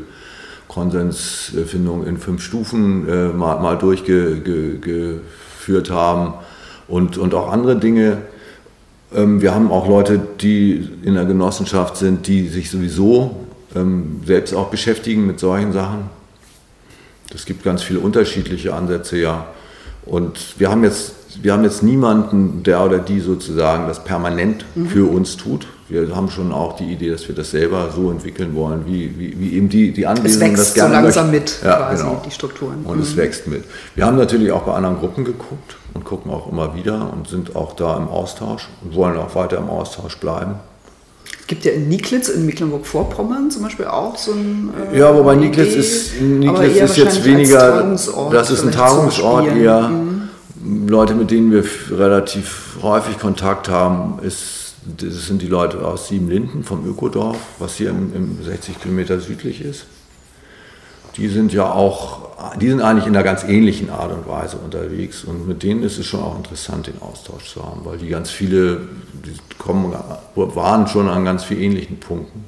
Konsensfindung 0.69 2.07
in 2.07 2.17
fünf 2.17 2.41
Stufen 2.41 3.09
äh, 3.09 3.27
mal, 3.27 3.59
mal 3.59 3.77
durchgeführt 3.77 5.89
haben 5.89 6.35
und, 6.87 7.17
und 7.17 7.33
auch 7.33 7.51
andere 7.51 7.75
Dinge. 7.75 8.19
Ähm, 9.13 9.41
wir 9.41 9.53
haben 9.53 9.73
auch 9.73 9.89
Leute, 9.89 10.21
die 10.39 10.89
in 11.03 11.15
der 11.15 11.25
Genossenschaft 11.25 11.97
sind, 11.97 12.25
die 12.27 12.47
sich 12.47 12.71
sowieso 12.71 13.45
ähm, 13.75 14.21
selbst 14.25 14.53
auch 14.53 14.69
beschäftigen 14.69 15.27
mit 15.27 15.37
solchen 15.37 15.73
Sachen. 15.73 16.09
Es 17.35 17.45
gibt 17.45 17.65
ganz 17.65 17.83
viele 17.83 17.99
unterschiedliche 17.99 18.73
Ansätze, 18.73 19.17
ja. 19.17 19.47
Und 20.05 20.57
wir 20.59 20.71
haben 20.71 20.85
jetzt 20.85 21.15
wir 21.41 21.53
haben 21.53 21.63
jetzt 21.63 21.83
niemanden, 21.83 22.63
der 22.63 22.83
oder 22.83 22.99
die 22.99 23.19
sozusagen 23.19 23.87
das 23.87 24.03
permanent 24.03 24.65
mhm. 24.75 24.87
für 24.87 25.09
uns 25.09 25.37
tut. 25.37 25.67
Wir 25.89 26.15
haben 26.15 26.29
schon 26.29 26.51
auch 26.51 26.75
die 26.75 26.85
Idee, 26.85 27.11
dass 27.11 27.27
wir 27.27 27.35
das 27.35 27.51
selber 27.51 27.89
so 27.93 28.09
entwickeln 28.09 28.55
wollen, 28.55 28.85
wie, 28.85 29.17
wie, 29.17 29.39
wie 29.39 29.53
eben 29.57 29.69
die, 29.69 29.91
die 29.91 30.07
Anwesenden 30.07 30.55
das 30.55 30.73
gerne 30.73 30.95
so 30.95 31.01
langsam 31.01 31.31
möchten. 31.31 31.43
mit, 31.43 31.63
ja, 31.63 31.77
quasi, 31.77 32.03
genau. 32.03 32.21
die 32.25 32.31
Strukturen. 32.31 32.77
Und 32.83 32.97
mhm. 32.97 33.03
es 33.03 33.15
wächst 33.15 33.47
mit. 33.47 33.63
Wir 33.95 34.05
haben 34.05 34.17
natürlich 34.17 34.51
auch 34.51 34.63
bei 34.63 34.73
anderen 34.73 34.99
Gruppen 34.99 35.23
geguckt 35.25 35.75
und 35.93 36.03
gucken 36.03 36.31
auch 36.31 36.51
immer 36.51 36.75
wieder 36.75 37.11
und 37.13 37.27
sind 37.27 37.55
auch 37.55 37.75
da 37.75 37.97
im 37.97 38.07
Austausch 38.07 38.69
und 38.83 38.95
wollen 38.95 39.17
auch 39.17 39.35
weiter 39.35 39.57
im 39.57 39.69
Austausch 39.69 40.17
bleiben. 40.17 40.55
Es 41.39 41.47
gibt 41.47 41.65
ja 41.65 41.73
in 41.73 41.89
Niklitz 41.89 42.29
in 42.29 42.45
Mecklenburg-Vorpommern 42.45 43.51
zum 43.51 43.63
Beispiel 43.63 43.85
auch 43.85 44.17
so 44.17 44.31
ein. 44.31 44.73
Äh, 44.93 44.99
ja, 44.99 45.13
wobei 45.13 45.35
Niklitz 45.35 45.75
ist, 45.75 46.21
Niklitz 46.21 46.77
ist 46.77 46.97
jetzt 46.97 47.25
weniger. 47.25 47.95
Das 48.31 48.49
ist 48.49 48.63
ein 48.63 48.71
Tagungsort 48.71 49.47
eher. 49.47 49.89
Mhm 49.89 50.12
Leute, 50.65 51.13
mit 51.15 51.31
denen 51.31 51.51
wir 51.51 51.65
relativ 51.91 52.77
häufig 52.81 53.19
Kontakt 53.19 53.67
haben, 53.69 54.19
ist, 54.21 54.75
das 54.97 55.27
sind 55.27 55.41
die 55.41 55.47
Leute 55.47 55.85
aus 55.85 56.07
Siebenlinden 56.07 56.63
vom 56.63 56.87
Ökodorf, 56.87 57.37
was 57.59 57.75
hier 57.75 57.89
im, 57.89 58.13
im 58.15 58.43
60 58.43 58.81
Kilometer 58.81 59.19
südlich 59.19 59.61
ist. 59.61 59.85
Die 61.17 61.27
sind 61.27 61.53
ja 61.53 61.71
auch, 61.71 62.55
die 62.59 62.69
sind 62.69 62.81
eigentlich 62.81 63.05
in 63.05 63.15
einer 63.15 63.23
ganz 63.23 63.43
ähnlichen 63.43 63.89
Art 63.89 64.11
und 64.11 64.27
Weise 64.27 64.57
unterwegs 64.57 65.23
und 65.23 65.47
mit 65.47 65.61
denen 65.63 65.83
ist 65.83 65.99
es 65.99 66.07
schon 66.07 66.21
auch 66.21 66.37
interessant, 66.37 66.87
den 66.87 67.01
Austausch 67.01 67.53
zu 67.53 67.63
haben, 67.63 67.81
weil 67.83 67.97
die 67.97 68.07
ganz 68.07 68.31
viele, 68.31 68.81
die 69.13 69.35
kommen, 69.59 69.93
waren 70.35 70.87
schon 70.87 71.07
an 71.09 71.25
ganz 71.25 71.43
vielen 71.43 71.61
ähnlichen 71.61 71.99
Punkten. 71.99 72.45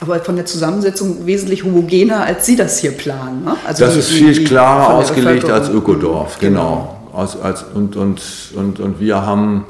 Aber 0.00 0.20
von 0.20 0.36
der 0.36 0.46
Zusammensetzung 0.46 1.26
wesentlich 1.26 1.64
homogener, 1.64 2.22
als 2.22 2.46
Sie 2.46 2.56
das 2.56 2.78
hier 2.78 2.92
planen. 2.92 3.44
Ne? 3.44 3.56
Also 3.66 3.84
das 3.84 3.94
die, 3.94 4.00
ist 4.00 4.10
viel 4.10 4.44
klarer 4.44 4.94
ausgelegt 4.94 5.50
als 5.50 5.68
Ökodorf, 5.68 6.38
genau. 6.38 6.60
genau 6.60 6.97
aus, 7.18 7.40
als, 7.40 7.62
und, 7.62 7.96
und, 7.96 8.22
und, 8.54 8.80
und 8.80 9.00
wir 9.00 9.26
haben 9.26 9.66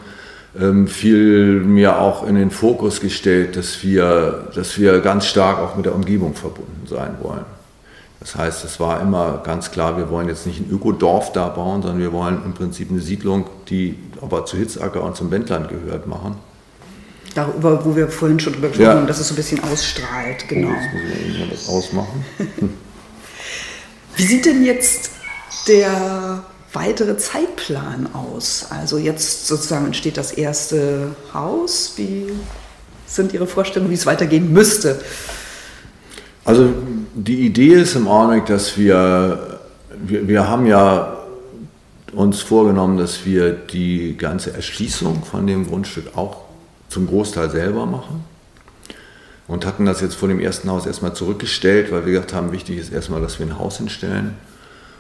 ähm, 0.59 0.87
viel 0.87 1.61
mehr 1.61 2.01
auch 2.01 2.27
in 2.27 2.35
den 2.35 2.51
Fokus 2.51 3.01
gestellt, 3.01 3.57
dass 3.57 3.83
wir, 3.83 4.49
dass 4.55 4.79
wir 4.79 5.01
ganz 5.01 5.27
stark 5.27 5.59
auch 5.59 5.77
mit 5.77 5.87
der 5.87 5.95
Umgebung 5.95 6.35
verbunden 6.35 6.87
sein 6.87 7.17
wollen. 7.23 7.45
Das 8.21 8.35
heißt, 8.35 8.65
es 8.65 8.81
war 8.81 9.01
immer 9.01 9.43
ganz 9.45 9.71
klar, 9.71 9.97
wir 9.97 10.11
wollen 10.11 10.29
jetzt 10.29 10.47
nicht 10.47 10.61
ein 10.61 10.71
Ökodorf 10.71 11.33
da 11.33 11.49
bauen, 11.49 11.83
sondern 11.83 12.01
wir 12.01 12.13
wollen 12.13 12.43
im 12.45 12.53
Prinzip 12.53 12.91
eine 12.91 13.01
Siedlung, 13.01 13.47
die 13.69 13.97
aber 14.21 14.45
zu 14.45 14.57
Hitzacker 14.57 15.03
und 15.05 15.17
zum 15.17 15.31
Wendland 15.31 15.69
gehört, 15.69 16.07
machen. 16.07 16.37
Darüber, 17.35 17.85
wo 17.85 17.95
wir 17.95 18.09
vorhin 18.09 18.41
schon 18.41 18.55
drüber 18.55 18.69
gesprochen 18.69 18.89
ja. 18.89 18.97
haben, 18.97 19.07
dass 19.07 19.21
es 19.21 19.29
so 19.29 19.35
ein 19.35 19.37
bisschen 19.37 19.63
ausstrahlt, 19.63 20.49
genau. 20.49 20.71
Jetzt 20.71 20.93
muss 20.93 21.45
ich 21.45 21.51
das 21.51 21.69
ausmachen. 21.69 22.25
Wie 24.17 24.23
sieht 24.25 24.47
denn 24.47 24.65
jetzt 24.65 25.13
der 25.69 26.43
weitere 26.73 27.17
Zeitplan 27.17 28.09
aus? 28.13 28.67
Also 28.71 28.99
jetzt 28.99 29.47
sozusagen 29.47 29.87
entsteht 29.87 30.17
das 30.17 30.33
erste 30.33 31.15
Haus. 31.33 31.95
Wie 31.97 32.27
sind 33.07 33.33
Ihre 33.33 33.47
Vorstellungen, 33.47 33.91
wie 33.91 33.97
es 33.97 34.07
weitergehen 34.07 34.53
müsste? 34.53 35.01
Also 36.45 36.73
die 37.14 37.47
Idee 37.47 37.75
ist 37.75 37.95
im 37.95 38.09
Augenblick, 38.09 38.47
dass 38.47 38.77
wir, 38.79 39.61
wir, 39.99 40.29
wir 40.29 40.49
haben 40.49 40.66
ja 40.66 41.19
uns 42.12 42.41
vorgenommen, 42.41 42.97
dass 42.97 43.27
wir 43.27 43.53
die 43.53 44.16
ganze 44.16 44.55
Erschließung 44.55 45.25
von 45.25 45.47
dem 45.47 45.66
Grundstück 45.66 46.16
auch 46.16 46.45
zum 46.89 47.07
Großteil 47.07 47.51
selber 47.51 47.87
machen. 47.87 48.25
Und 49.47 49.64
hatten 49.64 49.87
das 49.87 50.01
jetzt 50.03 50.14
vor 50.14 50.29
dem 50.29 50.41
ersten 50.41 50.71
Haus 50.71 50.87
erstmal 50.87 51.14
zurückgestellt, 51.14 51.91
weil 51.91 52.05
wir 52.05 52.12
gesagt 52.12 52.35
haben, 52.35 52.53
wichtig 52.53 52.79
ist 52.79 52.93
erstmal, 52.93 53.21
dass 53.23 53.39
wir 53.39 53.47
ein 53.47 53.59
Haus 53.59 53.79
hinstellen 53.79 54.35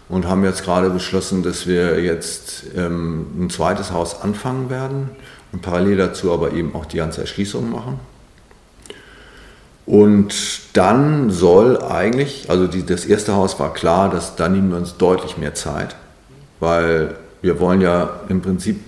und 0.08 0.26
haben 0.26 0.44
jetzt 0.44 0.64
gerade 0.64 0.90
beschlossen, 0.90 1.42
dass 1.42 1.66
wir 1.66 2.02
jetzt 2.02 2.64
ähm, 2.76 3.26
ein 3.38 3.50
zweites 3.50 3.92
Haus 3.92 4.22
anfangen 4.22 4.70
werden 4.70 5.10
und 5.52 5.62
parallel 5.62 5.96
dazu 5.96 6.32
aber 6.32 6.52
eben 6.52 6.74
auch 6.74 6.86
die 6.86 6.96
ganze 6.96 7.20
Erschließung 7.20 7.70
machen. 7.70 8.00
Und 9.86 10.34
dann 10.74 11.30
soll 11.30 11.82
eigentlich, 11.82 12.50
also 12.50 12.66
die, 12.66 12.84
das 12.84 13.06
erste 13.06 13.34
Haus 13.34 13.58
war 13.58 13.72
klar, 13.72 14.10
dass 14.10 14.36
da 14.36 14.48
nehmen 14.48 14.70
wir 14.70 14.76
uns 14.76 14.98
deutlich 14.98 15.38
mehr 15.38 15.54
Zeit, 15.54 15.96
weil 16.60 17.16
wir 17.40 17.58
wollen 17.58 17.80
ja 17.80 18.20
im 18.28 18.42
Prinzip 18.42 18.80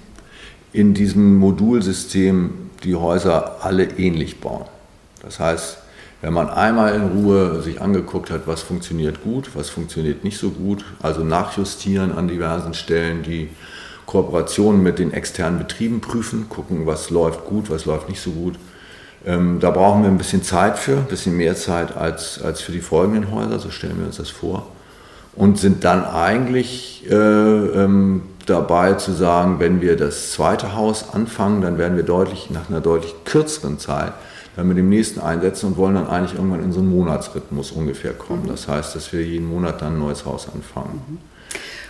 in 0.73 0.93
diesem 0.93 1.37
Modulsystem 1.39 2.71
die 2.85 2.95
Häuser 2.95 3.64
alle 3.64 3.85
ähnlich 3.85 4.41
bauen. 4.41 4.66
Das 5.23 5.41
heißt, 5.41 5.79
Wenn 6.23 6.35
man 6.35 6.51
einmal 6.51 6.95
in 6.95 7.03
Ruhe 7.03 7.62
sich 7.62 7.81
angeguckt 7.81 8.31
hat, 8.31 8.43
was 8.47 8.61
funktioniert 8.61 9.23
gut, 9.23 9.51
was 9.55 9.71
funktioniert 9.71 10.23
nicht 10.23 10.39
so 10.39 10.51
gut, 10.51 10.85
also 11.01 11.25
nachjustieren 11.25 12.12
an 12.12 12.29
diversen 12.29 12.75
Stellen, 12.75 13.23
die 13.23 13.49
Kooperationen 14.05 14.83
mit 14.83 14.99
den 14.99 15.14
externen 15.14 15.59
Betrieben 15.59 16.01
prüfen, 16.01 16.49
gucken, 16.49 16.85
was 16.85 17.09
läuft 17.09 17.47
gut, 17.47 17.71
was 17.71 17.87
läuft 17.87 18.09
nicht 18.09 18.21
so 18.21 18.33
gut. 18.33 18.57
Ähm, 19.25 19.61
da 19.61 19.71
brauchen 19.71 20.03
wir 20.03 20.11
ein 20.11 20.18
bisschen 20.18 20.43
Zeit 20.43 20.79
für, 20.79 20.99
ein 20.99 21.07
bisschen 21.07 21.37
mehr 21.37 21.55
Zeit 21.55 21.97
als, 21.97 22.43
als 22.43 22.61
für 22.61 22.73
die 22.73 22.81
folgenden 22.81 23.31
Häuser, 23.31 23.59
so 23.59 23.71
stellen 23.71 23.99
wir 23.99 24.07
uns 24.07 24.16
das 24.16 24.31
vor. 24.31 24.66
Und 25.37 25.59
sind 25.59 25.85
dann 25.85 26.05
eigentlich 26.05 27.07
äh, 27.09 27.14
ähm, 27.14 28.23
dabei 28.47 28.95
zu 28.95 29.12
sagen, 29.12 29.59
wenn 29.59 29.81
wir 29.81 29.97
das 29.97 30.33
zweite 30.33 30.75
Haus 30.75 31.14
anfangen, 31.14 31.62
dann 31.62 31.79
werden 31.79 31.97
wir 31.97 32.03
deutlich 32.03 32.51
nach 32.51 32.68
einer 32.68 32.81
deutlich 32.81 33.14
kürzeren 33.25 33.79
Zeit 33.79 34.12
dann 34.61 34.68
mit 34.68 34.76
dem 34.76 34.90
nächsten 34.90 35.20
einsetzen 35.20 35.66
und 35.66 35.76
wollen 35.78 35.94
dann 35.94 36.06
eigentlich 36.06 36.34
irgendwann 36.34 36.62
in 36.62 36.70
so 36.70 36.80
einen 36.80 36.90
Monatsrhythmus 36.90 37.72
ungefähr 37.72 38.12
kommen. 38.12 38.44
Das 38.46 38.68
heißt, 38.68 38.94
dass 38.94 39.11
wir 39.12 39.22
jeden 39.24 39.48
Monat 39.48 39.80
dann 39.80 39.94
ein 39.94 39.98
neues 39.98 40.26
Haus 40.26 40.48
anfangen. 40.54 41.18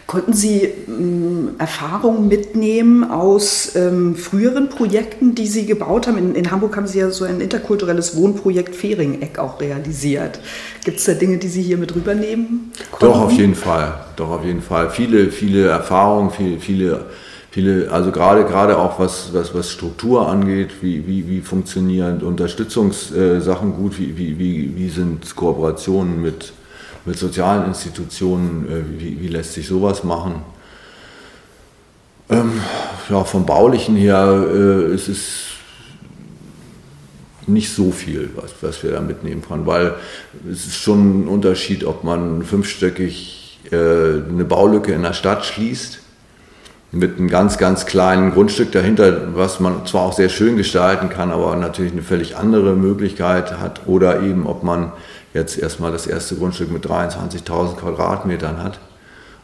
Konnten 0.07 0.33
Sie 0.33 0.63
ähm, 0.89 1.51
Erfahrungen 1.59 2.29
mitnehmen 2.29 3.11
aus 3.11 3.75
ähm, 3.77 4.17
früheren 4.17 4.69
Projekten, 4.69 5.35
die 5.35 5.47
Sie 5.47 5.67
gebaut 5.67 6.07
haben? 6.07 6.19
In, 6.19 6.35
in, 6.35 6.51
Hamburg 6.51 6.77
haben 6.77 6.87
Sie 6.87 6.99
ja 6.99 7.11
so 7.11 7.25
ein 7.25 7.41
interkulturelles 7.41 8.17
Wohnprojekt 8.17 8.75
Fehringeck 8.75 9.39
auch 9.39 9.61
realisiert. 9.61 10.41
Gibt 10.85 10.99
es 10.99 11.05
da 11.05 11.15
Dinge, 11.15 11.39
die 11.39 11.49
Sie 11.49 11.63
hier 11.63 11.77
mit 11.77 11.95
rübernehmen? 11.95 12.73
Konnten? 12.91 13.07
Doch, 13.07 13.21
auf 13.21 13.33
jeden 13.33 13.55
Fall. 13.55 13.95
Doch, 14.17 14.31
auf 14.31 14.45
jeden 14.45 14.63
Fall. 14.63 14.91
Viele, 14.91 15.31
viele 15.31 15.69
Erfahrungen, 15.69 16.31
viele, 16.31 16.59
viele 16.59 17.07
viele, 17.51 17.91
also 17.91 18.13
gerade, 18.13 18.45
gerade 18.45 18.79
auch 18.79 18.99
was, 18.99 19.35
was, 19.35 19.55
was 19.55 19.71
Struktur 19.71 20.29
angeht, 20.29 20.71
wie, 20.81 21.07
wie, 21.07 21.29
wie 21.29 21.41
funktionieren 21.41 22.23
Unterstützungssachen 22.23 23.75
gut, 23.75 23.99
wie, 23.99 24.17
wie, 24.17 24.39
wie, 24.39 24.77
wie 24.77 24.89
sind 24.89 25.35
Kooperationen 25.35 26.23
mit, 26.23 26.53
mit 27.05 27.19
sozialen 27.19 27.67
Institutionen, 27.67 28.67
äh, 28.69 29.01
wie, 29.01 29.21
wie 29.21 29.29
lässt 29.29 29.55
sich 29.55 29.67
sowas 29.67 30.05
machen. 30.05 30.43
Ähm, 32.31 32.53
ja, 33.09 33.25
vom 33.25 33.45
Baulichen 33.45 33.97
her 33.97 34.47
äh, 34.53 34.95
ist 34.95 35.09
es 35.09 35.47
nicht 37.49 37.75
so 37.75 37.91
viel, 37.91 38.31
was, 38.37 38.53
was 38.61 38.83
wir 38.85 38.93
da 38.93 39.01
mitnehmen 39.01 39.43
können, 39.43 39.67
weil 39.67 39.97
es 40.49 40.67
ist 40.67 40.77
schon 40.77 41.25
ein 41.25 41.29
Unterschied, 41.29 41.83
ob 41.83 42.05
man 42.05 42.45
fünfstöckig 42.45 43.59
äh, 43.73 43.75
eine 43.75 44.45
Baulücke 44.45 44.93
in 44.93 45.03
der 45.03 45.15
Stadt 45.15 45.45
schließt 45.45 46.01
mit 46.93 47.19
einem 47.19 47.29
ganz, 47.29 47.57
ganz 47.57 47.87
kleinen 47.87 48.33
Grundstück 48.33 48.73
dahinter, 48.73 49.37
was 49.37 49.61
man 49.61 49.87
zwar 49.87 50.03
auch 50.03 50.13
sehr 50.13 50.29
schön 50.29 50.57
gestalten 50.57 51.09
kann, 51.09 51.31
aber 51.31 51.55
natürlich 51.57 51.93
eine 51.93 52.03
völlig 52.03 52.37
andere 52.37 52.75
Möglichkeit 52.75 53.61
hat. 53.61 53.87
Oder 53.87 54.23
eben, 54.23 54.47
ob 54.47 54.65
man 54.65 54.93
jetzt 55.33 55.57
erstmal 55.57 55.93
das 55.93 56.07
erste 56.07 56.35
Grundstück 56.35 56.73
mit 56.73 56.87
23.000 56.87 57.77
Quadratmetern 57.77 58.63
hat 58.63 58.81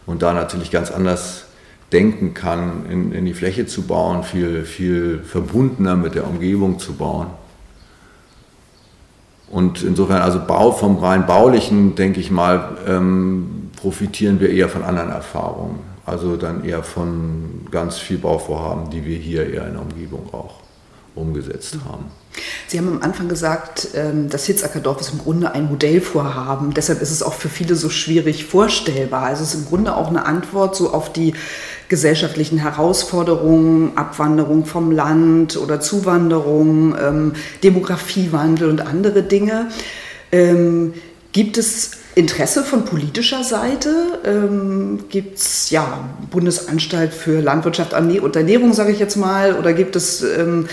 und 0.06 0.22
da 0.22 0.32
natürlich 0.32 0.72
ganz 0.72 0.90
anders 0.90 1.44
denken 1.92 2.34
kann, 2.34 2.86
in, 2.90 3.12
in 3.12 3.24
die 3.26 3.34
Fläche 3.34 3.66
zu 3.66 3.82
bauen, 3.82 4.24
viel, 4.24 4.64
viel 4.64 5.20
verbundener 5.22 5.94
mit 5.94 6.16
der 6.16 6.26
Umgebung 6.26 6.80
zu 6.80 6.94
bauen. 6.94 7.28
Und 9.48 9.84
insofern, 9.84 10.22
also 10.22 10.40
Bau 10.44 10.72
vom 10.72 10.98
rein 10.98 11.26
baulichen, 11.26 11.94
denke 11.94 12.18
ich 12.18 12.32
mal, 12.32 12.76
ähm, 12.88 13.70
profitieren 13.76 14.40
wir 14.40 14.50
eher 14.50 14.68
von 14.68 14.82
anderen 14.82 15.10
Erfahrungen. 15.10 15.95
Also 16.06 16.36
dann 16.36 16.64
eher 16.64 16.84
von 16.84 17.66
ganz 17.70 17.98
viel 17.98 18.18
Bauvorhaben, 18.18 18.90
die 18.90 19.04
wir 19.04 19.16
hier 19.16 19.52
eher 19.52 19.66
in 19.66 19.72
der 19.72 19.82
Umgebung 19.82 20.32
auch 20.32 20.60
umgesetzt 21.16 21.78
haben. 21.88 22.04
Sie 22.68 22.78
haben 22.78 22.88
am 22.88 23.02
Anfang 23.02 23.28
gesagt, 23.28 23.88
ähm, 23.94 24.28
das 24.28 24.44
Hitzackerdorf 24.44 25.00
ist 25.00 25.12
im 25.12 25.18
Grunde 25.18 25.52
ein 25.52 25.66
Modellvorhaben. 25.66 26.74
Deshalb 26.74 27.00
ist 27.00 27.10
es 27.10 27.22
auch 27.22 27.32
für 27.32 27.48
viele 27.48 27.74
so 27.74 27.88
schwierig 27.88 28.44
vorstellbar. 28.44 29.24
Also 29.24 29.42
es 29.42 29.54
ist 29.54 29.60
im 29.60 29.66
Grunde 29.66 29.96
auch 29.96 30.08
eine 30.08 30.26
Antwort 30.26 30.76
so 30.76 30.92
auf 30.92 31.12
die 31.12 31.34
gesellschaftlichen 31.88 32.58
Herausforderungen, 32.58 33.96
Abwanderung 33.96 34.64
vom 34.66 34.92
Land 34.92 35.56
oder 35.56 35.80
Zuwanderung, 35.80 36.94
ähm, 37.00 37.32
Demografiewandel 37.62 38.68
und 38.68 38.80
andere 38.80 39.22
Dinge. 39.22 39.70
Ähm, 40.30 40.94
gibt 41.32 41.56
es 41.56 41.92
Interesse 42.16 42.64
von 42.64 42.86
politischer 42.86 43.44
Seite 43.44 43.90
ähm, 44.24 45.04
gibt 45.10 45.38
es 45.38 45.68
ja 45.68 46.00
Bundesanstalt 46.30 47.12
für 47.12 47.42
Landwirtschaft 47.42 47.92
und 47.92 48.36
Ernährung, 48.36 48.72
sage 48.72 48.90
ich 48.90 48.98
jetzt 48.98 49.16
mal, 49.16 49.54
oder 49.54 49.74
gibt 49.74 49.96
es 49.96 50.22
ähm, 50.22 50.66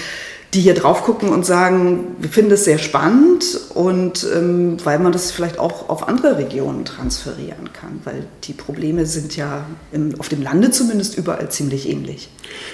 die 0.54 0.62
hier 0.62 0.74
drauf 0.74 1.04
gucken 1.04 1.30
und 1.30 1.46
sagen, 1.46 2.16
wir 2.20 2.30
finden 2.30 2.52
es 2.52 2.64
sehr 2.64 2.78
spannend 2.78 3.60
und 3.74 4.26
ähm, 4.34 4.78
weil 4.86 5.00
man 5.00 5.12
das 5.12 5.32
vielleicht 5.32 5.60
auch 5.60 5.90
auf 5.90 6.08
andere 6.08 6.38
Regionen 6.38 6.86
transferieren 6.86 7.74
kann, 7.74 8.00
weil 8.06 8.26
die 8.44 8.54
Probleme 8.54 9.06
sind 9.06 9.36
ja 9.36 9.66
im, 9.92 10.18
auf 10.20 10.30
dem 10.30 10.44
Lande 10.44 10.72
zumindest 10.72 11.18
überall 11.18 11.50
ziemlich 11.50 11.90
ähnlich. 11.90 12.30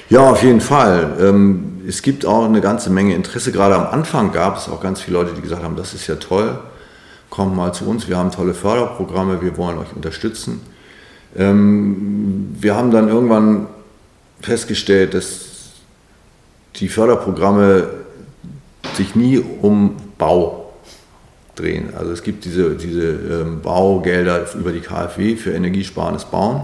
Ja, 0.10 0.30
auf 0.30 0.44
jeden 0.44 0.62
Fall. 0.62 1.18
Ähm, 1.20 1.82
es 1.88 2.04
gibt 2.04 2.24
auch 2.24 2.46
eine 2.46 2.62
ganze 2.62 2.92
Menge 2.92 3.16
Interesse. 3.16 3.52
Gerade 3.52 3.76
am 3.76 3.88
Anfang 3.88 4.32
gab 4.32 4.58
es 4.58 4.70
auch 4.70 4.82
ganz 4.82 5.02
viele 5.02 5.18
Leute, 5.18 5.34
die 5.34 5.42
gesagt 5.42 5.64
haben, 5.64 5.76
das 5.76 5.96
ist 5.96 6.06
ja 6.06 6.16
toll 6.18 6.60
kommt 7.30 7.56
mal 7.56 7.74
zu 7.74 7.86
uns, 7.86 8.08
wir 8.08 8.18
haben 8.18 8.32
tolle 8.32 8.54
Förderprogramme, 8.54 9.42
wir 9.42 9.58
wollen 9.58 9.78
euch 9.78 9.96
unterstützen. 9.96 10.62
Ähm, 11.36 12.56
wir 12.60 12.76
haben 12.76 12.92
dann 12.92 13.08
irgendwann 13.08 13.68
festgestellt, 14.42 15.14
dass 15.14 15.50
die 16.76 16.88
Förderprogramme 16.88 17.90
sich 18.96 19.16
nie 19.16 19.40
um 19.40 19.98
Bau 20.18 20.74
drehen. 21.56 21.94
Also 21.96 22.12
es 22.12 22.24
gibt 22.24 22.46
diese, 22.46 22.76
diese 22.76 23.10
ähm, 23.10 23.62
Baugelder 23.62 24.46
über 24.56 24.72
die 24.72 24.80
KfW 24.80 25.36
für 25.36 25.52
energiesparendes 25.52 26.26
Bauen. 26.26 26.64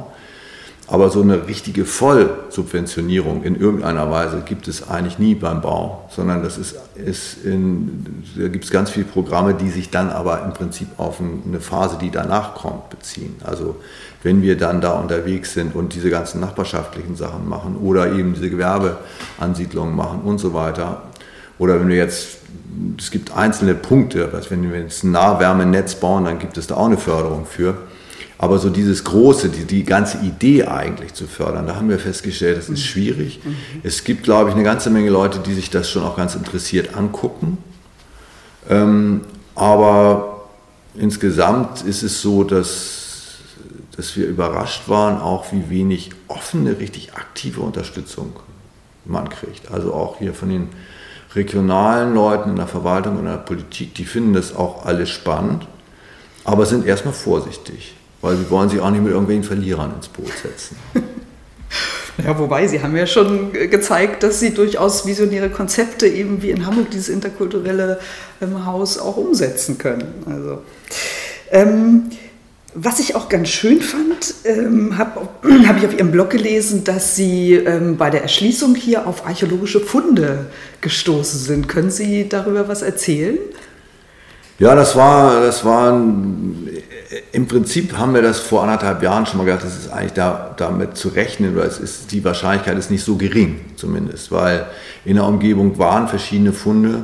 Aber 0.87 1.09
so 1.09 1.21
eine 1.21 1.47
richtige 1.47 1.83
Vollsubventionierung 1.83 3.41
in 3.43 3.59
irgendeiner 3.59 4.11
Weise 4.11 4.43
gibt 4.45 4.67
es 4.67 4.87
eigentlich 4.87 5.17
nie 5.17 5.33
beim 5.33 5.61
Bau, 5.61 6.07
sondern 6.11 6.43
das 6.43 6.59
ist, 6.59 6.75
ist 6.93 7.43
in, 7.43 8.23
da 8.35 8.47
gibt 8.49 8.65
es 8.65 8.71
ganz 8.71 8.91
viele 8.91 9.05
Programme, 9.05 9.55
die 9.55 9.69
sich 9.69 9.89
dann 9.89 10.11
aber 10.11 10.43
im 10.43 10.53
Prinzip 10.53 10.87
auf 10.97 11.19
eine 11.19 11.59
Phase, 11.59 11.97
die 11.99 12.11
danach 12.11 12.53
kommt, 12.53 12.91
beziehen. 12.91 13.35
Also 13.43 13.77
wenn 14.21 14.43
wir 14.43 14.57
dann 14.57 14.79
da 14.79 14.91
unterwegs 14.91 15.53
sind 15.53 15.75
und 15.75 15.95
diese 15.95 16.11
ganzen 16.11 16.39
nachbarschaftlichen 16.39 17.15
Sachen 17.15 17.49
machen 17.49 17.77
oder 17.77 18.11
eben 18.11 18.35
diese 18.35 18.51
Gewerbeansiedlungen 18.51 19.95
machen 19.95 20.21
und 20.21 20.37
so 20.37 20.53
weiter. 20.53 21.01
Oder 21.57 21.79
wenn 21.79 21.87
wir 21.87 21.95
jetzt, 21.95 22.39
es 22.99 23.09
gibt 23.09 23.35
einzelne 23.35 23.73
Punkte, 23.73 24.31
wenn 24.49 24.71
wir 24.71 24.79
jetzt 24.79 25.03
ein 25.03 25.11
Nahwärmenetz 25.11 25.95
bauen, 25.95 26.25
dann 26.25 26.37
gibt 26.37 26.57
es 26.57 26.67
da 26.67 26.75
auch 26.75 26.85
eine 26.85 26.97
Förderung 26.97 27.47
für. 27.47 27.75
Aber 28.37 28.59
so 28.59 28.69
dieses 28.69 29.03
Große, 29.03 29.49
die, 29.49 29.63
die 29.63 29.83
ganze 29.83 30.17
Idee 30.19 30.65
eigentlich 30.65 31.13
zu 31.13 31.25
fördern, 31.25 31.67
da 31.67 31.77
haben 31.77 31.89
wir 31.89 31.99
festgestellt, 31.99 32.57
das 32.57 32.65
ist 32.65 32.81
mhm. 32.81 32.83
schwierig. 32.83 33.39
Mhm. 33.43 33.55
Es 33.83 34.03
gibt, 34.03 34.23
glaube 34.23 34.49
ich, 34.49 34.55
eine 34.55 34.63
ganze 34.63 34.89
Menge 34.89 35.09
Leute, 35.09 35.39
die 35.39 35.53
sich 35.53 35.69
das 35.69 35.89
schon 35.89 36.03
auch 36.03 36.17
ganz 36.17 36.35
interessiert 36.35 36.95
angucken. 36.95 37.57
Ähm, 38.69 39.21
aber 39.55 40.47
insgesamt 40.95 41.83
ist 41.83 42.03
es 42.03 42.21
so, 42.21 42.43
dass, 42.43 43.37
dass 43.95 44.17
wir 44.17 44.27
überrascht 44.27 44.89
waren, 44.89 45.21
auch 45.21 45.53
wie 45.53 45.69
wenig 45.69 46.09
offene, 46.27 46.79
richtig 46.79 47.13
aktive 47.13 47.61
Unterstützung 47.61 48.33
man 49.05 49.29
kriegt. 49.29 49.71
Also 49.71 49.93
auch 49.93 50.17
hier 50.17 50.33
von 50.33 50.49
den 50.49 50.69
regionalen 51.35 52.13
Leuten 52.13 52.49
in 52.49 52.55
der 52.57 52.67
Verwaltung 52.67 53.13
und 53.13 53.19
in 53.19 53.25
der 53.31 53.37
Politik, 53.37 53.93
die 53.95 54.05
finden 54.05 54.33
das 54.33 54.55
auch 54.55 54.85
alles 54.85 55.09
spannend, 55.09 55.67
aber 56.43 56.65
sind 56.65 56.85
erstmal 56.85 57.13
vorsichtig 57.13 57.95
weil 58.25 58.37
sie 58.37 58.49
wollen 58.49 58.69
sich 58.69 58.79
auch 58.79 58.89
nicht 58.89 59.03
mit 59.03 59.11
irgendwelchen 59.11 59.43
Verlierern 59.43 59.93
ins 59.95 60.07
Boot 60.07 60.31
setzen. 60.41 60.75
Ja, 62.23 62.39
wobei, 62.39 62.65
Sie 62.65 62.81
haben 62.81 62.95
ja 62.95 63.05
schon 63.05 63.51
gezeigt, 63.51 64.23
dass 64.23 64.39
Sie 64.39 64.53
durchaus 64.53 65.05
visionäre 65.05 65.49
Konzepte, 65.49 66.07
eben 66.07 66.41
wie 66.41 66.51
in 66.51 66.65
Hamburg 66.65 66.89
dieses 66.89 67.09
interkulturelle 67.09 67.99
ähm, 68.41 68.65
Haus, 68.65 68.97
auch 68.97 69.17
umsetzen 69.17 69.77
können. 69.77 70.05
Also, 70.25 70.61
ähm, 71.51 72.03
was 72.73 73.01
ich 73.01 73.15
auch 73.15 73.27
ganz 73.27 73.49
schön 73.49 73.81
fand, 73.81 74.33
ähm, 74.45 74.97
habe 74.97 75.27
hab 75.67 75.77
ich 75.77 75.85
auf 75.85 75.93
Ihrem 75.93 76.11
Blog 76.11 76.29
gelesen, 76.29 76.85
dass 76.85 77.17
Sie 77.17 77.53
ähm, 77.53 77.97
bei 77.97 78.09
der 78.09 78.21
Erschließung 78.21 78.75
hier 78.75 79.07
auf 79.07 79.27
archäologische 79.27 79.81
Funde 79.81 80.45
gestoßen 80.79 81.41
sind. 81.41 81.67
Können 81.67 81.91
Sie 81.91 82.29
darüber 82.29 82.69
was 82.69 82.81
erzählen? 82.81 83.37
Ja, 84.57 84.73
das 84.73 84.95
war, 84.95 85.41
das 85.41 85.65
war 85.65 85.91
ein, 85.91 86.69
im 87.31 87.47
Prinzip 87.47 87.97
haben 87.97 88.13
wir 88.13 88.21
das 88.21 88.39
vor 88.39 88.63
anderthalb 88.63 89.01
Jahren 89.03 89.25
schon 89.25 89.37
mal 89.37 89.45
gedacht, 89.45 89.63
es 89.63 89.77
ist 89.77 89.91
eigentlich 89.91 90.13
da, 90.13 90.53
damit 90.57 90.97
zu 90.97 91.09
rechnen, 91.09 91.55
oder 91.55 91.65
es 91.65 91.79
ist, 91.79 92.11
die 92.11 92.23
Wahrscheinlichkeit 92.23 92.77
ist 92.77 92.91
nicht 92.91 93.03
so 93.03 93.15
gering 93.15 93.59
zumindest, 93.75 94.31
weil 94.31 94.65
in 95.05 95.15
der 95.15 95.25
Umgebung 95.25 95.77
waren 95.77 96.07
verschiedene 96.07 96.51
Funde 96.51 97.03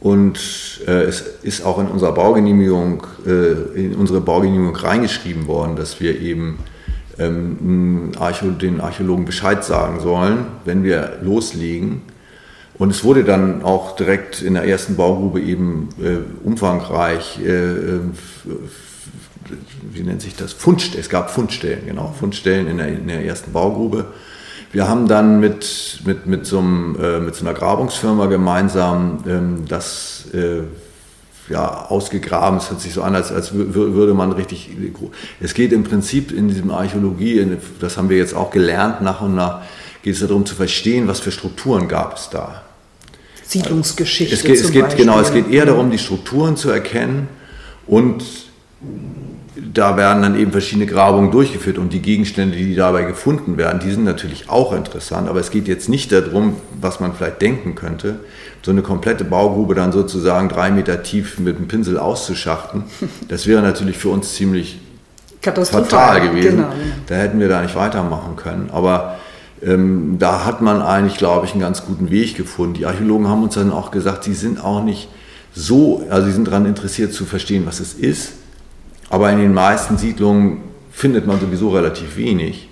und 0.00 0.38
äh, 0.86 1.02
es 1.02 1.20
ist 1.42 1.64
auch 1.64 1.78
in 1.78 1.88
unserer 1.88 2.12
Baugenehmigung, 2.12 3.06
äh, 3.26 3.80
in 3.80 3.94
unsere 3.94 4.20
Baugenehmigung 4.20 4.76
reingeschrieben 4.76 5.46
worden, 5.46 5.76
dass 5.76 6.00
wir 6.00 6.20
eben 6.20 6.58
ähm, 7.18 8.12
Archäo, 8.18 8.50
den 8.50 8.80
Archäologen 8.80 9.24
Bescheid 9.24 9.64
sagen 9.64 10.00
sollen, 10.00 10.46
wenn 10.64 10.82
wir 10.82 11.18
loslegen, 11.22 12.02
Und 12.78 12.90
es 12.90 13.04
wurde 13.04 13.22
dann 13.22 13.62
auch 13.62 13.94
direkt 13.96 14.42
in 14.42 14.54
der 14.54 14.64
ersten 14.64 14.96
Baugrube 14.96 15.40
eben 15.40 15.90
äh, 16.02 16.46
umfangreich, 16.46 17.38
äh, 17.44 17.50
äh 17.50 18.00
wie 19.92 20.02
nennt 20.02 20.22
sich 20.22 20.36
das? 20.36 20.52
Fundstellen. 20.52 21.00
Es 21.00 21.08
gab 21.08 21.30
Fundstellen, 21.30 21.86
genau, 21.86 22.14
Fundstellen 22.18 22.66
in 22.66 22.78
der, 22.78 22.88
in 22.88 23.08
der 23.08 23.24
ersten 23.24 23.52
Baugrube. 23.52 24.06
Wir 24.72 24.88
haben 24.88 25.06
dann 25.06 25.38
mit, 25.38 26.00
mit, 26.06 26.26
mit, 26.26 26.46
so, 26.46 26.58
einem, 26.58 26.96
äh, 27.00 27.20
mit 27.20 27.34
so 27.34 27.44
einer 27.44 27.54
Grabungsfirma 27.54 28.26
gemeinsam 28.26 29.22
ähm, 29.26 29.64
das 29.68 30.24
äh, 30.32 30.62
ja, 31.50 31.86
ausgegraben. 31.86 32.58
Es 32.58 32.70
hört 32.70 32.80
sich 32.80 32.94
so 32.94 33.02
an, 33.02 33.14
als, 33.14 33.30
als 33.30 33.52
würde 33.52 34.14
man 34.14 34.32
richtig. 34.32 34.70
Es 35.40 35.54
geht 35.54 35.72
im 35.72 35.84
Prinzip 35.84 36.32
in 36.32 36.48
diesem 36.48 36.70
Archäologie, 36.70 37.46
das 37.80 37.98
haben 37.98 38.08
wir 38.08 38.16
jetzt 38.16 38.34
auch 38.34 38.50
gelernt 38.50 39.02
nach 39.02 39.20
und 39.20 39.34
nach, 39.34 39.62
geht 40.02 40.14
es 40.14 40.20
darum 40.20 40.46
zu 40.46 40.54
verstehen, 40.54 41.06
was 41.06 41.20
für 41.20 41.32
Strukturen 41.32 41.88
gab 41.88 42.16
es 42.16 42.30
da. 42.30 42.62
Siedlungsgeschichte. 43.44 44.34
Es 44.34 44.42
geht, 44.42 44.60
es 44.60 44.72
geht 44.72 44.96
genau, 44.96 45.20
es 45.20 45.32
geht 45.32 45.50
eher 45.50 45.66
darum, 45.66 45.90
die 45.90 45.98
Strukturen 45.98 46.56
zu 46.56 46.70
erkennen 46.70 47.28
und 47.86 48.24
da 49.54 49.96
werden 49.98 50.22
dann 50.22 50.38
eben 50.38 50.50
verschiedene 50.50 50.86
Grabungen 50.86 51.30
durchgeführt 51.30 51.76
und 51.76 51.92
die 51.92 52.00
Gegenstände, 52.00 52.56
die 52.56 52.74
dabei 52.74 53.02
gefunden 53.02 53.58
werden, 53.58 53.80
die 53.80 53.90
sind 53.90 54.04
natürlich 54.04 54.48
auch 54.48 54.72
interessant, 54.72 55.28
aber 55.28 55.40
es 55.40 55.50
geht 55.50 55.68
jetzt 55.68 55.90
nicht 55.90 56.10
darum, 56.10 56.56
was 56.80 57.00
man 57.00 57.12
vielleicht 57.12 57.42
denken 57.42 57.74
könnte, 57.74 58.20
so 58.62 58.70
eine 58.70 58.80
komplette 58.80 59.24
Baugrube 59.24 59.74
dann 59.74 59.92
sozusagen 59.92 60.48
drei 60.48 60.70
Meter 60.70 61.02
tief 61.02 61.38
mit 61.38 61.56
einem 61.56 61.68
Pinsel 61.68 61.98
auszuschachten. 61.98 62.84
Das 63.28 63.46
wäre 63.46 63.62
natürlich 63.62 63.96
für 63.96 64.10
uns 64.10 64.34
ziemlich 64.34 64.78
fatal 65.40 66.20
gewesen. 66.20 66.58
Genau. 66.58 66.72
Da 67.06 67.14
hätten 67.14 67.40
wir 67.40 67.48
da 67.48 67.62
nicht 67.62 67.74
weitermachen 67.74 68.36
können. 68.36 68.68
Aber 68.70 69.18
ähm, 69.62 70.16
da 70.18 70.44
hat 70.44 70.60
man 70.60 70.82
eigentlich, 70.82 71.16
glaube 71.16 71.46
ich, 71.46 71.52
einen 71.52 71.60
ganz 71.60 71.84
guten 71.84 72.10
Weg 72.10 72.36
gefunden. 72.36 72.74
Die 72.74 72.86
Archäologen 72.86 73.28
haben 73.28 73.42
uns 73.42 73.54
dann 73.54 73.72
auch 73.72 73.90
gesagt, 73.90 74.24
sie 74.24 74.34
sind 74.34 74.62
auch 74.62 74.84
nicht 74.84 75.08
so, 75.54 76.04
also 76.10 76.26
sie 76.26 76.32
sind 76.32 76.46
daran 76.46 76.66
interessiert 76.66 77.12
zu 77.12 77.24
verstehen, 77.24 77.64
was 77.66 77.80
es 77.80 77.94
ist 77.94 78.34
aber 79.12 79.30
in 79.30 79.38
den 79.38 79.52
meisten 79.52 79.98
Siedlungen 79.98 80.62
findet 80.90 81.26
man 81.26 81.38
sowieso 81.38 81.68
relativ 81.68 82.16
wenig, 82.16 82.70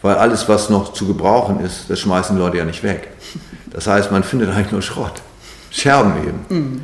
weil 0.00 0.14
alles, 0.14 0.48
was 0.48 0.70
noch 0.70 0.92
zu 0.92 1.08
gebrauchen 1.08 1.58
ist, 1.58 1.90
das 1.90 1.98
schmeißen 1.98 2.36
die 2.36 2.40
Leute 2.40 2.58
ja 2.58 2.64
nicht 2.64 2.84
weg. 2.84 3.08
Das 3.72 3.88
heißt, 3.88 4.12
man 4.12 4.22
findet 4.22 4.50
eigentlich 4.50 4.70
nur 4.70 4.80
Schrott. 4.80 5.22
Scherben 5.72 6.12
eben. 6.22 6.46
Mhm. 6.48 6.80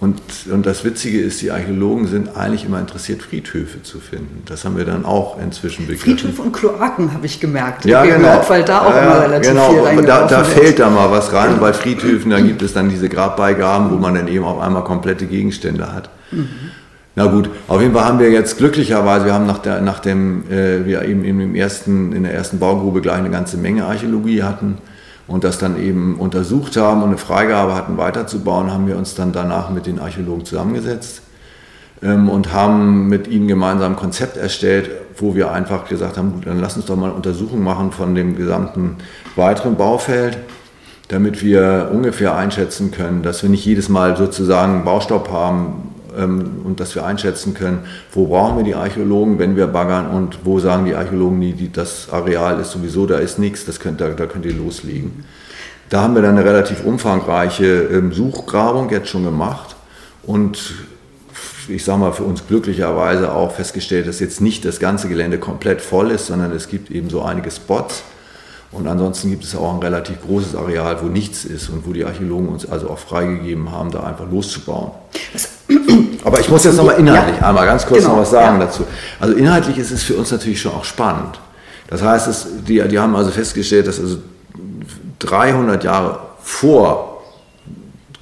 Und, 0.00 0.20
und 0.52 0.66
das 0.66 0.84
Witzige 0.84 1.18
ist, 1.20 1.40
die 1.40 1.50
Archäologen 1.50 2.06
sind 2.08 2.36
eigentlich 2.36 2.66
immer 2.66 2.78
interessiert, 2.78 3.22
Friedhöfe 3.22 3.82
zu 3.82 4.00
finden. 4.00 4.42
Das 4.44 4.66
haben 4.66 4.76
wir 4.76 4.84
dann 4.84 5.06
auch 5.06 5.40
inzwischen 5.40 5.86
begriffen. 5.86 6.18
Friedhöfe 6.18 6.42
und 6.42 6.52
Kloaken 6.52 7.14
habe 7.14 7.24
ich 7.24 7.40
gemerkt. 7.40 7.86
Ja, 7.86 8.04
genau. 8.04 8.44
Weil 8.48 8.64
da 8.64 8.82
auch 8.82 8.94
ja, 8.94 9.02
immer 9.02 9.22
relativ 9.22 9.50
genau. 9.50 9.86
viel 9.86 10.02
da, 10.02 10.26
da 10.26 10.44
fällt 10.44 10.78
da 10.78 10.90
mal 10.90 11.10
was 11.10 11.32
rein. 11.32 11.58
Bei 11.58 11.72
Friedhöfen, 11.72 12.30
da 12.30 12.40
gibt 12.40 12.60
es 12.60 12.74
dann 12.74 12.90
diese 12.90 13.08
Grabbeigaben, 13.08 13.90
wo 13.90 13.96
man 13.96 14.14
dann 14.14 14.28
eben 14.28 14.44
auf 14.44 14.60
einmal 14.60 14.84
komplette 14.84 15.24
Gegenstände 15.24 15.90
hat. 15.90 16.10
Mhm. 16.30 16.48
Na 17.16 17.26
gut, 17.26 17.50
auf 17.66 17.80
jeden 17.80 17.92
Fall 17.92 18.04
haben 18.04 18.20
wir 18.20 18.30
jetzt 18.30 18.58
glücklicherweise, 18.58 19.24
wir 19.24 19.34
haben 19.34 19.46
nach, 19.46 19.58
der, 19.58 19.80
nach 19.80 19.98
dem, 19.98 20.48
äh, 20.50 20.86
wir 20.86 21.02
eben 21.02 21.24
im 21.24 21.54
ersten, 21.56 22.12
in 22.12 22.22
der 22.22 22.32
ersten 22.32 22.60
Baugrube 22.60 23.00
gleich 23.00 23.18
eine 23.18 23.30
ganze 23.30 23.56
Menge 23.56 23.84
Archäologie 23.84 24.44
hatten 24.44 24.78
und 25.26 25.42
das 25.42 25.58
dann 25.58 25.80
eben 25.82 26.20
untersucht 26.20 26.76
haben 26.76 27.02
und 27.02 27.08
eine 27.08 27.18
Freigabe 27.18 27.74
hatten 27.74 27.96
weiterzubauen, 27.96 28.72
haben 28.72 28.86
wir 28.86 28.96
uns 28.96 29.16
dann 29.16 29.32
danach 29.32 29.70
mit 29.70 29.86
den 29.86 29.98
Archäologen 29.98 30.44
zusammengesetzt 30.44 31.22
ähm, 32.00 32.28
und 32.28 32.52
haben 32.52 33.08
mit 33.08 33.26
ihnen 33.26 33.48
gemeinsam 33.48 33.94
ein 33.94 33.98
Konzept 33.98 34.36
erstellt, 34.36 34.90
wo 35.16 35.34
wir 35.34 35.50
einfach 35.50 35.88
gesagt 35.88 36.16
haben, 36.16 36.32
gut, 36.34 36.46
dann 36.46 36.60
lass 36.60 36.76
uns 36.76 36.86
doch 36.86 36.96
mal 36.96 37.06
eine 37.06 37.14
Untersuchung 37.14 37.62
machen 37.62 37.90
von 37.90 38.14
dem 38.14 38.36
gesamten 38.36 38.98
weiteren 39.34 39.76
Baufeld 39.76 40.38
damit 41.10 41.42
wir 41.42 41.90
ungefähr 41.92 42.36
einschätzen 42.36 42.92
können, 42.92 43.24
dass 43.24 43.42
wir 43.42 43.50
nicht 43.50 43.64
jedes 43.64 43.88
Mal 43.88 44.16
sozusagen 44.16 44.84
Baustopp 44.84 45.28
haben, 45.32 45.89
ähm, 46.20 46.62
und 46.64 46.80
dass 46.80 46.94
wir 46.94 47.04
einschätzen 47.04 47.54
können, 47.54 47.80
wo 48.12 48.26
brauchen 48.26 48.58
wir 48.58 48.64
die 48.64 48.74
Archäologen, 48.74 49.38
wenn 49.38 49.56
wir 49.56 49.66
baggern 49.66 50.08
und 50.08 50.40
wo 50.44 50.58
sagen 50.58 50.84
die 50.84 50.94
Archäologen, 50.94 51.40
die, 51.40 51.52
die, 51.52 51.72
das 51.72 52.08
Areal 52.10 52.60
ist 52.60 52.72
sowieso, 52.72 53.06
da 53.06 53.18
ist 53.18 53.38
nichts, 53.38 53.64
das 53.64 53.80
könnt, 53.80 54.00
da, 54.00 54.08
da 54.08 54.26
könnt 54.26 54.44
ihr 54.44 54.54
loslegen. 54.54 55.24
Da 55.88 56.02
haben 56.02 56.14
wir 56.14 56.22
dann 56.22 56.38
eine 56.38 56.44
relativ 56.44 56.84
umfangreiche 56.84 57.88
ähm, 57.92 58.12
Suchgrabung 58.12 58.90
jetzt 58.90 59.08
schon 59.08 59.24
gemacht 59.24 59.76
und 60.22 60.74
ich 61.68 61.84
sage 61.84 62.00
mal, 62.00 62.12
für 62.12 62.24
uns 62.24 62.46
glücklicherweise 62.46 63.32
auch 63.32 63.52
festgestellt, 63.52 64.08
dass 64.08 64.20
jetzt 64.20 64.40
nicht 64.40 64.64
das 64.64 64.80
ganze 64.80 65.08
Gelände 65.08 65.38
komplett 65.38 65.80
voll 65.80 66.10
ist, 66.10 66.26
sondern 66.26 66.52
es 66.52 66.68
gibt 66.68 66.90
eben 66.90 67.10
so 67.10 67.22
einige 67.22 67.50
Spots. 67.50 68.02
Und 68.72 68.86
ansonsten 68.86 69.30
gibt 69.30 69.44
es 69.44 69.56
auch 69.56 69.74
ein 69.74 69.80
relativ 69.80 70.22
großes 70.22 70.54
Areal, 70.54 71.02
wo 71.02 71.06
nichts 71.06 71.44
ist 71.44 71.70
und 71.70 71.86
wo 71.86 71.92
die 71.92 72.04
Archäologen 72.04 72.48
uns 72.48 72.68
also 72.70 72.88
auch 72.88 72.98
freigegeben 72.98 73.72
haben, 73.72 73.90
da 73.90 74.04
einfach 74.04 74.30
loszubauen. 74.30 74.92
Was 75.32 75.48
aber 76.24 76.40
ich 76.40 76.48
muss 76.48 76.64
jetzt 76.64 76.76
nochmal 76.76 76.98
inhaltlich 76.98 77.40
ja. 77.40 77.48
einmal 77.48 77.66
ganz 77.66 77.86
kurz 77.86 78.02
genau. 78.02 78.14
noch 78.14 78.22
was 78.22 78.30
sagen 78.30 78.60
ja. 78.60 78.66
dazu. 78.66 78.84
Also 79.18 79.34
inhaltlich 79.34 79.78
ist 79.78 79.90
es 79.90 80.02
für 80.02 80.14
uns 80.14 80.30
natürlich 80.30 80.60
schon 80.60 80.72
auch 80.72 80.84
spannend. 80.84 81.40
Das 81.88 82.02
heißt, 82.02 82.28
es, 82.28 82.46
die, 82.66 82.80
die 82.88 82.98
haben 82.98 83.16
also 83.16 83.30
festgestellt, 83.30 83.86
dass 83.86 83.98
also 83.98 84.18
300 85.20 85.82
Jahre 85.82 86.20
vor 86.42 87.22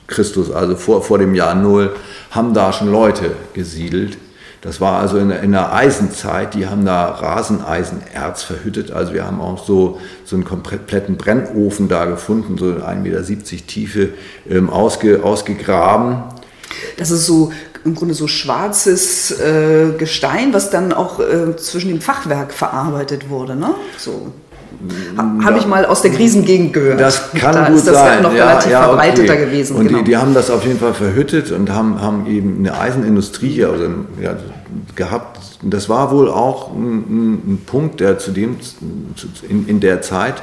Christus, 0.07 0.51
also 0.51 0.77
vor, 0.77 1.03
vor 1.03 1.19
dem 1.19 1.35
Jahr 1.35 1.55
Null, 1.55 1.95
haben 2.31 2.55
da 2.55 2.73
schon 2.73 2.91
Leute 2.91 3.33
gesiedelt. 3.53 4.17
Das 4.61 4.81
war 4.81 4.99
also 4.99 5.19
in 5.19 5.31
in 5.31 5.53
der 5.53 5.73
Eisenzeit, 5.73 6.55
die 6.55 6.67
haben 6.67 6.85
da 6.85 7.07
Raseneisenerz 7.11 8.43
verhüttet. 8.43 8.91
Also 8.91 9.15
wir 9.15 9.25
haben 9.25 9.41
auch 9.41 9.65
so, 9.65 10.01
so 10.25 10.35
einen 10.35 10.45
kompletten 10.45 11.17
Brennofen 11.17 11.89
da 11.89 12.07
gefunden, 12.07 12.59
so 12.59 12.67
1,70 12.67 12.97
Meter 12.97 13.67
Tiefe 13.67 14.09
ähm, 14.49 14.69
ausge, 14.69 15.23
ausgegraben 15.23 16.25
das 16.97 17.11
ist 17.11 17.27
so 17.27 17.53
im 17.85 17.95
Grunde 17.95 18.15
so 18.15 18.27
schwarzes 18.27 19.31
äh, 19.31 19.93
Gestein, 19.97 20.53
was 20.53 20.71
dann 20.71 20.93
auch 20.93 21.21
äh, 21.21 21.57
zwischen 21.57 21.89
dem 21.89 22.01
Fachwerk 22.01 22.53
verarbeitet 22.53 23.31
wurde. 23.31 23.57
Ne? 23.57 23.75
So. 23.97 24.33
Ha, 25.17 25.45
Habe 25.45 25.59
ich 25.59 25.67
mal 25.67 25.85
aus 25.87 26.03
der 26.03 26.13
Krisengegend 26.13 26.73
gehört. 26.73 27.01
Das 27.01 27.33
kann 27.33 27.55
da 27.55 27.69
gut 27.69 27.79
ist 27.79 27.89
das 27.89 27.95
sein. 27.95 28.23
noch 28.23 28.33
ja, 28.33 28.49
relativ 28.49 28.71
ja, 28.71 28.85
verbreiteter 28.85 29.33
okay. 29.35 29.45
gewesen. 29.47 29.77
Und 29.77 29.89
genau. 29.89 29.99
die, 29.99 30.05
die, 30.05 30.17
haben 30.17 30.35
das 30.35 30.51
auf 30.51 30.65
jeden 30.65 30.79
Fall 30.79 30.95
verhüttet 30.95 31.51
und 31.51 31.71
haben, 31.71 32.01
haben 32.01 32.27
eben 32.27 32.59
eine 32.59 32.79
Eisenindustrie 32.79 33.49
hier 33.49 33.71
also, 33.71 33.85
ja, 34.23 34.37
gehabt. 34.95 35.41
Das 35.63 35.89
war 35.89 36.13
wohl 36.13 36.29
auch 36.29 36.73
ein, 36.73 37.33
ein 37.35 37.63
Punkt, 37.67 38.01
der 38.01 38.19
zu 38.19 38.31
dem, 38.31 38.57
in, 39.49 39.67
in 39.67 39.81
der 39.81 40.01
Zeit, 40.03 40.43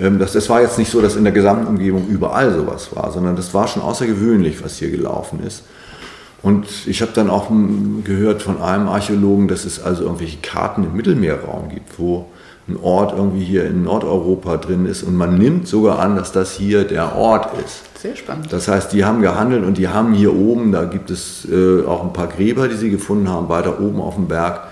ähm, 0.00 0.18
das, 0.18 0.32
das 0.32 0.48
war 0.48 0.60
jetzt 0.60 0.78
nicht 0.78 0.90
so, 0.90 1.00
dass 1.00 1.16
in 1.16 1.24
der 1.24 1.32
gesamten 1.32 1.66
Umgebung 1.66 2.06
überall 2.08 2.52
sowas 2.52 2.88
war, 2.94 3.12
sondern 3.12 3.36
das 3.36 3.54
war 3.54 3.68
schon 3.68 3.82
außergewöhnlich, 3.82 4.62
was 4.64 4.78
hier 4.78 4.90
gelaufen 4.90 5.40
ist. 5.46 5.62
Und 6.42 6.66
ich 6.86 7.02
habe 7.02 7.12
dann 7.14 7.30
auch 7.30 7.50
gehört 8.04 8.42
von 8.42 8.60
einem 8.60 8.88
Archäologen, 8.88 9.48
dass 9.48 9.64
es 9.64 9.82
also 9.82 10.04
irgendwelche 10.04 10.38
Karten 10.38 10.84
im 10.84 10.94
Mittelmeerraum 10.94 11.70
gibt, 11.70 11.98
wo 11.98 12.26
ein 12.68 12.76
Ort 12.76 13.12
irgendwie 13.16 13.44
hier 13.44 13.64
in 13.66 13.84
Nordeuropa 13.84 14.56
drin 14.56 14.86
ist 14.86 15.02
und 15.04 15.14
man 15.14 15.38
nimmt 15.38 15.68
sogar 15.68 16.00
an, 16.00 16.16
dass 16.16 16.32
das 16.32 16.52
hier 16.52 16.84
der 16.84 17.14
Ort 17.16 17.56
ist. 17.64 17.82
Sehr 18.00 18.16
spannend. 18.16 18.52
Das 18.52 18.66
heißt, 18.66 18.92
die 18.92 19.04
haben 19.04 19.22
gehandelt 19.22 19.64
und 19.64 19.78
die 19.78 19.88
haben 19.88 20.14
hier 20.14 20.34
oben, 20.34 20.72
da 20.72 20.84
gibt 20.84 21.10
es 21.10 21.46
äh, 21.50 21.84
auch 21.84 22.02
ein 22.02 22.12
paar 22.12 22.26
Gräber, 22.26 22.68
die 22.68 22.76
sie 22.76 22.90
gefunden 22.90 23.28
haben, 23.28 23.48
weiter 23.48 23.80
oben 23.80 24.00
auf 24.00 24.16
dem 24.16 24.26
Berg, 24.26 24.68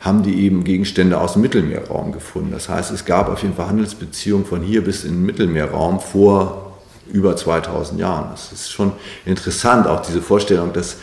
haben 0.00 0.22
die 0.22 0.44
eben 0.44 0.64
Gegenstände 0.64 1.18
aus 1.18 1.34
dem 1.34 1.42
Mittelmeerraum 1.42 2.12
gefunden. 2.12 2.50
Das 2.52 2.68
heißt, 2.68 2.90
es 2.90 3.04
gab 3.04 3.28
auf 3.28 3.42
jeden 3.42 3.54
Fall 3.54 3.68
Handelsbeziehungen 3.68 4.44
von 4.44 4.60
hier 4.60 4.84
bis 4.84 5.04
in 5.04 5.12
den 5.12 5.26
Mittelmeerraum 5.26 6.00
vor 6.00 6.72
über 7.10 7.36
2000 7.36 8.00
Jahren. 8.00 8.28
Das 8.30 8.52
ist 8.52 8.70
schon 8.70 8.92
interessant, 9.24 9.86
auch 9.86 10.02
diese 10.02 10.22
Vorstellung, 10.22 10.72
dass 10.72 10.96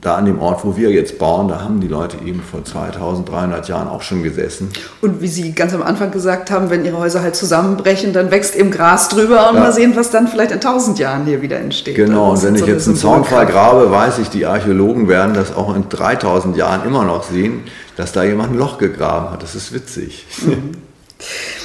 da 0.00 0.14
an 0.14 0.24
dem 0.24 0.40
Ort, 0.40 0.64
wo 0.64 0.76
wir 0.76 0.90
jetzt 0.90 1.18
bauen, 1.18 1.48
da 1.48 1.60
haben 1.60 1.80
die 1.80 1.88
Leute 1.88 2.16
eben 2.24 2.40
vor 2.42 2.64
2300 2.64 3.68
Jahren 3.68 3.86
auch 3.86 4.00
schon 4.00 4.22
gesessen. 4.22 4.70
Und 5.02 5.20
wie 5.20 5.28
Sie 5.28 5.52
ganz 5.52 5.74
am 5.74 5.82
Anfang 5.82 6.10
gesagt 6.10 6.50
haben, 6.50 6.70
wenn 6.70 6.86
Ihre 6.86 6.96
Häuser 6.96 7.22
halt 7.22 7.36
zusammenbrechen, 7.36 8.14
dann 8.14 8.30
wächst 8.30 8.56
eben 8.56 8.70
Gras 8.70 9.10
drüber 9.10 9.50
und 9.50 9.56
ja. 9.56 9.60
mal 9.60 9.72
sehen, 9.72 9.94
was 9.96 10.10
dann 10.10 10.26
vielleicht 10.26 10.52
in 10.52 10.56
1000 10.56 10.98
Jahren 10.98 11.26
hier 11.26 11.42
wieder 11.42 11.58
entsteht. 11.58 11.96
Genau, 11.96 12.30
und 12.30 12.42
wenn 12.42 12.54
ich 12.54 12.62
so 12.62 12.66
jetzt 12.66 12.86
einen 12.86 12.96
Zaunfall 12.96 13.44
grabe, 13.46 13.90
weiß 13.90 14.18
ich, 14.20 14.30
die 14.30 14.46
Archäologen 14.46 15.06
werden 15.06 15.34
das 15.34 15.54
auch 15.54 15.74
in 15.74 15.88
3000 15.90 16.56
Jahren 16.56 16.86
immer 16.86 17.04
noch 17.04 17.22
sehen, 17.24 17.64
dass 17.96 18.12
da 18.12 18.22
jemand 18.22 18.52
ein 18.52 18.58
Loch 18.58 18.78
gegraben 18.78 19.30
hat. 19.30 19.42
Das 19.42 19.54
ist 19.54 19.74
witzig. 19.74 20.26
Mhm. 20.46 20.72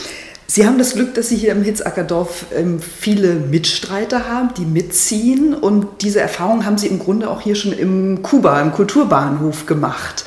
Sie 0.55 0.65
haben 0.65 0.77
das 0.77 0.93
Glück, 0.93 1.13
dass 1.15 1.27
Sie 1.27 1.35
hier 1.35 1.51
im 1.51 1.63
Hitzackerdorf 1.63 2.45
ähm, 2.55 2.79
viele 2.79 3.33
Mitstreiter 3.33 4.29
haben, 4.29 4.53
die 4.53 4.63
mitziehen. 4.63 5.53
Und 5.53 5.85
diese 6.01 6.21
Erfahrung 6.21 6.65
haben 6.65 6.77
Sie 6.77 6.87
im 6.87 6.97
Grunde 6.97 7.29
auch 7.29 7.41
hier 7.41 7.55
schon 7.55 7.73
im 7.73 8.23
Kuba, 8.23 8.61
im 8.61 8.71
Kulturbahnhof 8.71 9.65
gemacht. 9.65 10.23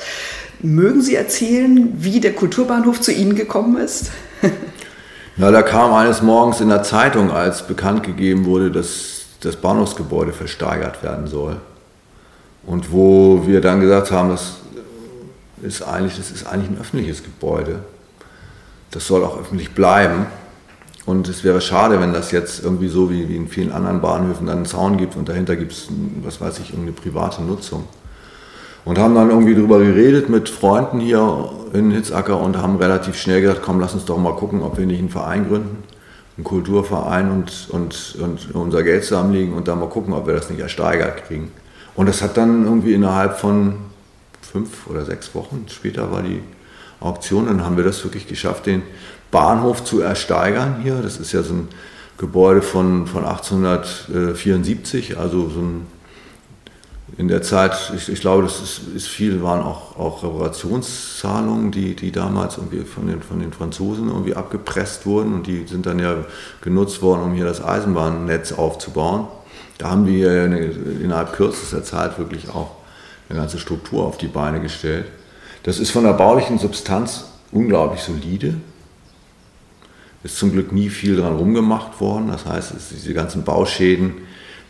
Mögen 0.59 1.01
Sie 1.01 1.15
erzählen, 1.15 1.93
wie 1.95 2.19
der 2.19 2.35
Kulturbahnhof 2.35 3.01
zu 3.01 3.11
Ihnen 3.11 3.33
gekommen 3.33 3.77
ist? 3.77 4.11
ja, 5.37 5.49
da 5.49 5.63
kam 5.63 5.95
eines 5.95 6.21
Morgens 6.21 6.61
in 6.61 6.69
der 6.69 6.83
Zeitung, 6.83 7.31
als 7.31 7.65
bekannt 7.65 8.03
gegeben 8.03 8.45
wurde, 8.45 8.69
dass 8.69 9.21
das 9.39 9.55
Bahnhofsgebäude 9.55 10.31
versteigert 10.31 11.01
werden 11.01 11.25
soll. 11.25 11.57
Und 12.67 12.91
wo 12.91 13.47
wir 13.47 13.61
dann 13.61 13.81
gesagt 13.81 14.11
haben, 14.11 14.29
das 14.29 14.57
ist 15.63 15.81
eigentlich, 15.81 16.17
das 16.17 16.29
ist 16.29 16.45
eigentlich 16.45 16.69
ein 16.69 16.79
öffentliches 16.79 17.23
Gebäude 17.23 17.79
das 18.91 19.07
soll 19.07 19.23
auch 19.23 19.39
öffentlich 19.39 19.71
bleiben. 19.71 20.25
Und 21.05 21.27
es 21.27 21.43
wäre 21.43 21.61
schade, 21.61 21.99
wenn 21.99 22.13
das 22.13 22.31
jetzt 22.31 22.63
irgendwie 22.63 22.87
so 22.87 23.09
wie, 23.09 23.29
wie 23.29 23.35
in 23.35 23.47
vielen 23.47 23.71
anderen 23.71 24.01
Bahnhöfen 24.01 24.45
dann 24.47 24.57
einen 24.57 24.65
Zaun 24.65 24.97
gibt 24.97 25.15
und 25.15 25.27
dahinter 25.27 25.55
gibt 25.55 25.71
es, 25.71 25.87
was 26.23 26.39
weiß 26.39 26.59
ich, 26.59 26.69
irgendeine 26.69 26.91
private 26.91 27.41
Nutzung. 27.41 27.85
Und 28.85 28.97
haben 28.97 29.15
dann 29.15 29.29
irgendwie 29.29 29.55
darüber 29.55 29.79
geredet 29.79 30.29
mit 30.29 30.49
Freunden 30.49 30.99
hier 30.99 31.49
in 31.73 31.91
Hitzacker 31.91 32.39
und 32.39 32.57
haben 32.57 32.77
relativ 32.77 33.17
schnell 33.17 33.41
gesagt, 33.41 33.61
komm, 33.63 33.79
lass 33.79 33.93
uns 33.93 34.05
doch 34.05 34.17
mal 34.17 34.35
gucken, 34.35 34.61
ob 34.61 34.77
wir 34.77 34.85
nicht 34.85 34.99
einen 34.99 35.09
Verein 35.09 35.47
gründen, 35.47 35.83
einen 36.37 36.43
Kulturverein 36.43 37.31
und, 37.31 37.67
und, 37.71 38.15
und 38.21 38.55
unser 38.55 38.83
Geld 38.83 39.03
zusammenlegen 39.03 39.53
und 39.53 39.67
dann 39.67 39.79
mal 39.79 39.89
gucken, 39.89 40.13
ob 40.13 40.27
wir 40.27 40.33
das 40.33 40.49
nicht 40.49 40.59
ersteigert 40.59 41.25
kriegen. 41.25 41.51
Und 41.95 42.07
das 42.07 42.21
hat 42.21 42.37
dann 42.37 42.65
irgendwie 42.65 42.93
innerhalb 42.93 43.37
von 43.37 43.75
fünf 44.41 44.87
oder 44.87 45.05
sechs 45.05 45.35
Wochen, 45.35 45.65
später 45.69 46.11
war 46.11 46.21
die 46.21 46.41
Auktion, 46.99 47.45
dann 47.45 47.65
haben 47.65 47.77
wir 47.77 47.83
das 47.83 48.03
wirklich 48.03 48.27
geschafft, 48.27 48.65
den 48.65 48.83
Bahnhof 49.31 49.83
zu 49.83 50.01
ersteigern 50.01 50.81
hier. 50.81 51.01
Das 51.01 51.17
ist 51.17 51.31
ja 51.31 51.43
so 51.43 51.53
ein 51.53 51.67
Gebäude 52.17 52.61
von, 52.61 53.07
von 53.07 53.23
1874, 53.23 55.17
also 55.17 55.49
so 55.49 55.59
ein 55.61 55.87
in 57.17 57.27
der 57.27 57.41
Zeit, 57.41 57.91
ich, 57.95 58.07
ich 58.07 58.21
glaube, 58.21 58.43
das 58.43 58.61
ist, 58.61 58.81
ist, 58.95 59.07
viel, 59.07 59.43
waren 59.43 59.61
auch, 59.61 59.97
auch 59.97 60.23
Reparationszahlungen, 60.23 61.71
die, 61.71 61.95
die 61.95 62.11
damals 62.11 62.57
irgendwie 62.57 62.85
von 62.85 63.07
den, 63.07 63.21
von 63.21 63.39
den 63.39 63.51
Franzosen 63.51 64.07
irgendwie 64.07 64.35
abgepresst 64.35 65.05
wurden 65.05 65.33
und 65.33 65.47
die 65.47 65.65
sind 65.67 65.85
dann 65.85 65.99
ja 65.99 66.15
genutzt 66.61 67.01
worden, 67.01 67.23
um 67.23 67.33
hier 67.33 67.45
das 67.45 67.63
Eisenbahnnetz 67.63 68.53
aufzubauen. 68.53 69.27
Da 69.77 69.89
haben 69.89 70.05
wir 70.05 70.45
innerhalb 70.45 71.33
kürzester 71.33 71.83
Zeit 71.83 72.17
wirklich 72.19 72.49
auch 72.49 72.71
eine 73.27 73.39
ganze 73.39 73.59
Struktur 73.59 74.05
auf 74.05 74.17
die 74.17 74.27
Beine 74.27 74.61
gestellt. 74.61 75.05
Das 75.63 75.79
ist 75.79 75.91
von 75.91 76.03
der 76.03 76.13
baulichen 76.13 76.57
Substanz 76.57 77.25
unglaublich 77.51 78.01
solide. 78.01 78.55
Ist 80.23 80.37
zum 80.37 80.51
Glück 80.51 80.71
nie 80.71 80.89
viel 80.89 81.15
dran 81.15 81.35
rumgemacht 81.35 81.99
worden. 82.01 82.29
Das 82.29 82.45
heißt, 82.45 82.73
diese 82.91 83.13
ganzen 83.13 83.43
Bauschäden 83.43 84.13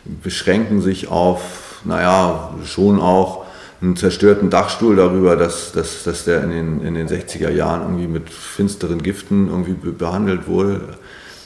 beschränken 0.04 0.80
sich 0.80 1.08
auf 1.08 1.82
naja, 1.84 2.50
schon 2.64 3.00
auch 3.00 3.44
einen 3.80 3.96
zerstörten 3.96 4.50
Dachstuhl 4.50 4.96
darüber, 4.96 5.36
dass, 5.36 5.72
dass, 5.72 6.04
dass 6.04 6.24
der 6.24 6.44
in 6.44 6.50
den, 6.50 6.80
in 6.82 6.94
den 6.94 7.08
60er 7.08 7.50
Jahren 7.50 7.82
irgendwie 7.82 8.08
mit 8.08 8.28
finsteren 8.28 9.02
Giften 9.02 9.48
irgendwie 9.48 9.72
behandelt 9.72 10.46
wurde. 10.46 10.80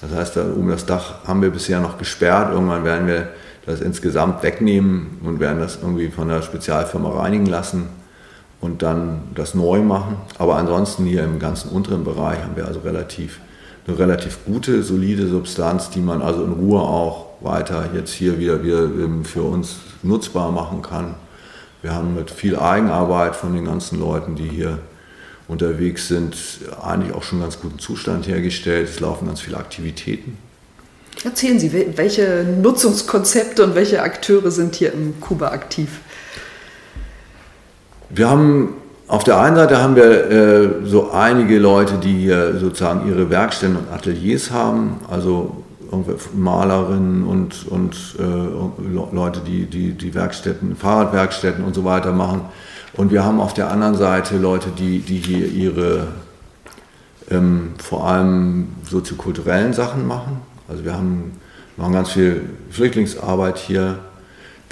Das 0.01 0.11
heißt, 0.13 0.37
da 0.37 0.47
oben 0.53 0.69
das 0.69 0.85
Dach 0.85 1.25
haben 1.27 1.43
wir 1.43 1.51
bisher 1.51 1.81
noch 1.81 1.97
gesperrt. 1.97 2.53
Irgendwann 2.53 2.85
werden 2.85 3.07
wir 3.07 3.29
das 3.65 3.81
insgesamt 3.81 4.43
wegnehmen 4.43 5.19
und 5.25 5.39
werden 5.39 5.61
das 5.61 5.79
irgendwie 5.81 6.09
von 6.09 6.29
der 6.29 6.43
Spezialfirma 6.43 7.11
reinigen 7.11 7.47
lassen 7.47 7.89
und 8.65 8.83
dann 8.83 9.23
das 9.35 9.55
neu 9.55 9.83
machen. 9.83 10.17
Aber 10.39 10.57
ansonsten 10.57 11.05
hier 11.05 11.23
im 11.23 11.39
ganzen 11.39 11.69
unteren 11.69 12.03
Bereich 12.03 12.39
haben 12.43 12.57
wir 12.57 12.67
also 12.67 12.81
relativ, 12.81 13.41
eine 13.87 13.99
relativ 13.99 14.39
gute, 14.47 14.83
solide 14.83 15.29
Substanz, 15.29 15.91
die 15.91 16.01
man 16.01 16.23
also 16.23 16.45
in 16.45 16.53
Ruhe 16.53 16.81
auch 16.81 17.27
weiter 17.41 17.91
jetzt 17.95 18.13
hier 18.15 18.39
wieder, 18.39 18.65
wieder 18.65 18.89
für 19.25 19.43
uns 19.43 19.77
nutzbar 20.03 20.51
machen 20.51 20.81
kann. 20.81 21.15
Wir 21.83 21.95
haben 21.95 22.15
mit 22.15 22.31
viel 22.31 22.57
Eigenarbeit 22.57 23.37
von 23.37 23.53
den 23.53 23.67
ganzen 23.67 24.01
Leuten, 24.01 24.35
die 24.35 24.49
hier 24.49 24.79
unterwegs 25.47 26.09
sind, 26.09 26.35
eigentlich 26.83 27.15
auch 27.15 27.23
schon 27.23 27.41
ganz 27.41 27.61
guten 27.61 27.79
Zustand 27.79 28.27
hergestellt. 28.27 28.89
Es 28.89 29.01
laufen 29.01 29.27
ganz 29.27 29.43
viele 29.43 29.59
Aktivitäten. 29.59 30.39
Erzählen 31.23 31.59
Sie, 31.59 31.73
welche 31.97 32.45
Nutzungskonzepte 32.63 33.63
und 33.63 33.75
welche 33.75 34.03
Akteure 34.03 34.51
sind 34.51 34.75
hier 34.75 34.95
im 34.95 35.21
Kuba 35.21 35.49
aktiv? 35.49 36.01
Wir 38.15 38.31
haben 38.31 38.75
auf 39.09 39.25
der 39.25 39.41
einen 39.41 39.57
Seite 39.57 39.83
haben 39.83 39.97
wir 39.97 40.31
äh, 40.31 40.69
so 40.85 41.11
einige 41.11 41.59
Leute, 41.59 41.99
die 41.99 42.15
hier 42.15 42.59
sozusagen 42.59 43.09
ihre 43.09 43.29
Werkstätten 43.29 43.77
und 43.77 43.93
Ateliers 43.93 44.51
haben, 44.51 45.01
also 45.11 45.65
Malerinnen 46.35 47.25
und, 47.25 47.67
und 47.69 48.17
äh, 48.19 49.15
Leute, 49.15 49.41
die, 49.47 49.67
die 49.67 49.93
die 49.93 50.15
Werkstätten, 50.15 50.77
Fahrradwerkstätten 50.77 51.65
und 51.65 51.75
so 51.75 51.85
weiter 51.85 52.13
machen. 52.13 52.43
Und 52.95 53.11
wir 53.11 53.25
haben 53.25 53.41
auf 53.41 53.55
der 53.55 53.71
anderen 53.71 53.97
Seite 53.97 54.39
Leute, 54.39 54.71
die, 54.77 55.01
die 55.01 55.19
hier 55.19 55.47
ihre 55.47 56.07
ähm, 57.31 57.75
vor 57.79 58.07
allem 58.07 58.69
soziokulturellen 58.89 59.73
Sachen 59.73 60.07
machen. 60.07 60.41
Also 60.69 60.85
wir 60.85 60.95
haben, 60.95 61.33
machen 61.77 61.93
ganz 61.93 62.11
viel 62.11 62.43
Flüchtlingsarbeit 62.71 63.59
hier. 63.59 63.99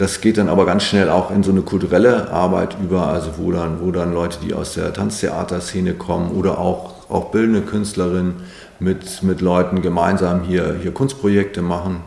Das 0.02 0.20
geht 0.20 0.36
dann 0.36 0.48
aber 0.48 0.66
ganz 0.66 0.82
schnell 0.82 1.08
auch 1.08 1.30
in 1.30 1.44
so 1.44 1.52
eine 1.52 1.62
kulturelle 1.62 2.32
Arbeit 2.32 2.76
über, 2.82 3.06
also 3.06 3.34
wo 3.36 3.52
dann, 3.52 3.80
wo 3.80 3.92
dann 3.92 4.12
Leute, 4.12 4.38
die 4.44 4.52
aus 4.52 4.74
der 4.74 4.92
Tanztheaterszene 4.92 5.94
kommen 5.94 6.32
oder 6.32 6.58
auch, 6.58 7.08
auch 7.08 7.30
bildende 7.30 7.62
Künstlerinnen, 7.62 8.34
mit, 8.80 9.22
mit 9.22 9.40
Leuten 9.40 9.80
gemeinsam 9.80 10.42
hier, 10.42 10.74
hier 10.82 10.90
Kunstprojekte 10.90 11.62
machen. 11.62 12.00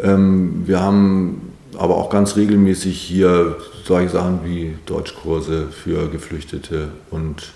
Ähm, 0.00 0.62
wir 0.64 0.80
haben 0.80 1.54
aber 1.76 1.96
auch 1.96 2.08
ganz 2.08 2.36
regelmäßig 2.36 3.00
hier 3.00 3.56
solche 3.84 4.10
Sachen 4.10 4.44
wie 4.44 4.76
Deutschkurse 4.86 5.72
für 5.72 6.08
Geflüchtete 6.08 6.90
und 7.10 7.50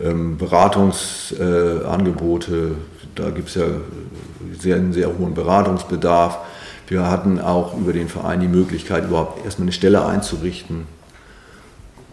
ähm, 0.00 0.38
Beratungsangebote. 0.38 2.54
Äh, 2.54 2.76
da 3.16 3.30
gibt 3.30 3.48
es 3.48 3.56
ja 3.56 3.64
sehr, 4.56 4.76
einen 4.76 4.92
sehr 4.92 5.18
hohen 5.18 5.34
Beratungsbedarf. 5.34 6.38
Wir 6.88 7.10
hatten 7.10 7.40
auch 7.40 7.76
über 7.78 7.92
den 7.92 8.08
Verein 8.08 8.40
die 8.40 8.48
Möglichkeit, 8.48 9.04
überhaupt 9.04 9.44
erstmal 9.44 9.66
eine 9.66 9.72
Stelle 9.72 10.04
einzurichten 10.04 10.86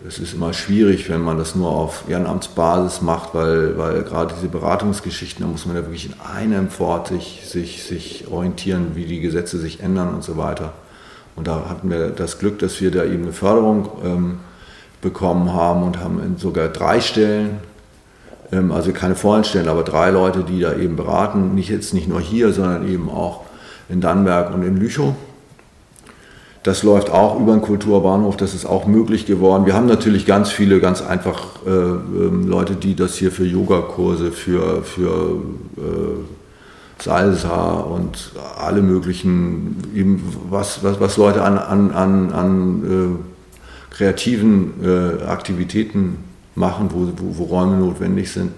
es 0.07 0.19
ist 0.19 0.33
immer 0.33 0.53
schwierig, 0.53 1.09
wenn 1.09 1.21
man 1.21 1.37
das 1.37 1.55
nur 1.55 1.69
auf 1.69 2.03
Ehrenamtsbasis 2.07 3.01
macht, 3.01 3.33
weil, 3.33 3.77
weil 3.77 4.03
gerade 4.03 4.33
diese 4.35 4.49
Beratungsgeschichten, 4.49 5.43
da 5.43 5.51
muss 5.51 5.65
man 5.65 5.75
ja 5.75 5.81
wirklich 5.81 6.05
in 6.05 6.13
einem 6.19 6.67
Wort 6.79 7.07
sich, 7.07 7.41
sich, 7.45 7.83
sich 7.83 8.27
orientieren, 8.29 8.91
wie 8.93 9.05
die 9.05 9.19
Gesetze 9.19 9.57
sich 9.57 9.81
ändern 9.81 10.13
und 10.13 10.23
so 10.23 10.37
weiter. 10.37 10.73
Und 11.35 11.47
da 11.47 11.65
hatten 11.69 11.89
wir 11.89 12.09
das 12.09 12.39
Glück, 12.39 12.59
dass 12.59 12.79
wir 12.81 12.91
da 12.91 13.03
eben 13.03 13.23
eine 13.23 13.33
Förderung 13.33 13.89
ähm, 14.03 14.39
bekommen 15.01 15.53
haben 15.53 15.83
und 15.83 15.99
haben 15.99 16.35
sogar 16.37 16.67
drei 16.67 17.01
Stellen, 17.01 17.57
ähm, 18.51 18.71
also 18.71 18.91
keine 18.91 19.15
vollen 19.15 19.43
Stellen, 19.43 19.67
aber 19.67 19.83
drei 19.83 20.11
Leute, 20.11 20.43
die 20.43 20.59
da 20.59 20.75
eben 20.75 20.95
beraten, 20.95 21.55
nicht 21.55 21.69
jetzt 21.69 21.93
nicht 21.93 22.07
nur 22.07 22.21
hier, 22.21 22.53
sondern 22.53 22.87
eben 22.87 23.09
auch 23.09 23.44
in 23.89 24.01
Dannenberg 24.01 24.53
und 24.53 24.63
in 24.63 24.77
Lüchow. 24.77 25.13
Das 26.63 26.81
läuft 26.81 27.11
auch 27.11 27.39
über 27.39 27.53
den 27.53 27.61
Kulturbahnhof, 27.61 28.37
das 28.37 28.55
ist 28.55 28.65
auch 28.65 28.87
möglich 28.87 29.27
geworden. 29.27 29.67
Wir 29.67 29.75
haben 29.75 29.85
natürlich 29.85 30.25
ganz 30.25 30.49
viele, 30.49 30.79
ganz 30.79 31.03
einfach 31.03 31.63
äh, 31.67 31.69
äh, 31.69 32.47
Leute, 32.47 32.73
die 32.73 32.95
das 32.95 33.13
hier 33.15 33.31
für 33.31 33.45
Yogakurse, 33.45 34.31
für, 34.31 34.81
für 34.81 35.41
äh, 35.77 37.03
Salsa 37.03 37.73
und 37.73 38.31
alle 38.57 38.81
möglichen, 38.81 39.77
eben 39.93 40.23
was, 40.49 40.83
was, 40.83 40.99
was 40.99 41.17
Leute 41.17 41.43
an, 41.43 41.59
an, 41.59 41.91
an, 41.91 42.31
an 42.31 43.19
äh, 43.21 43.93
kreativen 43.93 44.73
äh, 44.83 45.23
Aktivitäten 45.23 46.17
machen, 46.55 46.89
wo, 46.91 47.11
wo, 47.17 47.37
wo, 47.37 47.43
Räume 47.43 47.77
notwendig 47.77 48.31
sind. 48.31 48.53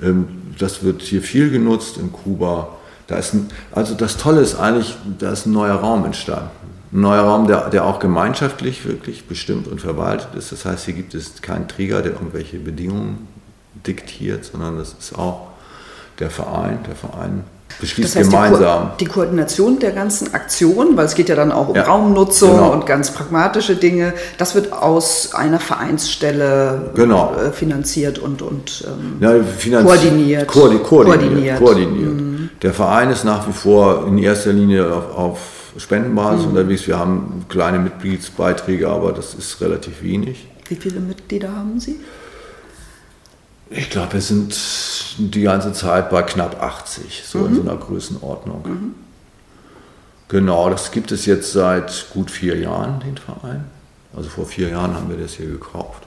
Ähm, 0.00 0.28
das 0.58 0.84
wird 0.84 1.02
hier 1.02 1.22
viel 1.22 1.50
genutzt 1.50 1.98
in 1.98 2.12
Kuba. 2.12 2.68
Da 3.12 3.18
ist 3.18 3.34
ein, 3.34 3.50
also 3.72 3.94
das 3.94 4.16
Tolle 4.16 4.40
ist 4.40 4.54
eigentlich, 4.54 4.96
da 5.18 5.32
ist 5.32 5.44
ein 5.46 5.52
neuer 5.52 5.74
Raum 5.74 6.04
entstanden 6.06 6.50
ein 6.92 7.00
neuer 7.00 7.22
Raum, 7.22 7.46
der, 7.46 7.70
der 7.70 7.86
auch 7.86 7.98
gemeinschaftlich 7.98 8.86
wirklich 8.86 9.26
bestimmt 9.26 9.66
und 9.66 9.80
verwaltet 9.80 10.34
ist. 10.36 10.52
Das 10.52 10.66
heißt, 10.66 10.84
hier 10.84 10.94
gibt 10.94 11.14
es 11.14 11.40
keinen 11.40 11.66
Träger, 11.66 12.02
der 12.02 12.12
irgendwelche 12.12 12.58
Bedingungen 12.58 13.28
diktiert, 13.86 14.44
sondern 14.44 14.76
das 14.76 14.94
ist 14.98 15.18
auch 15.18 15.48
der 16.18 16.28
Verein. 16.28 16.80
Der 16.86 16.94
Verein 16.94 17.44
beschließt 17.80 18.10
das 18.10 18.16
heißt, 18.16 18.30
gemeinsam. 18.30 18.82
Die, 18.82 18.88
Ko 18.88 18.96
die, 18.98 19.06
Koordination 19.06 19.78
der 19.78 19.92
ganzen 19.92 20.34
Aktion, 20.34 20.94
weil 20.98 21.06
es 21.06 21.14
geht 21.14 21.30
ja 21.30 21.34
dann 21.34 21.50
auch 21.50 21.68
um 21.68 21.76
ja, 21.76 21.84
Raumnutzung 21.84 22.50
genau. 22.50 22.72
und 22.72 22.84
ganz 22.84 23.10
pragmatische 23.10 23.76
Dinge, 23.76 24.12
das 24.36 24.54
wird 24.54 24.74
aus 24.74 25.34
einer 25.34 25.60
Vereinsstelle 25.60 26.90
genau. 26.94 27.34
Äh, 27.34 27.52
finanziert 27.52 28.18
und, 28.18 28.42
und 28.42 28.84
ähm, 28.86 29.16
ja, 29.20 29.82
koordiniert. 29.82 30.46
Koordi 30.46 30.78
koordiniert. 30.78 31.58
koordiniert. 31.58 31.58
koordiniert. 31.58 32.31
Der 32.60 32.74
Verein 32.74 33.10
ist 33.10 33.24
nach 33.24 33.48
wie 33.48 33.52
vor 33.52 34.06
in 34.06 34.18
erster 34.18 34.52
Linie 34.52 34.92
auf, 34.92 35.16
auf 35.16 35.38
Spendenbasis 35.78 36.42
mhm. 36.42 36.50
unterwegs. 36.50 36.86
Wir 36.86 36.98
haben 36.98 37.46
kleine 37.48 37.78
Mitgliedsbeiträge, 37.78 38.88
aber 38.88 39.12
das 39.12 39.34
ist 39.34 39.60
relativ 39.60 40.02
wenig. 40.02 40.46
Wie 40.68 40.76
viele 40.76 41.00
Mitglieder 41.00 41.54
haben 41.54 41.80
Sie? 41.80 41.98
Ich 43.70 43.88
glaube, 43.88 44.14
wir 44.14 44.20
sind 44.20 44.54
die 45.18 45.42
ganze 45.42 45.72
Zeit 45.72 46.10
bei 46.10 46.22
knapp 46.22 46.62
80, 46.62 47.24
so 47.26 47.38
mhm. 47.38 47.46
in 47.46 47.54
so 47.54 47.60
einer 47.62 47.76
Größenordnung. 47.76 48.62
Mhm. 48.64 48.94
Genau, 50.28 50.70
das 50.70 50.90
gibt 50.92 51.12
es 51.12 51.26
jetzt 51.26 51.52
seit 51.52 52.06
gut 52.12 52.30
vier 52.30 52.56
Jahren, 52.58 53.00
den 53.00 53.16
Verein. 53.16 53.64
Also 54.14 54.28
vor 54.28 54.46
vier 54.46 54.68
Jahren 54.68 54.94
haben 54.94 55.08
wir 55.08 55.16
das 55.16 55.34
hier 55.34 55.46
gekauft. 55.46 56.02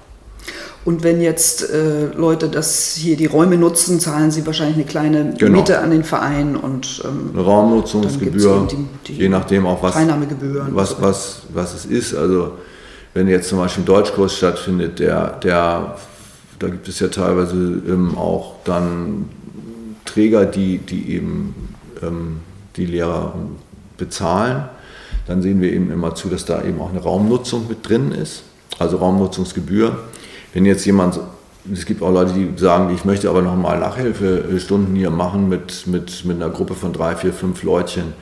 Und 0.86 1.04
wenn 1.04 1.20
jetzt 1.20 1.68
äh, 1.72 2.06
Leute 2.16 2.48
das 2.48 2.94
hier 2.94 3.18
die 3.18 3.26
Räume 3.26 3.58
nutzen, 3.58 4.00
zahlen 4.00 4.30
sie 4.30 4.46
wahrscheinlich 4.46 4.76
eine 4.76 4.86
kleine 4.86 5.34
genau. 5.36 5.58
Miete 5.58 5.80
an 5.80 5.90
den 5.90 6.04
Verein 6.04 6.56
und 6.56 7.02
ähm, 7.04 7.32
eine 7.34 7.44
Raumnutzungsgebühr, 7.44 8.68
die, 8.70 8.86
die 9.08 9.14
je 9.22 9.30
nachdem 9.30 9.66
auch 9.66 9.82
was. 9.82 9.96
Was, 10.76 11.02
was, 11.02 11.42
was 11.54 11.74
es 11.74 11.86
ist. 11.86 12.14
Also 12.14 12.52
wenn 13.16 13.28
jetzt 13.28 13.50
zum 13.50 13.58
Beispiel 13.58 13.84
ein 13.84 13.88
Deutschkurs 13.88 14.38
stattfindet, 14.38 15.00
der, 15.00 15.40
der, 15.44 15.96
da 16.60 16.68
gibt 16.68 16.88
es 16.88 17.00
ja 17.00 17.08
teilweise 17.08 17.56
ähm, 17.56 18.16
auch 18.16 18.56
dann 18.64 19.30
Träger, 20.06 20.46
die, 20.46 20.78
die 20.78 21.14
eben 21.14 21.56
ähm, 22.04 22.42
die 22.76 22.86
Lehrer 22.86 23.34
bezahlen. 23.98 24.66
Dann 25.28 25.42
sehen 25.42 25.62
wir 25.62 25.74
eben 25.74 25.92
immer 25.92 26.14
zu, 26.14 26.30
dass 26.30 26.46
da 26.46 26.64
eben 26.64 26.80
auch 26.80 26.92
eine 26.92 27.02
Raumnutzung 27.02 27.68
mit 27.68 27.90
drin 27.90 28.12
ist, 28.12 28.44
also 28.78 28.98
Raumnutzungsgebühr. 28.98 29.98
Wenn 30.56 30.64
jetzt 30.64 30.86
jemand, 30.86 31.20
es 31.72 31.86
gibt 31.86 32.02
auch 32.02 32.14
Leute, 32.14 32.32
die 32.32 32.54
sagen, 32.56 32.96
ich 32.96 33.04
möchte 33.04 33.30
aber 33.30 33.42
nochmal 33.42 33.78
Nachhilfestunden 33.78 34.96
hier 34.96 35.10
machen 35.10 35.50
mit, 35.50 35.86
mit, 35.86 36.24
mit 36.24 36.38
einer 36.38 36.50
Gruppe 36.50 36.76
von 36.76 36.94
drei, 36.94 37.18
vier, 37.18 37.34
fünf 37.34 37.62
Leutchen, 37.64 38.14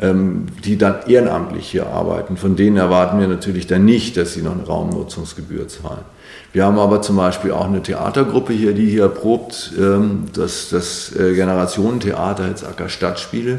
ähm, 0.00 0.46
die 0.64 0.78
dann 0.78 0.98
ehrenamtlich 1.08 1.68
hier 1.68 1.88
arbeiten. 1.88 2.36
Von 2.36 2.54
denen 2.54 2.76
erwarten 2.76 3.18
wir 3.18 3.26
natürlich 3.26 3.66
dann 3.66 3.84
nicht, 3.84 4.16
dass 4.16 4.34
sie 4.34 4.42
noch 4.42 4.52
eine 4.52 4.64
Raumnutzungsgebühr 4.64 5.66
zahlen. 5.66 6.04
Wir 6.52 6.64
haben 6.64 6.78
aber 6.78 7.02
zum 7.02 7.16
Beispiel 7.16 7.50
auch 7.50 7.66
eine 7.66 7.82
Theatergruppe 7.82 8.52
hier, 8.52 8.72
die 8.72 8.88
hier 8.88 9.08
probt, 9.08 9.72
ähm, 9.76 10.26
das, 10.34 10.68
das 10.68 11.16
äh, 11.16 11.34
Generationentheater 11.34 12.44
Hitzacker 12.44 12.88
Stadtspiele. 12.88 13.58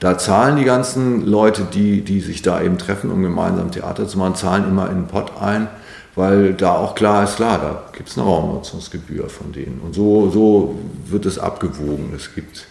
Da 0.00 0.16
zahlen 0.16 0.56
die 0.56 0.64
ganzen 0.64 1.26
Leute, 1.26 1.66
die, 1.74 2.00
die 2.00 2.20
sich 2.20 2.40
da 2.40 2.62
eben 2.62 2.78
treffen, 2.78 3.10
um 3.10 3.22
gemeinsam 3.22 3.70
Theater 3.70 4.08
zu 4.08 4.16
machen, 4.16 4.34
zahlen 4.34 4.66
immer 4.66 4.88
in 4.88 5.02
den 5.02 5.06
Pott 5.08 5.32
ein, 5.42 5.68
weil 6.16 6.54
da 6.54 6.74
auch 6.74 6.94
klar 6.94 7.24
ist, 7.24 7.36
klar, 7.36 7.58
da 7.58 7.96
gibt 7.96 8.08
es 8.08 8.16
eine 8.16 8.26
Raumnutzungsgebühr 8.26 9.28
von 9.28 9.52
denen. 9.52 9.80
Und 9.84 9.94
so, 9.94 10.30
so 10.30 10.78
wird 11.06 11.26
es 11.26 11.38
abgewogen. 11.38 12.12
Es 12.14 12.34
gibt, 12.34 12.66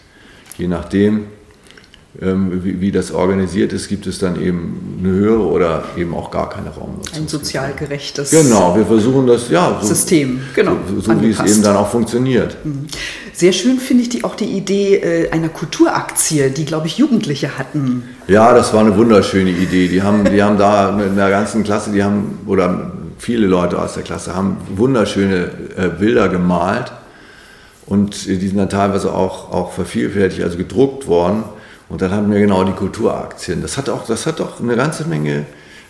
je 0.56 0.68
nachdem, 0.68 1.26
ähm, 2.22 2.64
wie, 2.64 2.80
wie, 2.80 2.92
das 2.92 3.10
organisiert 3.10 3.72
ist, 3.72 3.88
gibt 3.88 4.06
es 4.06 4.20
dann 4.20 4.40
eben 4.40 5.00
eine 5.00 5.12
höhere 5.12 5.46
oder 5.46 5.84
eben 5.96 6.14
auch 6.14 6.30
gar 6.30 6.48
keine 6.48 6.70
Raumnutzung. 6.70 7.22
Ein 7.22 7.28
sozial 7.28 7.72
gerechtes 7.76 8.30
Genau, 8.30 8.76
wir 8.76 8.86
versuchen 8.86 9.26
das, 9.26 9.50
ja, 9.50 9.78
so, 9.80 9.88
System, 9.88 10.40
genau, 10.54 10.76
so, 10.88 11.00
so 11.00 11.20
wie 11.20 11.30
es 11.30 11.40
eben 11.40 11.62
dann 11.62 11.76
auch 11.76 11.88
funktioniert. 11.88 12.56
Mhm. 12.64 12.86
Sehr 13.32 13.52
schön 13.52 13.80
finde 13.80 14.04
ich 14.04 14.10
die, 14.10 14.22
auch 14.22 14.36
die 14.36 14.44
Idee 14.44 14.94
äh, 14.98 15.30
einer 15.32 15.48
Kulturaktie, 15.48 16.50
die, 16.50 16.64
glaube 16.64 16.86
ich, 16.86 16.98
Jugendliche 16.98 17.58
hatten. 17.58 18.04
Ja, 18.28 18.54
das 18.54 18.72
war 18.72 18.80
eine 18.80 18.96
wunderschöne 18.96 19.50
Idee. 19.50 19.88
Die 19.88 20.00
haben, 20.00 20.24
die 20.24 20.40
haben 20.40 20.56
da 20.56 20.92
mit 20.92 21.10
einer 21.10 21.30
ganzen 21.30 21.64
Klasse, 21.64 21.90
die 21.90 22.04
haben, 22.04 22.38
oder 22.46 22.92
viele 23.18 23.46
Leute 23.46 23.80
aus 23.80 23.94
der 23.94 24.02
Klasse 24.02 24.34
haben 24.34 24.56
wunderschöne 24.76 25.50
äh, 25.76 25.88
Bilder 25.88 26.28
gemalt 26.28 26.92
und 27.86 28.26
die 28.26 28.46
sind 28.46 28.56
dann 28.56 28.70
teilweise 28.70 29.12
auch, 29.12 29.52
auch 29.52 29.72
vervielfältigt, 29.72 30.42
also 30.42 30.56
gedruckt 30.56 31.06
worden. 31.06 31.44
Und 31.88 32.00
dann 32.00 32.10
hatten 32.10 32.32
wir 32.32 32.40
genau 32.40 32.64
die 32.64 32.72
Kulturaktien. 32.72 33.60
Das 33.60 33.76
hat 33.76 33.90
auch, 33.90 34.06
das 34.06 34.26
hat 34.26 34.40
auch 34.40 34.58
eine 34.58 34.74
ganze 34.74 35.04
Menge 35.06 35.44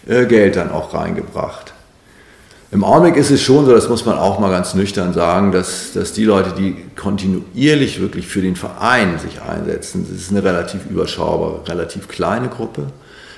äh, 0.07 0.27
Geld 0.27 0.57
dann 0.57 0.71
auch 0.71 0.93
reingebracht. 0.93 1.73
Im 2.73 2.83
Augenblick 2.83 3.17
ist 3.17 3.31
es 3.31 3.41
schon 3.41 3.67
so, 3.67 3.73
das 3.73 3.89
muss 3.89 4.05
man 4.05 4.19
auch 4.19 4.41
mal 4.41 4.51
ganz 4.51 4.75
nüchtern 4.75 5.13
sagen, 5.13 5.53
dass, 5.53 5.93
dass 5.93 6.13
die 6.13 6.25
Leute, 6.25 6.53
die 6.59 6.77
kontinuierlich 6.97 8.01
wirklich 8.01 8.27
für 8.27 8.43
den 8.43 8.57
Verein 8.57 9.21
sich 9.21 9.41
einsetzen, 9.43 10.05
das 10.11 10.21
ist 10.21 10.31
eine 10.33 10.43
relativ 10.43 10.81
überschaubare, 10.91 11.61
relativ 11.69 12.09
kleine 12.09 12.49
Gruppe. 12.49 12.87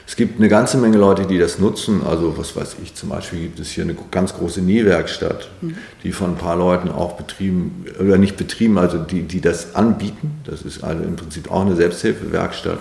Es 0.08 0.14
gibt 0.14 0.38
eine 0.38 0.48
ganze 0.48 0.78
Menge 0.78 0.98
Leute, 0.98 1.26
die 1.26 1.36
das 1.36 1.58
nutzen. 1.58 2.02
Also 2.08 2.38
was 2.38 2.54
weiß 2.54 2.76
ich, 2.82 2.94
zum 2.94 3.08
Beispiel 3.08 3.40
gibt 3.40 3.58
es 3.58 3.70
hier 3.70 3.82
eine 3.82 3.96
ganz 4.12 4.34
große 4.34 4.62
Nähwerkstatt, 4.62 5.50
mhm. 5.60 5.74
die 6.04 6.12
von 6.12 6.30
ein 6.30 6.36
paar 6.36 6.56
Leuten 6.56 6.90
auch 6.90 7.14
betrieben, 7.14 7.84
oder 7.98 8.16
nicht 8.16 8.36
betrieben, 8.36 8.78
also 8.78 8.98
die, 8.98 9.22
die 9.22 9.40
das 9.40 9.74
anbieten. 9.74 10.40
Das 10.44 10.62
ist 10.62 10.84
also 10.84 11.02
im 11.02 11.16
Prinzip 11.16 11.50
auch 11.50 11.62
eine 11.62 11.74
Selbsthilfewerkstatt, 11.74 12.78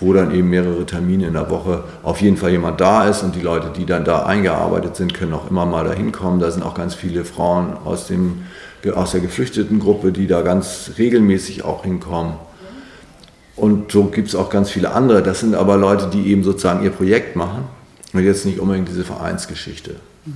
wo 0.00 0.14
dann 0.14 0.34
eben 0.34 0.48
mehrere 0.48 0.86
Termine 0.86 1.26
in 1.26 1.34
der 1.34 1.50
Woche 1.50 1.84
auf 2.02 2.22
jeden 2.22 2.38
Fall 2.38 2.50
jemand 2.50 2.80
da 2.80 3.06
ist 3.06 3.22
und 3.22 3.34
die 3.34 3.42
Leute, 3.42 3.70
die 3.76 3.84
dann 3.84 4.04
da 4.06 4.24
eingearbeitet 4.24 4.96
sind, 4.96 5.12
können 5.12 5.34
auch 5.34 5.50
immer 5.50 5.66
mal 5.66 5.84
da 5.84 5.92
hinkommen. 5.92 6.40
Da 6.40 6.50
sind 6.50 6.62
auch 6.62 6.74
ganz 6.74 6.94
viele 6.94 7.26
Frauen 7.26 7.76
aus, 7.84 8.06
dem, 8.06 8.44
aus 8.94 9.10
der 9.10 9.20
geflüchteten 9.20 9.80
Gruppe, 9.80 10.12
die 10.12 10.26
da 10.26 10.40
ganz 10.40 10.92
regelmäßig 10.96 11.62
auch 11.66 11.84
hinkommen. 11.84 12.34
Und 13.58 13.90
so 13.90 14.04
gibt 14.04 14.28
es 14.28 14.36
auch 14.36 14.50
ganz 14.50 14.70
viele 14.70 14.92
andere. 14.92 15.22
Das 15.22 15.40
sind 15.40 15.54
aber 15.54 15.76
Leute, 15.76 16.08
die 16.12 16.28
eben 16.28 16.44
sozusagen 16.44 16.84
ihr 16.84 16.90
Projekt 16.90 17.34
machen 17.34 17.64
und 18.12 18.22
jetzt 18.22 18.46
nicht 18.46 18.60
unbedingt 18.60 18.88
diese 18.88 19.04
Vereinsgeschichte. 19.04 19.96
Mhm. 20.24 20.32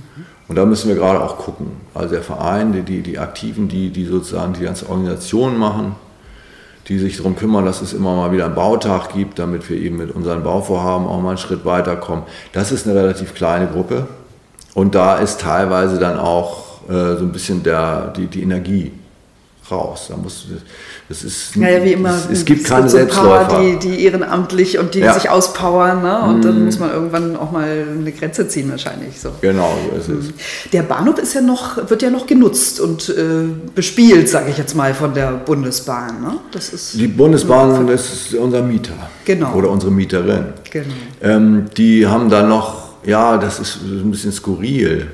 Und 0.49 0.57
da 0.57 0.65
müssen 0.65 0.89
wir 0.89 0.95
gerade 0.95 1.21
auch 1.21 1.37
gucken. 1.37 1.67
Also 1.93 2.09
der 2.15 2.23
Verein, 2.23 2.73
die, 2.73 2.81
die, 2.81 3.01
die 3.01 3.19
Aktiven, 3.19 3.69
die, 3.69 3.91
die 3.91 4.05
sozusagen 4.05 4.53
die 4.53 4.63
ganze 4.63 4.89
Organisation 4.89 5.57
machen, 5.57 5.95
die 6.89 6.99
sich 6.99 7.15
darum 7.15 7.37
kümmern, 7.37 7.65
dass 7.65 7.81
es 7.81 7.93
immer 7.93 8.13
mal 8.13 8.33
wieder 8.33 8.45
einen 8.45 8.55
Bautag 8.55 9.13
gibt, 9.13 9.39
damit 9.39 9.69
wir 9.69 9.77
eben 9.77 9.95
mit 9.95 10.13
unseren 10.13 10.43
Bauvorhaben 10.43 11.07
auch 11.07 11.21
mal 11.21 11.29
einen 11.29 11.37
Schritt 11.37 11.63
weiterkommen. 11.63 12.25
Das 12.51 12.73
ist 12.73 12.85
eine 12.85 12.99
relativ 12.99 13.33
kleine 13.33 13.67
Gruppe. 13.67 14.07
Und 14.73 14.95
da 14.95 15.15
ist 15.15 15.39
teilweise 15.39 15.97
dann 15.97 16.19
auch 16.19 16.81
äh, 16.89 17.15
so 17.15 17.23
ein 17.23 17.31
bisschen 17.31 17.63
der, 17.63 18.07
die, 18.17 18.27
die 18.27 18.43
Energie 18.43 18.91
raus. 19.71 20.07
Da 20.09 20.17
muss, 20.17 20.45
das 21.09 21.23
ist, 21.23 21.55
ja, 21.55 21.69
ja, 21.69 21.83
wie 21.83 21.93
immer. 21.93 22.09
Es, 22.09 22.29
es 22.39 22.45
gibt 22.45 22.61
es 22.61 22.67
keine 22.67 22.81
gibt 22.81 22.91
so 22.91 22.97
Selbstläufer. 22.97 23.45
Paar, 23.45 23.61
die, 23.61 23.77
die 23.79 24.03
ehrenamtlich 24.05 24.77
und 24.77 24.93
die 24.93 24.99
Ja. 24.99 25.13
sich 25.13 25.29
auspowern. 25.29 26.01
Ne? 26.01 26.21
Und 26.23 26.37
Mhm. 26.37 26.41
dann 26.41 26.65
muss 26.65 26.79
man 26.79 26.91
irgendwann 26.91 27.35
auch 27.35 27.51
mal 27.51 27.85
eine 27.97 28.11
Grenze 28.11 28.47
ziehen 28.47 28.69
wahrscheinlich. 28.69 29.19
So. 29.19 29.31
Genau, 29.41 29.73
so 30.05 30.13
ist 30.13 30.25
es. 30.25 30.69
Der 30.71 30.83
Bahnhof 30.83 31.17
ist 31.19 31.33
ja 31.33 31.41
noch, 31.41 31.89
wird 31.89 32.01
ja 32.01 32.09
noch 32.09 32.25
genutzt 32.27 32.79
und 32.79 33.09
äh, 33.09 33.13
bespielt, 33.73 34.29
sage 34.29 34.49
ich 34.51 34.57
jetzt 34.57 34.75
mal, 34.75 34.93
von 34.93 35.13
der 35.13 35.31
Bundesbahn. 35.31 36.21
Ne? 36.21 36.37
Das 36.51 36.69
ist 36.73 36.93
Die 36.93 37.07
Bundesbahn 37.07 37.87
ist 37.89 38.33
unser 38.33 38.61
Mieter. 38.61 38.93
Genau. 39.25 39.53
Oder 39.53 39.69
unsere 39.69 39.91
Mieterin. 39.91 40.45
genau. 40.71 40.85
Ähm, 41.21 41.65
die 41.77 42.05
haben 42.07 42.29
dann 42.29 42.49
noch, 42.49 42.93
ja, 43.05 43.37
das 43.37 43.59
ist 43.59 43.77
ein 43.81 44.11
bisschen 44.11 44.31
skurril. 44.31 45.07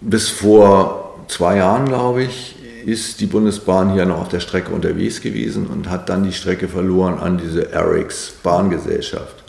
Bis 0.00 0.28
vor 0.28 1.14
zwei 1.28 1.56
Jahren, 1.56 1.86
glaube 1.86 2.22
ich, 2.24 2.55
ist 2.86 3.20
die 3.20 3.26
Bundesbahn 3.26 3.92
hier 3.94 4.06
noch 4.06 4.20
auf 4.20 4.28
der 4.28 4.38
Strecke 4.38 4.72
unterwegs 4.72 5.20
gewesen 5.20 5.66
und 5.66 5.90
hat 5.90 6.08
dann 6.08 6.22
die 6.22 6.32
Strecke 6.32 6.68
verloren 6.68 7.18
an 7.18 7.36
diese 7.36 7.72
Erics 7.72 8.32
Bahngesellschaft. 8.44 9.42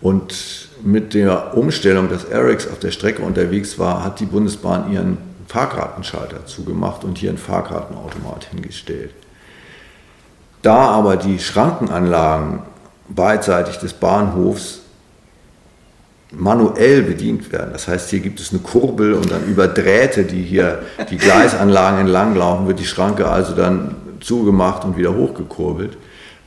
Und 0.00 0.68
mit 0.82 1.14
der 1.14 1.56
Umstellung, 1.56 2.08
dass 2.08 2.24
Erics 2.24 2.66
auf 2.66 2.80
der 2.80 2.90
Strecke 2.90 3.22
unterwegs 3.22 3.78
war, 3.78 4.02
hat 4.04 4.18
die 4.18 4.26
Bundesbahn 4.26 4.92
ihren 4.92 5.18
Fahrkartenschalter 5.46 6.44
zugemacht 6.46 7.04
und 7.04 7.18
hier 7.18 7.30
einen 7.30 7.38
Fahrkartenautomat 7.38 8.46
hingestellt. 8.50 9.12
Da 10.62 10.88
aber 10.88 11.16
die 11.16 11.38
Schrankenanlagen 11.38 12.62
beidseitig 13.08 13.76
des 13.76 13.92
Bahnhofs 13.92 14.80
manuell 16.32 17.02
bedient 17.02 17.52
werden. 17.52 17.70
Das 17.72 17.88
heißt, 17.88 18.10
hier 18.10 18.20
gibt 18.20 18.40
es 18.40 18.50
eine 18.50 18.60
Kurbel 18.60 19.14
und 19.14 19.30
dann 19.30 19.46
über 19.46 19.68
Drähte, 19.68 20.24
die 20.24 20.42
hier 20.42 20.80
die 21.10 21.16
Gleisanlagen 21.16 22.00
entlang 22.00 22.34
laufen, 22.34 22.66
wird 22.66 22.80
die 22.80 22.84
Schranke 22.86 23.28
also 23.28 23.54
dann 23.54 23.94
zugemacht 24.20 24.84
und 24.84 24.96
wieder 24.96 25.14
hochgekurbelt. 25.14 25.96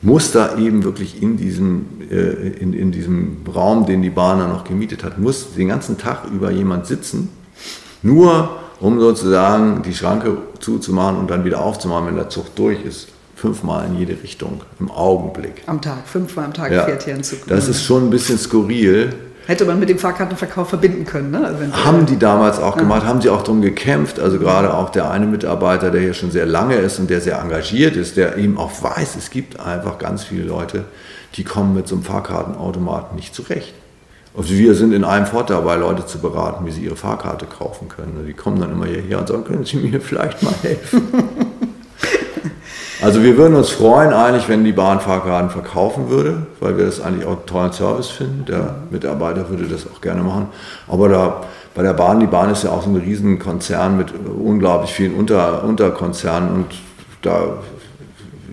Muss 0.01 0.31
da 0.31 0.57
eben 0.57 0.83
wirklich 0.83 1.21
in 1.21 1.37
diesem, 1.37 1.85
äh, 2.09 2.15
in, 2.15 2.73
in 2.73 2.91
diesem 2.91 3.37
Raum, 3.53 3.85
den 3.85 4.01
die 4.01 4.09
Bahn 4.09 4.39
dann 4.39 4.49
noch 4.49 4.63
gemietet 4.63 5.03
hat, 5.03 5.17
muss 5.17 5.53
den 5.55 5.67
ganzen 5.67 5.97
Tag 5.97 6.25
über 6.33 6.51
jemand 6.51 6.85
sitzen, 6.85 7.29
nur 8.01 8.49
um 8.79 8.99
sozusagen 8.99 9.81
die 9.83 9.93
Schranke 9.93 10.37
zuzumachen 10.59 11.17
und 11.17 11.29
dann 11.29 11.43
wieder 11.43 11.61
aufzumachen, 11.61 12.07
wenn 12.07 12.15
der 12.15 12.29
Zug 12.29 12.55
durch 12.55 12.83
ist. 12.85 13.09
Fünfmal 13.35 13.87
in 13.87 13.97
jede 13.97 14.21
Richtung 14.21 14.61
im 14.79 14.89
Augenblick. 14.91 15.63
Am 15.65 15.81
Tag, 15.81 16.05
fünfmal 16.07 16.45
am 16.45 16.53
Tag 16.53 16.71
Ja, 16.71 16.83
fährt 16.83 17.03
hier 17.03 17.15
ein 17.15 17.23
Zug. 17.23 17.39
das 17.47 17.67
ist 17.69 17.83
schon 17.83 18.07
ein 18.07 18.09
bisschen 18.09 18.37
skurril. 18.37 19.13
Hätte 19.49 19.65
man 19.65 19.79
mit 19.79 19.89
dem 19.89 19.97
Fahrkartenverkauf 19.97 20.69
verbinden 20.69 21.05
können. 21.05 21.31
Ne? 21.31 21.43
Also 21.43 21.59
Haben 21.83 22.05
die 22.05 22.19
damals 22.19 22.59
auch 22.59 22.77
gemacht, 22.77 23.03
haben 23.03 23.19
sie 23.19 23.31
auch 23.31 23.41
darum 23.41 23.63
gekämpft. 23.63 24.19
Also 24.19 24.37
gerade 24.37 24.71
auch 24.71 24.91
der 24.91 25.09
eine 25.09 25.25
Mitarbeiter, 25.25 25.89
der 25.89 26.01
hier 26.01 26.13
schon 26.13 26.29
sehr 26.29 26.45
lange 26.45 26.75
ist 26.75 26.99
und 26.99 27.09
der 27.09 27.19
sehr 27.19 27.39
engagiert 27.39 27.95
ist, 27.95 28.15
der 28.15 28.37
eben 28.37 28.59
auch 28.59 28.83
weiß, 28.83 29.15
es 29.15 29.31
gibt 29.31 29.59
einfach 29.59 29.97
ganz 29.97 30.23
viele 30.23 30.43
Leute, 30.43 30.85
die 31.33 31.43
kommen 31.43 31.73
mit 31.73 31.87
so 31.87 31.95
einem 31.95 32.03
Fahrkartenautomaten 32.03 33.15
nicht 33.15 33.33
zurecht. 33.33 33.73
Also 34.37 34.53
wir 34.53 34.75
sind 34.75 34.93
in 34.93 35.03
einem 35.03 35.25
Fort 35.25 35.49
dabei, 35.49 35.77
Leute 35.77 36.05
zu 36.05 36.19
beraten, 36.19 36.67
wie 36.67 36.71
sie 36.71 36.81
ihre 36.81 36.95
Fahrkarte 36.95 37.47
kaufen 37.47 37.89
können. 37.89 38.23
Die 38.27 38.33
kommen 38.33 38.61
dann 38.61 38.71
immer 38.71 38.85
hierher 38.85 39.17
und 39.17 39.29
sagen, 39.29 39.45
können 39.45 39.65
Sie 39.65 39.77
mir 39.77 39.99
vielleicht 39.99 40.43
mal 40.43 40.53
helfen? 40.61 41.01
Also 43.01 43.23
wir 43.23 43.37
würden 43.37 43.55
uns 43.55 43.69
freuen 43.69 44.11
eigentlich, 44.11 44.49
wenn 44.49 44.65
die 44.65 44.73
Bahn 44.73 44.99
Fahrkarten 44.99 45.49
verkaufen 45.49 46.09
würde, 46.09 46.47
weil 46.59 46.77
wir 46.77 46.85
das 46.85 46.99
eigentlich 46.99 47.25
auch 47.25 47.37
einen 47.37 47.45
tollen 47.45 47.71
Service 47.71 48.09
finden. 48.09 48.43
Der 48.45 48.75
Mitarbeiter 48.89 49.49
würde 49.49 49.65
das 49.65 49.87
auch 49.87 50.01
gerne 50.01 50.21
machen. 50.21 50.49
Aber 50.87 51.07
da, 51.07 51.41
bei 51.75 51.81
der 51.81 51.93
Bahn, 51.93 52.19
die 52.19 52.27
Bahn 52.27 52.49
ist 52.49 52.65
ja 52.65 52.71
auch 52.71 52.83
so 52.83 52.89
ein 52.89 52.97
Riesenkonzern 52.97 53.95
mit 53.95 54.13
unglaublich 54.13 54.91
vielen 54.91 55.15
Unter, 55.15 55.63
Unterkonzernen 55.63 56.53
und 56.53 56.65
da 57.21 57.59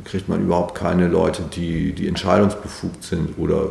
kriegt 0.04 0.28
man 0.28 0.42
überhaupt 0.42 0.76
keine 0.76 1.08
Leute, 1.08 1.42
die, 1.52 1.92
die 1.92 2.06
entscheidungsbefugt 2.06 3.02
sind 3.02 3.36
oder 3.38 3.70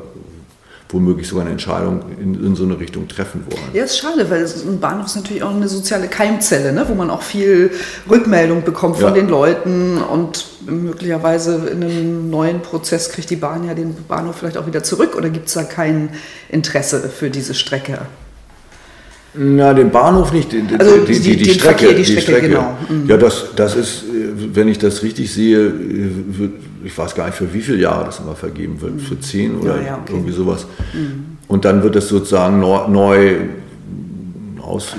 womöglich 0.90 1.28
sogar 1.28 1.44
eine 1.44 1.52
Entscheidung 1.52 2.02
in, 2.22 2.36
in 2.46 2.56
so 2.56 2.64
eine 2.64 2.80
Richtung 2.80 3.08
treffen 3.08 3.44
wollen. 3.50 3.62
Ja, 3.74 3.84
ist 3.84 3.98
schade, 3.98 4.30
weil 4.30 4.46
ein 4.46 4.80
Bahnhof 4.80 5.08
ist 5.08 5.16
natürlich 5.16 5.42
auch 5.44 5.54
eine 5.56 5.68
soziale 5.68 6.08
Keimzelle, 6.08 6.72
ne? 6.74 6.86
wo 6.88 6.94
man 6.94 7.10
auch 7.10 7.22
viel 7.24 7.72
Rückmeldung 8.10 8.64
bekommt 8.64 8.98
von 8.98 9.06
Ja. 9.10 9.12
den 9.12 9.28
Leuten 9.28 9.98
und 9.98 10.46
möglicherweise 10.68 11.56
in 11.70 11.84
einem 11.84 12.30
neuen 12.30 12.62
Prozess 12.62 13.10
kriegt 13.10 13.30
die 13.30 13.36
Bahn 13.36 13.64
ja 13.66 13.74
den 13.74 13.96
Bahnhof 14.08 14.36
vielleicht 14.38 14.58
auch 14.58 14.68
wieder 14.68 14.84
zurück 14.84 15.16
oder 15.16 15.30
gibt 15.30 15.48
es 15.48 15.54
da 15.56 15.64
kein 15.64 16.10
Interesse 16.50 17.10
für 17.10 17.30
diese 17.30 17.54
Strecke? 17.54 18.00
Na, 19.38 19.74
den 19.74 19.92
Bahnhof 19.92 20.32
nicht, 20.32 20.52
die, 20.52 20.64
Also 20.80 20.98
die, 21.00 21.20
die- 21.20 21.36
die, 21.38 21.50
Strecke. 21.52 21.86
Verkehr, 21.86 21.94
die 21.94 22.06
Strecke, 22.06 22.48
genau. 22.48 22.78
Mhm. 22.90 23.08
Ja, 23.10 23.18
das, 23.18 23.46
das 23.56 23.76
ist, 23.76 24.04
äh, 24.04 24.56
wenn 24.56 24.68
ich 24.68 24.78
das 24.80 25.04
richtig 25.04 25.34
sehe, 25.34 25.68
äh, 25.68 26.50
ich 26.84 26.98
weiß 26.98 27.16
gar 27.16 27.26
nicht, 27.26 27.36
für 27.36 27.54
wie 27.54 27.62
viele 27.62 27.78
Jahre 27.80 28.06
das 28.06 28.20
immer 28.20 28.36
vergeben 28.36 28.80
wird, 28.82 29.02
für 29.02 29.20
zehn 29.20 29.58
oder 29.60 29.76
Mhm. 29.76 29.82
Ja, 29.82 29.88
ja, 29.88 29.94
okay. 30.02 30.14
Mhm. 30.14 30.18
irgendwie 30.20 30.34
sowas. 30.34 30.68
Und 31.48 31.66
dann 31.66 31.84
wird 31.84 31.96
das 31.96 32.08
sozusagen 32.08 32.60
neu, 32.60 32.88
neu 32.88 33.36
aus, 34.62 34.94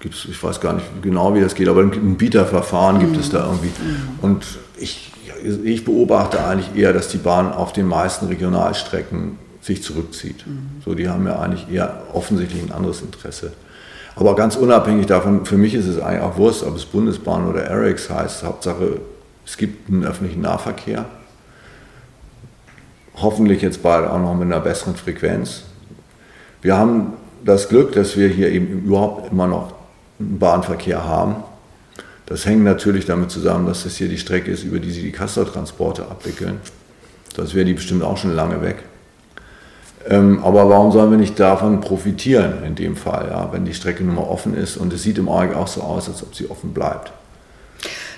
gibt's, 0.00 0.26
ich 0.30 0.42
weiß 0.42 0.60
gar 0.60 0.74
nicht 0.74 0.86
genau, 1.02 1.34
wie 1.34 1.40
das 1.40 1.54
geht, 1.54 1.68
aber 1.68 1.82
ein 1.82 2.16
Bieterverfahren 2.16 3.00
gibt 3.00 3.16
es 3.16 3.30
da 3.30 3.44
irgendwie. 3.46 3.70
Und 4.22 4.44
ich, 4.78 5.12
ich 5.64 5.84
beobachte 5.84 6.44
eigentlich 6.44 6.74
eher, 6.76 6.92
dass 6.92 7.08
die 7.08 7.18
Bahn 7.18 7.52
auf 7.52 7.72
den 7.72 7.86
meisten 7.88 8.26
Regionalstrecken 8.26 9.38
sich 9.64 9.82
zurückzieht. 9.82 10.44
So, 10.84 10.94
die 10.94 11.08
haben 11.08 11.26
ja 11.26 11.38
eigentlich 11.38 11.70
eher 11.70 12.02
offensichtlich 12.12 12.62
ein 12.62 12.72
anderes 12.72 13.00
Interesse. 13.00 13.52
Aber 14.14 14.36
ganz 14.36 14.56
unabhängig 14.56 15.06
davon, 15.06 15.44
für 15.46 15.56
mich 15.56 15.74
ist 15.74 15.86
es 15.86 15.98
eigentlich 15.98 16.22
auch 16.22 16.36
Wurst, 16.36 16.62
ob 16.62 16.76
es 16.76 16.84
Bundesbahn 16.84 17.46
oder 17.46 17.64
Erics 17.64 18.10
heißt. 18.10 18.44
Hauptsache, 18.44 19.00
es 19.46 19.56
gibt 19.56 19.88
einen 19.88 20.04
öffentlichen 20.04 20.42
Nahverkehr. 20.42 21.06
Hoffentlich 23.16 23.62
jetzt 23.62 23.82
bald 23.82 24.06
auch 24.08 24.18
noch 24.18 24.34
mit 24.34 24.44
einer 24.44 24.60
besseren 24.60 24.96
Frequenz. 24.96 25.62
Wir 26.62 26.76
haben 26.76 27.14
das 27.44 27.68
Glück, 27.68 27.92
dass 27.92 28.16
wir 28.16 28.28
hier 28.28 28.50
eben 28.50 28.84
überhaupt 28.84 29.32
immer 29.32 29.46
noch 29.46 29.74
einen 30.20 30.38
Bahnverkehr 30.38 31.04
haben. 31.04 31.36
Das 32.26 32.46
hängt 32.46 32.64
natürlich 32.64 33.06
damit 33.06 33.30
zusammen, 33.30 33.66
dass 33.66 33.84
das 33.84 33.96
hier 33.96 34.08
die 34.08 34.18
Strecke 34.18 34.50
ist, 34.50 34.64
über 34.64 34.78
die 34.78 34.90
sie 34.90 35.02
die 35.02 35.12
Castortransporte 35.12 36.02
abwickeln. 36.02 36.60
Das 37.36 37.54
wäre 37.54 37.64
die 37.64 37.74
bestimmt 37.74 38.02
auch 38.02 38.16
schon 38.16 38.34
lange 38.34 38.62
weg. 38.62 38.84
Ähm, 40.06 40.40
aber 40.44 40.68
warum 40.68 40.92
sollen 40.92 41.10
wir 41.10 41.18
nicht 41.18 41.40
davon 41.40 41.80
profitieren 41.80 42.62
in 42.64 42.74
dem 42.74 42.96
Fall, 42.96 43.28
ja, 43.30 43.48
wenn 43.52 43.64
die 43.64 43.74
Strecke 43.74 44.04
nun 44.04 44.16
mal 44.16 44.22
offen 44.22 44.54
ist 44.54 44.76
und 44.76 44.92
es 44.92 45.02
sieht 45.02 45.18
im 45.18 45.28
Augenblick 45.28 45.56
auch 45.56 45.68
so 45.68 45.80
aus, 45.80 46.08
als 46.08 46.22
ob 46.22 46.34
sie 46.34 46.50
offen 46.50 46.74
bleibt. 46.74 47.12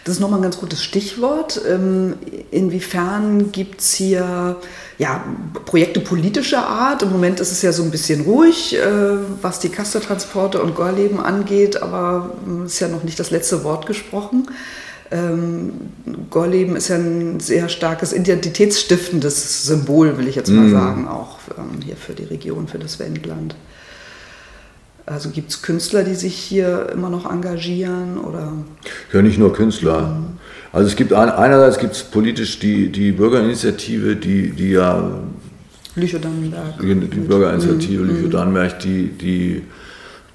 Das 0.05 0.15
ist 0.15 0.21
nochmal 0.21 0.39
ein 0.39 0.43
ganz 0.45 0.59
gutes 0.59 0.85
Stichwort. 0.85 1.61
Ähm, 1.69 2.15
Inwiefern 2.53 3.51
gibt 3.51 3.81
es 3.81 3.93
hier 3.95 4.57
ja, 4.99 5.25
Projekte 5.65 5.99
politischer 5.99 6.65
Art? 6.65 7.03
Im 7.03 7.11
Moment 7.11 7.41
ist 7.41 7.51
es 7.51 7.61
ja 7.63 7.73
so 7.73 7.83
ein 7.83 7.91
bisschen 7.91 8.21
ruhig, 8.21 8.77
äh, 8.77 8.89
was 9.43 9.59
die 9.59 9.69
Kastertransporte 9.69 10.63
und 10.63 10.77
Gorleben 10.77 11.19
angeht, 11.19 11.83
aber 11.83 12.31
es 12.65 12.75
ist 12.75 12.81
ja 12.81 12.89
noch 12.89 13.03
nicht 13.03 13.19
das 13.19 13.33
letzte 13.33 13.65
Wort 13.65 13.87
gesprochen. 13.87 14.49
Ähm, 15.11 15.73
Gorleben 16.31 16.77
ist 16.77 16.89
ja 16.89 16.97
ein 16.97 17.39
sehr 17.39 17.69
starkes 17.69 18.13
identitätsstiftendes 18.13 19.67
Symbol, 19.67 20.19
will 20.19 20.27
ich 20.27 20.35
jetzt 20.35 20.51
mal 20.51 20.69
sagen, 20.69 21.07
auch 21.07 21.39
ähm, 21.57 21.81
hier 21.85 21.97
für 21.97 22.13
die 22.13 22.25
Region, 22.25 22.67
für 22.67 22.79
das 22.79 22.99
Wendland. 22.99 23.55
Also 25.07 25.31
gibt 25.31 25.51
es 25.51 25.63
Künstler, 25.63 26.03
die 26.03 26.17
sich 26.17 26.35
hier 26.35 26.89
immer 26.93 27.09
noch 27.09 27.31
engagieren 27.31 28.19
oder 28.19 28.53
Ja, 29.13 29.23
nicht 29.23 29.39
nur 29.39 29.53
Künstler. 29.53 30.17
Also 30.73 30.89
es 30.89 30.97
gibt 30.97 31.13
ein, 31.13 31.31
einerseits 31.31 31.79
gibt 31.79 31.95
es 31.95 32.03
politisch 32.03 32.59
die, 32.59 32.91
die 32.91 33.13
Bürgerinitiative, 33.13 34.17
die, 34.17 34.51
die 34.51 34.71
ja 34.71 35.11
Lüchow-Dannenberg? 35.95 36.81
die 36.81 37.21
Bürgerinitiative 37.21 38.03
Lüchow 38.03 38.31
Dannenberg, 38.31 38.81
die, 38.81 39.09
die, 39.09 39.63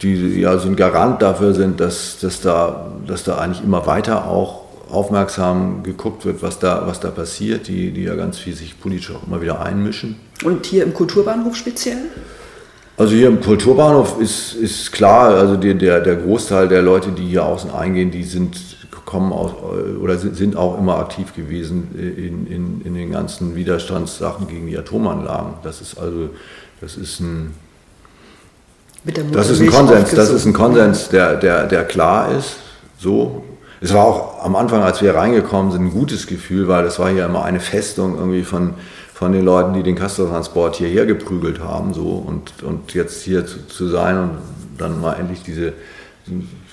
die 0.01 0.39
ja 0.39 0.57
so 0.57 0.69
ein 0.69 0.77
Garant 0.77 1.21
dafür 1.21 1.53
sind, 1.53 1.81
dass, 1.81 2.19
dass, 2.19 2.39
da, 2.39 2.93
dass 3.05 3.25
da 3.25 3.37
eigentlich 3.39 3.63
immer 3.63 3.85
weiter 3.85 4.25
auch 4.25 4.60
aufmerksam 4.91 5.83
geguckt 5.83 6.25
wird, 6.25 6.41
was 6.41 6.59
da, 6.59 6.83
was 6.85 6.99
da 6.99 7.09
passiert, 7.09 7.67
die, 7.67 7.91
die 7.91 8.03
ja 8.03 8.15
ganz 8.15 8.37
viel 8.37 8.53
sich 8.53 8.79
politisch 8.79 9.11
auch 9.11 9.25
immer 9.25 9.41
wieder 9.41 9.61
einmischen. 9.61 10.17
Und 10.43 10.65
hier 10.65 10.83
im 10.83 10.93
Kulturbahnhof 10.93 11.55
speziell? 11.55 11.97
Also 12.97 13.15
hier 13.15 13.29
im 13.29 13.41
Kulturbahnhof 13.41 14.19
ist, 14.19 14.53
ist 14.53 14.91
klar, 14.91 15.35
also 15.35 15.55
die, 15.55 15.73
der, 15.75 16.01
der 16.01 16.17
Großteil 16.17 16.67
der 16.67 16.81
Leute, 16.81 17.11
die 17.11 17.25
hier 17.25 17.45
außen 17.45 17.71
eingehen, 17.71 18.11
die 18.11 18.23
sind, 18.23 18.57
kommen 19.05 19.33
aus, 19.33 19.51
oder 20.01 20.17
sind, 20.17 20.55
auch 20.55 20.77
immer 20.77 20.97
aktiv 20.99 21.33
gewesen 21.33 21.89
in, 21.95 22.47
in, 22.47 22.81
in 22.83 22.93
den 22.93 23.11
ganzen 23.11 23.55
Widerstandssachen 23.55 24.47
gegen 24.47 24.67
die 24.67 24.77
Atomanlagen. 24.77 25.53
Das 25.63 25.81
ist 25.81 25.97
also, 25.97 26.29
das 26.79 26.97
ist 26.97 27.19
ein, 27.21 27.53
das 29.31 29.49
ist 29.49 29.61
ein 29.61 29.67
Konsens, 29.69 30.11
das 30.11 30.29
ist 30.29 30.45
ein 30.45 30.53
Konsens, 30.53 31.09
der, 31.09 31.35
der, 31.37 31.65
der 31.65 31.85
klar 31.85 32.31
ist. 32.37 32.57
So. 32.99 33.43
Es 33.83 33.95
war 33.95 34.05
auch 34.05 34.45
am 34.45 34.55
Anfang, 34.55 34.83
als 34.83 35.01
wir 35.01 35.15
reingekommen 35.15 35.71
sind, 35.71 35.85
ein 35.85 35.91
gutes 35.91 36.27
Gefühl, 36.27 36.67
weil 36.67 36.85
es 36.85 36.99
war 36.99 37.09
hier 37.09 37.25
immer 37.25 37.43
eine 37.43 37.59
Festung 37.59 38.15
irgendwie 38.15 38.43
von, 38.43 38.75
von 39.11 39.31
den 39.31 39.43
Leuten, 39.43 39.73
die 39.73 39.81
den 39.81 39.95
Castortransport 39.95 40.75
hierher 40.75 41.07
geprügelt 41.07 41.59
haben. 41.61 41.95
So. 41.95 42.23
Und, 42.25 42.61
und 42.61 42.93
jetzt 42.93 43.23
hier 43.23 43.47
zu, 43.47 43.67
zu 43.67 43.87
sein 43.87 44.17
und 44.19 44.31
dann 44.77 45.01
mal 45.01 45.13
endlich 45.13 45.41
diese 45.41 45.73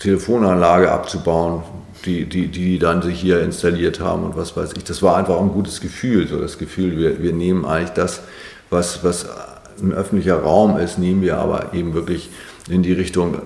Telefonanlage 0.01 0.93
abzubauen, 0.93 1.63
die, 2.05 2.27
die, 2.27 2.49
die 2.49 2.79
dann 2.79 3.01
sich 3.01 3.19
hier 3.19 3.41
installiert 3.43 4.01
haben 4.01 4.25
und 4.25 4.37
was 4.37 4.55
weiß 4.55 4.75
ich. 4.77 4.85
Das 4.85 5.03
war 5.03 5.17
einfach 5.17 5.41
ein 5.41 5.49
gutes 5.49 5.81
Gefühl. 5.81 6.29
So 6.29 6.39
das 6.39 6.59
Gefühl, 6.59 6.99
wir, 6.99 7.23
wir 7.23 7.33
nehmen 7.33 7.65
eigentlich 7.65 7.91
das, 7.91 8.21
was, 8.69 9.03
was 9.03 9.27
ein 9.83 9.93
öffentlicher 9.93 10.43
Raum 10.43 10.77
ist, 10.77 10.99
nehmen 10.99 11.23
wir 11.23 11.39
aber 11.39 11.73
eben 11.73 11.95
wirklich 11.95 12.29
in 12.69 12.83
die 12.83 12.93
Richtung, 12.93 13.39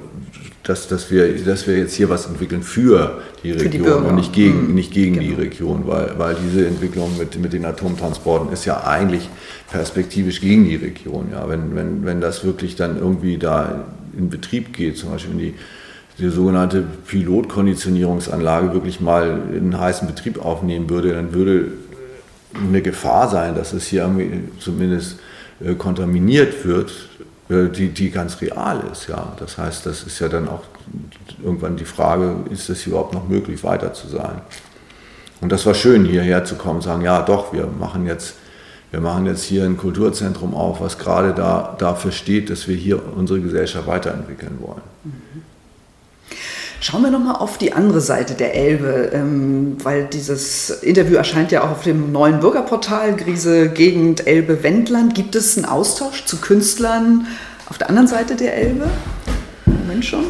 dass, 0.64 0.86
dass, 0.86 1.10
wir, 1.10 1.44
dass 1.44 1.66
wir 1.66 1.76
jetzt 1.76 1.94
hier 1.94 2.08
was 2.08 2.26
entwickeln 2.26 2.62
für 2.62 3.20
die 3.42 3.52
Für 3.52 3.68
die 3.68 3.78
Region 3.78 4.04
und 4.04 4.14
nicht 4.14 4.32
gegen, 4.32 4.68
Mhm. 4.68 4.74
nicht 4.74 4.92
gegen 4.92 5.18
die 5.18 5.28
Genau. 5.28 5.40
Region, 5.40 5.82
weil, 5.86 6.14
weil 6.18 6.36
diese 6.36 6.66
Entwicklung 6.66 7.18
mit, 7.18 7.38
mit 7.40 7.52
den 7.52 7.64
Atomtransporten 7.64 8.52
ist 8.52 8.64
ja 8.64 8.84
eigentlich 8.84 9.28
perspektivisch 9.70 10.40
gegen 10.40 10.64
die 10.64 10.76
Region. 10.76 11.28
Ja. 11.32 11.48
Wenn, 11.48 11.74
wenn, 11.74 12.04
wenn 12.04 12.20
das 12.20 12.44
wirklich 12.44 12.76
dann 12.76 12.96
irgendwie 12.98 13.38
da 13.38 13.86
in 14.16 14.30
Betrieb 14.30 14.72
geht, 14.72 14.96
zum 14.98 15.10
Beispiel 15.10 15.32
wenn 15.32 15.38
die, 15.40 15.54
die 16.18 16.28
sogenannte 16.28 16.84
Pilotkonditionierungsanlage 17.06 18.72
wirklich 18.72 19.00
mal 19.00 19.40
in 19.56 19.78
heißen 19.78 20.06
Betrieb 20.06 20.44
aufnehmen 20.44 20.88
würde, 20.90 21.12
dann 21.14 21.32
würde 21.34 21.68
eine 22.54 22.82
Gefahr 22.82 23.28
sein, 23.28 23.54
dass 23.54 23.72
es 23.72 23.86
hier 23.86 24.08
zumindest 24.60 25.18
äh, 25.64 25.74
kontaminiert 25.74 26.64
wird, 26.64 26.92
die, 27.52 27.88
die 27.88 28.10
ganz 28.10 28.40
real 28.40 28.82
ist. 28.90 29.08
Ja. 29.08 29.34
Das 29.38 29.58
heißt, 29.58 29.86
das 29.86 30.02
ist 30.02 30.18
ja 30.18 30.28
dann 30.28 30.48
auch 30.48 30.62
irgendwann 31.42 31.76
die 31.76 31.84
Frage, 31.84 32.36
ist 32.50 32.68
es 32.68 32.86
überhaupt 32.86 33.14
noch 33.14 33.28
möglich, 33.28 33.62
weiter 33.64 33.92
zu 33.92 34.08
sein? 34.08 34.42
Und 35.40 35.50
das 35.50 35.66
war 35.66 35.74
schön, 35.74 36.04
hierher 36.04 36.44
zu 36.44 36.54
kommen 36.54 36.80
sagen, 36.80 37.02
ja 37.02 37.22
doch, 37.22 37.52
wir 37.52 37.66
machen 37.66 38.06
jetzt, 38.06 38.34
wir 38.90 39.00
machen 39.00 39.26
jetzt 39.26 39.42
hier 39.42 39.64
ein 39.64 39.76
Kulturzentrum 39.76 40.54
auf, 40.54 40.80
was 40.80 40.98
gerade 40.98 41.32
da, 41.34 41.74
dafür 41.78 42.12
steht, 42.12 42.48
dass 42.48 42.68
wir 42.68 42.76
hier 42.76 43.00
unsere 43.16 43.40
Gesellschaft 43.40 43.86
weiterentwickeln 43.86 44.58
wollen. 44.60 44.82
Schauen 46.82 47.02
wir 47.02 47.12
nochmal 47.12 47.36
auf 47.36 47.58
die 47.58 47.74
andere 47.74 48.00
Seite 48.00 48.34
der 48.34 48.56
Elbe, 48.56 49.12
ähm, 49.14 49.76
weil 49.84 50.06
dieses 50.06 50.68
Interview 50.82 51.14
erscheint 51.14 51.52
ja 51.52 51.62
auch 51.62 51.70
auf 51.70 51.84
dem 51.84 52.10
neuen 52.10 52.40
Bürgerportal 52.40 53.14
Grise 53.14 53.68
Gegend 53.68 54.26
Elbe 54.26 54.64
Wendland. 54.64 55.14
Gibt 55.14 55.36
es 55.36 55.56
einen 55.56 55.64
Austausch 55.64 56.24
zu 56.24 56.38
Künstlern 56.38 57.28
auf 57.68 57.78
der 57.78 57.88
anderen 57.88 58.08
Seite 58.08 58.34
der 58.34 58.56
Elbe? 58.56 58.90
Moment 59.64 60.04
schon. 60.04 60.24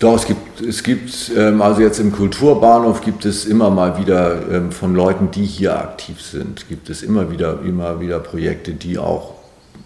Doch, 0.00 0.16
es 0.16 0.26
gibt, 0.26 0.60
es 0.62 0.82
gibt 0.82 1.30
ähm, 1.36 1.62
also 1.62 1.80
jetzt 1.80 2.00
im 2.00 2.10
Kulturbahnhof 2.10 3.00
gibt 3.00 3.24
es 3.24 3.44
immer 3.44 3.70
mal 3.70 3.96
wieder 3.96 4.50
ähm, 4.50 4.72
von 4.72 4.96
Leuten, 4.96 5.30
die 5.30 5.44
hier 5.44 5.78
aktiv 5.78 6.20
sind, 6.20 6.68
gibt 6.68 6.90
es 6.90 7.04
immer 7.04 7.30
wieder, 7.30 7.60
immer 7.64 8.00
wieder 8.00 8.18
Projekte, 8.18 8.72
die 8.72 8.98
auch 8.98 9.34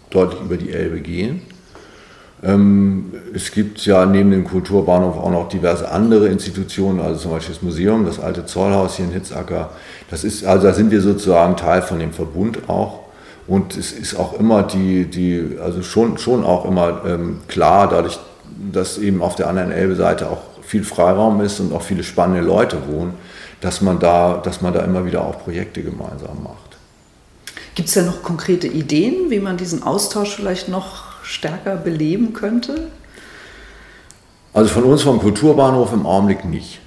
deutlich 0.08 0.40
über 0.40 0.56
die 0.56 0.72
Elbe 0.72 1.00
gehen. 1.00 1.42
Ähm, 2.42 3.12
es 3.34 3.50
gibt 3.50 3.84
ja 3.84 4.06
neben 4.06 4.30
dem 4.30 4.44
Kulturbahnhof 4.44 5.16
auch 5.16 5.30
noch 5.30 5.48
diverse 5.48 5.90
andere 5.90 6.28
Institutionen, 6.28 7.00
also 7.00 7.20
zum 7.20 7.30
Beispiel 7.32 7.54
das 7.54 7.62
Museum, 7.62 8.06
das 8.06 8.20
alte 8.20 8.46
Zollhaus 8.46 8.96
hier 8.96 9.06
in 9.06 9.12
Hitzacker. 9.12 9.70
Das 10.10 10.24
ist, 10.24 10.44
also 10.44 10.66
da 10.66 10.72
sind 10.72 10.90
wir 10.90 11.00
sozusagen 11.00 11.56
Teil 11.56 11.82
von 11.82 11.98
dem 11.98 12.12
Verbund 12.12 12.68
auch. 12.68 13.00
Und 13.46 13.76
es 13.76 13.92
ist 13.92 14.14
auch 14.14 14.38
immer 14.38 14.62
die, 14.62 15.06
die 15.06 15.56
also 15.62 15.82
schon, 15.82 16.18
schon 16.18 16.44
auch 16.44 16.64
immer 16.64 17.02
ähm, 17.06 17.40
klar, 17.48 17.88
dadurch, 17.88 18.18
dass 18.72 18.98
eben 18.98 19.22
auf 19.22 19.36
der 19.36 19.48
anderen 19.48 19.72
Elbe-Seite 19.72 20.28
auch 20.28 20.42
viel 20.62 20.84
Freiraum 20.84 21.40
ist 21.40 21.58
und 21.58 21.72
auch 21.72 21.82
viele 21.82 22.04
spannende 22.04 22.42
Leute 22.42 22.76
wohnen, 22.86 23.14
dass 23.60 23.80
man 23.80 23.98
da, 23.98 24.36
dass 24.36 24.60
man 24.60 24.74
da 24.74 24.80
immer 24.80 25.06
wieder 25.06 25.24
auch 25.24 25.42
Projekte 25.42 25.82
gemeinsam 25.82 26.42
macht. 26.44 26.76
Gibt 27.74 27.88
es 27.88 27.94
da 27.94 28.02
noch 28.02 28.22
konkrete 28.22 28.66
Ideen, 28.66 29.30
wie 29.30 29.40
man 29.40 29.56
diesen 29.56 29.82
Austausch 29.82 30.36
vielleicht 30.36 30.68
noch 30.68 31.07
stärker 31.28 31.76
beleben 31.76 32.32
könnte? 32.32 32.88
Also 34.54 34.70
von 34.70 34.84
uns 34.84 35.02
vom 35.02 35.20
Kulturbahnhof 35.20 35.92
im 35.92 36.06
Augenblick 36.06 36.44
nicht. 36.44 36.80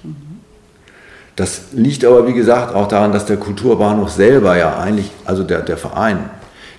Das 1.36 1.62
liegt 1.72 2.04
aber, 2.04 2.26
wie 2.26 2.34
gesagt, 2.34 2.74
auch 2.74 2.88
daran, 2.88 3.12
dass 3.12 3.24
der 3.24 3.38
Kulturbahnhof 3.38 4.10
selber 4.10 4.56
ja 4.56 4.78
eigentlich, 4.78 5.10
also 5.24 5.44
der, 5.44 5.60
der 5.60 5.76
Verein, 5.76 6.28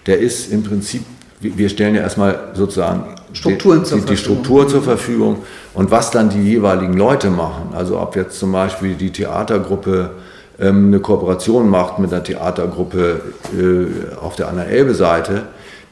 der 0.05 0.19
ist 0.19 0.51
im 0.51 0.63
Prinzip, 0.63 1.03
wir 1.39 1.69
stellen 1.69 1.95
ja 1.95 2.01
erstmal 2.01 2.51
sozusagen 2.53 3.15
Strukturen 3.31 3.79
die, 3.79 3.85
zur 3.85 4.01
die. 4.01 4.17
Struktur 4.17 4.67
zur 4.67 4.83
Verfügung 4.83 5.37
und 5.73 5.89
was 5.89 6.11
dann 6.11 6.29
die 6.29 6.43
jeweiligen 6.43 6.93
Leute 6.93 7.29
machen. 7.29 7.73
Also 7.73 7.99
ob 7.99 8.15
jetzt 8.15 8.37
zum 8.37 8.51
Beispiel 8.51 8.93
die 8.93 9.09
Theatergruppe 9.09 10.11
ähm, 10.59 10.87
eine 10.87 10.99
Kooperation 10.99 11.67
macht 11.69 11.97
mit 11.97 12.13
einer 12.13 12.23
Theatergruppe 12.23 13.21
äh, 13.57 14.15
auf 14.17 14.35
der 14.35 14.49
anderen 14.49 14.69
Elbe-Seite, 14.69 15.43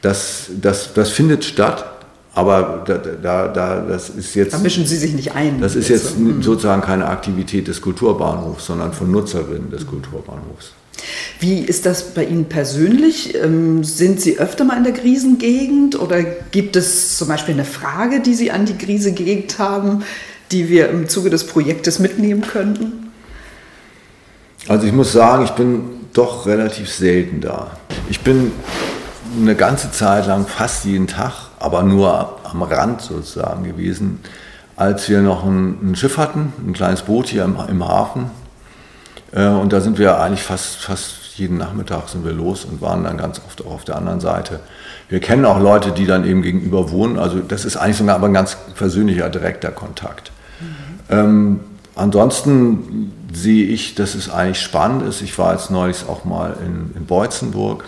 das, 0.02 0.50
das, 0.60 0.92
das 0.92 1.10
findet 1.10 1.44
statt. 1.44 1.86
Aber 2.34 2.82
da, 2.86 2.96
da, 2.96 3.48
da, 3.48 3.80
das 3.80 4.08
ist 4.08 4.34
jetzt. 4.34 4.54
Da 4.54 4.58
mischen 4.58 4.86
Sie 4.86 4.96
sich 4.96 5.12
nicht 5.12 5.34
ein. 5.34 5.60
Das 5.60 5.76
ist 5.76 5.88
jetzt 5.88 6.14
sozusagen 6.40 6.80
keine 6.80 7.06
Aktivität 7.06 7.68
des 7.68 7.82
Kulturbahnhofs, 7.82 8.66
sondern 8.66 8.92
von 8.92 9.10
Nutzerinnen 9.10 9.70
des 9.70 9.86
Kulturbahnhofs. 9.86 10.72
Wie 11.40 11.58
ist 11.58 11.84
das 11.84 12.14
bei 12.14 12.24
Ihnen 12.24 12.46
persönlich? 12.46 13.34
Ähm, 13.34 13.84
sind 13.84 14.20
Sie 14.20 14.38
öfter 14.38 14.64
mal 14.64 14.78
in 14.78 14.84
der 14.84 14.94
Krisengegend 14.94 16.00
oder 16.00 16.22
gibt 16.22 16.76
es 16.76 17.18
zum 17.18 17.28
Beispiel 17.28 17.54
eine 17.54 17.64
Frage, 17.64 18.20
die 18.20 18.34
Sie 18.34 18.50
an 18.50 18.64
die 18.64 18.78
Krisengegend 18.78 19.58
haben, 19.58 20.04
die 20.52 20.68
wir 20.70 20.88
im 20.88 21.08
Zuge 21.08 21.28
des 21.28 21.44
Projektes 21.44 21.98
mitnehmen 21.98 22.42
könnten? 22.42 23.10
Also 24.68 24.86
ich 24.86 24.92
muss 24.92 25.12
sagen, 25.12 25.44
ich 25.44 25.50
bin 25.50 25.82
doch 26.12 26.46
relativ 26.46 26.88
selten 26.88 27.40
da. 27.40 27.76
Ich 28.08 28.20
bin 28.20 28.52
eine 29.40 29.54
ganze 29.54 29.90
Zeit 29.90 30.26
lang 30.26 30.46
fast 30.46 30.84
jeden 30.84 31.06
Tag, 31.06 31.32
aber 31.58 31.82
nur 31.82 32.38
am 32.44 32.62
Rand 32.62 33.00
sozusagen 33.00 33.64
gewesen, 33.64 34.20
als 34.76 35.08
wir 35.08 35.20
noch 35.20 35.44
ein, 35.44 35.92
ein 35.92 35.96
Schiff 35.96 36.18
hatten, 36.18 36.52
ein 36.66 36.72
kleines 36.72 37.02
Boot 37.02 37.28
hier 37.28 37.44
im, 37.44 37.56
im 37.68 37.86
Hafen. 37.86 38.30
Äh, 39.32 39.46
und 39.46 39.72
da 39.72 39.80
sind 39.80 39.98
wir 39.98 40.20
eigentlich 40.20 40.42
fast, 40.42 40.76
fast 40.76 41.14
jeden 41.36 41.56
Nachmittag 41.56 42.08
sind 42.08 42.24
wir 42.24 42.32
los 42.32 42.64
und 42.64 42.80
waren 42.80 43.04
dann 43.04 43.16
ganz 43.16 43.40
oft 43.46 43.64
auch 43.64 43.72
auf 43.72 43.84
der 43.84 43.96
anderen 43.96 44.20
Seite. 44.20 44.60
Wir 45.08 45.20
kennen 45.20 45.44
auch 45.44 45.58
Leute, 45.58 45.92
die 45.92 46.06
dann 46.06 46.26
eben 46.26 46.42
gegenüber 46.42 46.90
wohnen. 46.90 47.18
Also 47.18 47.38
das 47.40 47.64
ist 47.64 47.76
eigentlich 47.76 47.96
sogar 47.96 48.16
aber 48.16 48.26
ein 48.26 48.34
ganz 48.34 48.56
persönlicher, 48.76 49.28
direkter 49.30 49.70
Kontakt. 49.70 50.30
Mhm. 50.60 50.66
Ähm, 51.10 51.60
ansonsten 51.94 53.12
sehe 53.32 53.66
ich, 53.66 53.94
dass 53.94 54.14
es 54.14 54.30
eigentlich 54.30 54.60
spannend 54.60 55.02
ist. 55.02 55.22
Ich 55.22 55.38
war 55.38 55.52
jetzt 55.52 55.70
neulich 55.70 56.04
auch 56.08 56.24
mal 56.24 56.56
in, 56.64 56.92
in 56.96 57.06
Beutzenburg 57.06 57.84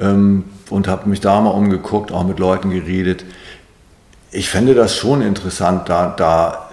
ähm, 0.00 0.44
und 0.70 0.88
habe 0.88 1.08
mich 1.08 1.20
da 1.20 1.40
mal 1.40 1.50
umgeguckt, 1.50 2.12
auch 2.12 2.24
mit 2.24 2.38
Leuten 2.38 2.70
geredet. 2.70 3.24
Ich 4.30 4.48
fände 4.48 4.74
das 4.74 4.96
schon 4.96 5.22
interessant, 5.22 5.88
da, 5.88 6.14
da 6.16 6.68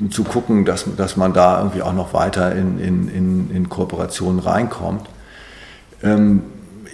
äh, 0.00 0.08
zu 0.10 0.24
gucken, 0.24 0.64
dass, 0.64 0.84
dass 0.96 1.16
man 1.16 1.32
da 1.32 1.58
irgendwie 1.58 1.82
auch 1.82 1.94
noch 1.94 2.12
weiter 2.12 2.54
in, 2.54 2.78
in, 2.78 3.08
in, 3.08 3.50
in 3.50 3.68
Kooperationen 3.68 4.40
reinkommt. 4.40 5.08
Ähm, 6.02 6.42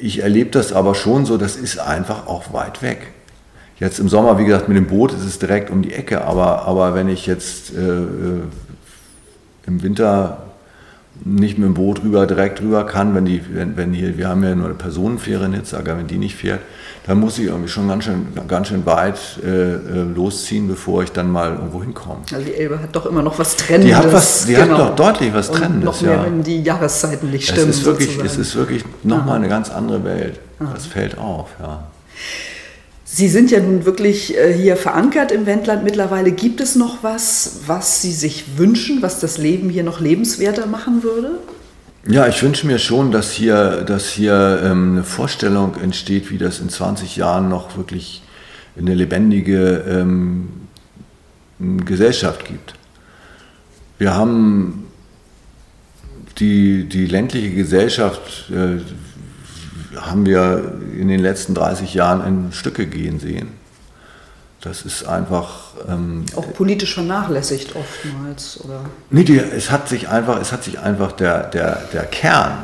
ich 0.00 0.22
erlebe 0.22 0.50
das 0.50 0.72
aber 0.72 0.94
schon 0.94 1.26
so, 1.26 1.36
das 1.36 1.56
ist 1.56 1.78
einfach 1.78 2.26
auch 2.26 2.52
weit 2.52 2.82
weg. 2.82 3.12
Jetzt 3.78 3.98
im 3.98 4.08
Sommer, 4.08 4.38
wie 4.38 4.44
gesagt, 4.44 4.68
mit 4.68 4.76
dem 4.76 4.86
Boot 4.86 5.12
ist 5.12 5.24
es 5.24 5.38
direkt 5.38 5.70
um 5.70 5.82
die 5.82 5.92
Ecke, 5.92 6.24
aber, 6.24 6.66
aber 6.66 6.94
wenn 6.94 7.08
ich 7.08 7.26
jetzt 7.26 7.74
äh, 7.74 7.80
äh 7.80 8.42
im 9.64 9.82
Winter 9.82 10.41
nicht 11.24 11.58
mit 11.58 11.66
dem 11.66 11.74
Boot 11.74 12.02
rüber, 12.02 12.26
direkt 12.26 12.60
rüber 12.60 12.84
kann, 12.84 13.14
wenn 13.14 13.24
die, 13.24 13.42
wenn, 13.52 13.76
wenn 13.76 13.92
hier, 13.92 14.18
wir 14.18 14.28
haben 14.28 14.42
ja 14.42 14.54
nur 14.54 14.66
eine 14.66 14.74
Personenfähre 14.74 15.44
in 15.44 15.52
Hitzacker, 15.52 15.96
wenn 15.96 16.06
die 16.06 16.18
nicht 16.18 16.36
fährt, 16.36 16.60
dann 17.06 17.18
muss 17.18 17.38
ich 17.38 17.46
irgendwie 17.46 17.68
schon 17.68 17.88
ganz 17.88 18.04
schön, 18.04 18.26
ganz 18.46 18.68
schön 18.68 18.86
weit 18.86 19.18
äh, 19.44 19.48
äh, 19.48 19.78
losziehen, 20.14 20.68
bevor 20.68 21.02
ich 21.02 21.10
dann 21.12 21.30
mal 21.30 21.52
irgendwo 21.52 21.82
hinkomme. 21.82 22.20
Also 22.32 22.44
die 22.44 22.54
Elbe 22.54 22.80
hat 22.80 22.94
doch 22.94 23.06
immer 23.06 23.22
noch 23.22 23.38
was 23.38 23.56
Trennendes. 23.56 23.90
Die 23.90 23.96
hat, 23.96 24.12
was, 24.12 24.46
die 24.46 24.54
genau. 24.54 24.78
hat 24.78 24.80
doch 24.80 24.96
deutlich 24.96 25.34
was 25.34 25.50
Trennendes. 25.50 25.76
Und 25.76 25.84
noch 25.84 26.00
mehr, 26.02 26.16
ja. 26.16 26.24
wenn 26.24 26.42
die 26.42 26.62
Jahreszeiten 26.62 27.30
nicht 27.30 27.48
stimmen. 27.48 27.70
Es 27.70 27.78
ist 27.78 27.84
wirklich, 27.84 28.18
es 28.22 28.36
ist 28.36 28.54
wirklich 28.54 28.84
nochmal 29.02 29.36
eine 29.36 29.48
ganz 29.48 29.70
andere 29.70 30.04
Welt. 30.04 30.38
Aha. 30.60 30.70
Das 30.74 30.86
fällt 30.86 31.18
auf, 31.18 31.50
ja. 31.60 31.84
Sie 33.14 33.28
sind 33.28 33.50
ja 33.50 33.60
nun 33.60 33.84
wirklich 33.84 34.34
äh, 34.38 34.54
hier 34.54 34.74
verankert 34.74 35.32
im 35.32 35.44
Wendland 35.44 35.84
mittlerweile. 35.84 36.32
Gibt 36.32 36.62
es 36.62 36.76
noch 36.76 37.02
was, 37.02 37.60
was 37.66 38.00
Sie 38.00 38.10
sich 38.10 38.56
wünschen, 38.56 39.02
was 39.02 39.20
das 39.20 39.36
Leben 39.36 39.68
hier 39.68 39.82
noch 39.82 40.00
lebenswerter 40.00 40.64
machen 40.64 41.02
würde? 41.02 41.32
Ja, 42.08 42.26
ich 42.26 42.42
wünsche 42.42 42.66
mir 42.66 42.78
schon, 42.78 43.10
dass 43.10 43.30
hier, 43.30 43.82
dass 43.82 44.08
hier 44.08 44.62
ähm, 44.64 44.92
eine 44.92 45.04
Vorstellung 45.04 45.74
entsteht, 45.76 46.30
wie 46.30 46.38
das 46.38 46.60
in 46.60 46.70
20 46.70 47.16
Jahren 47.16 47.50
noch 47.50 47.76
wirklich 47.76 48.22
eine 48.78 48.94
lebendige 48.94 49.84
ähm, 49.86 50.48
Gesellschaft 51.84 52.46
gibt. 52.46 52.72
Wir 53.98 54.14
haben 54.14 54.86
die, 56.38 56.88
die 56.88 57.04
ländliche 57.04 57.50
Gesellschaft, 57.50 58.50
äh, 58.50 58.80
haben 59.96 60.26
wir 60.26 60.80
in 60.98 61.08
den 61.08 61.20
letzten 61.20 61.54
30 61.54 61.94
Jahren 61.94 62.26
in 62.26 62.52
Stücke 62.52 62.86
gehen 62.86 63.20
sehen. 63.20 63.48
Das 64.62 64.82
ist 64.82 65.04
einfach. 65.04 65.72
Ähm, 65.88 66.24
auch 66.36 66.52
politisch 66.54 66.94
vernachlässigt 66.94 67.74
oftmals, 67.74 68.60
oder? 68.64 68.84
Nee, 69.10 69.24
die, 69.24 69.38
es 69.38 69.70
hat 69.70 69.88
sich 69.88 70.08
einfach, 70.08 70.40
es 70.40 70.52
hat 70.52 70.62
sich 70.62 70.78
einfach 70.78 71.12
der, 71.12 71.48
der, 71.50 71.82
der 71.92 72.04
Kern, 72.04 72.58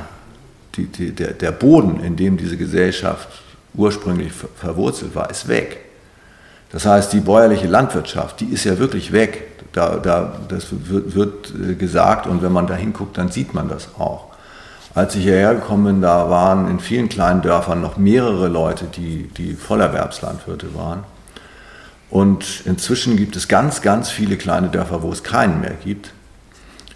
die, 0.76 0.86
die, 0.86 1.12
der, 1.12 1.32
der 1.32 1.50
Boden, 1.50 2.00
in 2.00 2.16
dem 2.16 2.36
diese 2.36 2.56
Gesellschaft 2.56 3.28
ursprünglich 3.74 4.32
verwurzelt 4.32 5.14
war, 5.16 5.28
ist 5.28 5.48
weg. 5.48 5.78
Das 6.70 6.86
heißt, 6.86 7.12
die 7.12 7.20
bäuerliche 7.20 7.66
Landwirtschaft, 7.66 8.40
die 8.40 8.46
ist 8.46 8.64
ja 8.64 8.78
wirklich 8.78 9.12
weg. 9.12 9.44
Da, 9.72 9.96
da, 9.96 10.40
das 10.48 10.66
wird, 10.70 11.14
wird 11.14 11.52
äh, 11.54 11.74
gesagt 11.74 12.26
und 12.26 12.42
wenn 12.42 12.52
man 12.52 12.66
da 12.66 12.74
hinguckt, 12.74 13.18
dann 13.18 13.28
sieht 13.28 13.54
man 13.54 13.68
das 13.68 13.88
auch. 13.98 14.27
Als 14.94 15.14
ich 15.14 15.22
hierher 15.22 15.54
gekommen 15.54 15.84
bin, 15.84 16.02
da 16.02 16.30
waren 16.30 16.68
in 16.70 16.80
vielen 16.80 17.08
kleinen 17.08 17.42
Dörfern 17.42 17.80
noch 17.80 17.96
mehrere 17.96 18.48
Leute, 18.48 18.86
die, 18.86 19.28
die 19.36 19.54
Vollerwerbslandwirte 19.54 20.74
waren. 20.74 21.04
Und 22.10 22.62
inzwischen 22.64 23.16
gibt 23.16 23.36
es 23.36 23.48
ganz, 23.48 23.82
ganz 23.82 24.10
viele 24.10 24.36
kleine 24.36 24.68
Dörfer, 24.68 25.02
wo 25.02 25.12
es 25.12 25.22
keinen 25.22 25.60
mehr 25.60 25.74
gibt. 25.84 26.12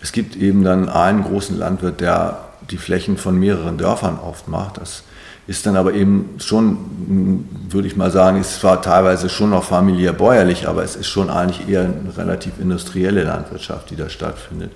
Es 0.01 0.13
gibt 0.13 0.37
eben 0.37 0.65
dann 0.65 0.89
einen 0.89 1.23
großen 1.23 1.57
Landwirt, 1.59 2.01
der 2.01 2.45
die 2.71 2.79
Flächen 2.79 3.19
von 3.19 3.39
mehreren 3.39 3.77
Dörfern 3.77 4.19
oft 4.19 4.49
macht. 4.49 4.79
Das 4.79 5.05
ist 5.47 5.67
dann 5.67 5.77
aber 5.77 5.93
eben 5.93 6.37
schon, 6.39 7.47
würde 7.69 7.89
ich 7.89 7.97
mal 7.97 8.11
sagen, 8.11 8.41
ist 8.41 8.61
zwar 8.61 8.81
teilweise 8.81 9.29
schon 9.29 9.51
noch 9.51 9.65
familiär 9.65 10.13
bäuerlich, 10.13 10.69
aber 10.69 10.83
es 10.83 10.97
ist 10.97 11.09
schon 11.09 11.31
eigentlich 11.31 11.69
eher 11.69 11.83
eine 11.83 12.17
relativ 12.17 12.59
industrielle 12.61 13.25
Landwirtschaft, 13.25 13.91
die 13.91 13.97
da 13.97 14.09
stattfindet. 14.09 14.71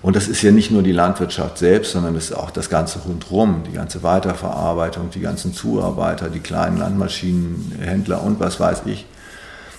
Und 0.00 0.14
das 0.14 0.28
ist 0.28 0.42
ja 0.42 0.52
nicht 0.52 0.70
nur 0.70 0.82
die 0.82 0.92
Landwirtschaft 0.92 1.58
selbst, 1.58 1.92
sondern 1.92 2.14
das 2.14 2.26
ist 2.26 2.32
auch 2.32 2.50
das 2.50 2.70
ganze 2.70 3.00
rundherum, 3.00 3.64
die 3.66 3.72
ganze 3.72 4.02
Weiterverarbeitung, 4.02 5.10
die 5.10 5.20
ganzen 5.20 5.52
Zuarbeiter, 5.52 6.28
die 6.28 6.40
kleinen 6.40 6.78
Landmaschinenhändler 6.78 8.22
und 8.22 8.38
was 8.38 8.60
weiß 8.60 8.82
ich. 8.86 9.06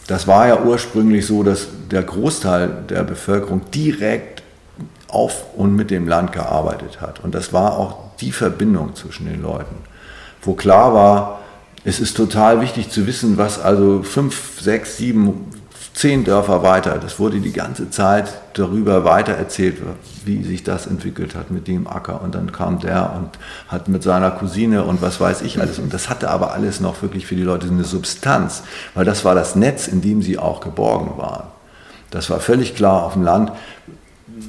Das 0.08 0.28
war 0.28 0.48
ja 0.48 0.62
ursprünglich 0.64 1.26
so, 1.26 1.44
dass 1.44 1.68
der 1.90 2.04
Großteil 2.04 2.84
der 2.90 3.04
Bevölkerung 3.04 3.62
direkt 3.72 4.44
auf 5.08 5.46
und 5.56 5.76
mit 5.76 5.92
dem 5.92 6.08
Land 6.08 6.34
gearbeitet 6.34 7.00
hat. 7.00 7.24
Und 7.24 7.34
das 7.34 7.54
war 7.54 7.78
auch 7.78 7.98
die 8.20 8.32
Verbindung 8.32 8.96
zwischen 8.96 9.28
den 9.28 9.42
Leuten, 9.42 9.76
wo 10.42 10.54
klar 10.54 10.94
war, 10.94 11.40
es 11.86 12.00
ist 12.00 12.18
total 12.18 12.60
wichtig 12.60 12.90
zu 12.90 13.08
wissen, 13.08 13.38
was 13.38 13.60
also 13.60 14.04
fünf, 14.04 14.60
sechs, 14.60 14.98
sieben, 14.98 15.48
zehn 16.00 16.24
Dörfer 16.24 16.64
weiter. 16.64 16.98
Das 16.98 17.20
wurde 17.20 17.42
die 17.42 17.52
ganze 17.52 17.90
Zeit 17.90 18.32
darüber 18.54 19.04
weitererzählt, 19.04 19.80
wie 20.24 20.46
sich 20.46 20.64
das 20.64 20.88
entwickelt 20.88 21.36
hat 21.36 21.52
mit 21.52 21.68
dem 21.68 21.88
Acker. 21.88 22.22
Und 22.22 22.36
dann 22.36 22.54
kam 22.54 22.80
der 22.80 23.14
und 23.18 23.38
hat 23.68 23.90
mit 23.90 24.02
seiner 24.02 24.32
Cousine 24.32 24.86
und 24.86 25.02
was 25.02 25.20
weiß 25.20 25.42
ich 25.42 25.60
alles. 25.60 25.78
Und 25.78 25.94
das 25.94 26.10
hatte 26.10 26.30
aber 26.30 26.54
alles 26.54 26.80
noch 26.80 27.02
wirklich 27.02 27.26
für 27.26 27.36
die 27.36 27.44
Leute 27.44 27.68
eine 27.68 27.84
Substanz, 27.84 28.64
weil 28.94 29.04
das 29.04 29.26
war 29.26 29.36
das 29.36 29.58
Netz, 29.58 29.90
in 29.90 30.00
dem 30.00 30.22
sie 30.22 30.38
auch 30.38 30.62
geborgen 30.62 31.18
waren. 31.18 31.48
Das 32.12 32.30
war 32.30 32.40
völlig 32.40 32.76
klar 32.76 33.04
auf 33.04 33.14
dem 33.14 33.24
Land. 33.24 33.52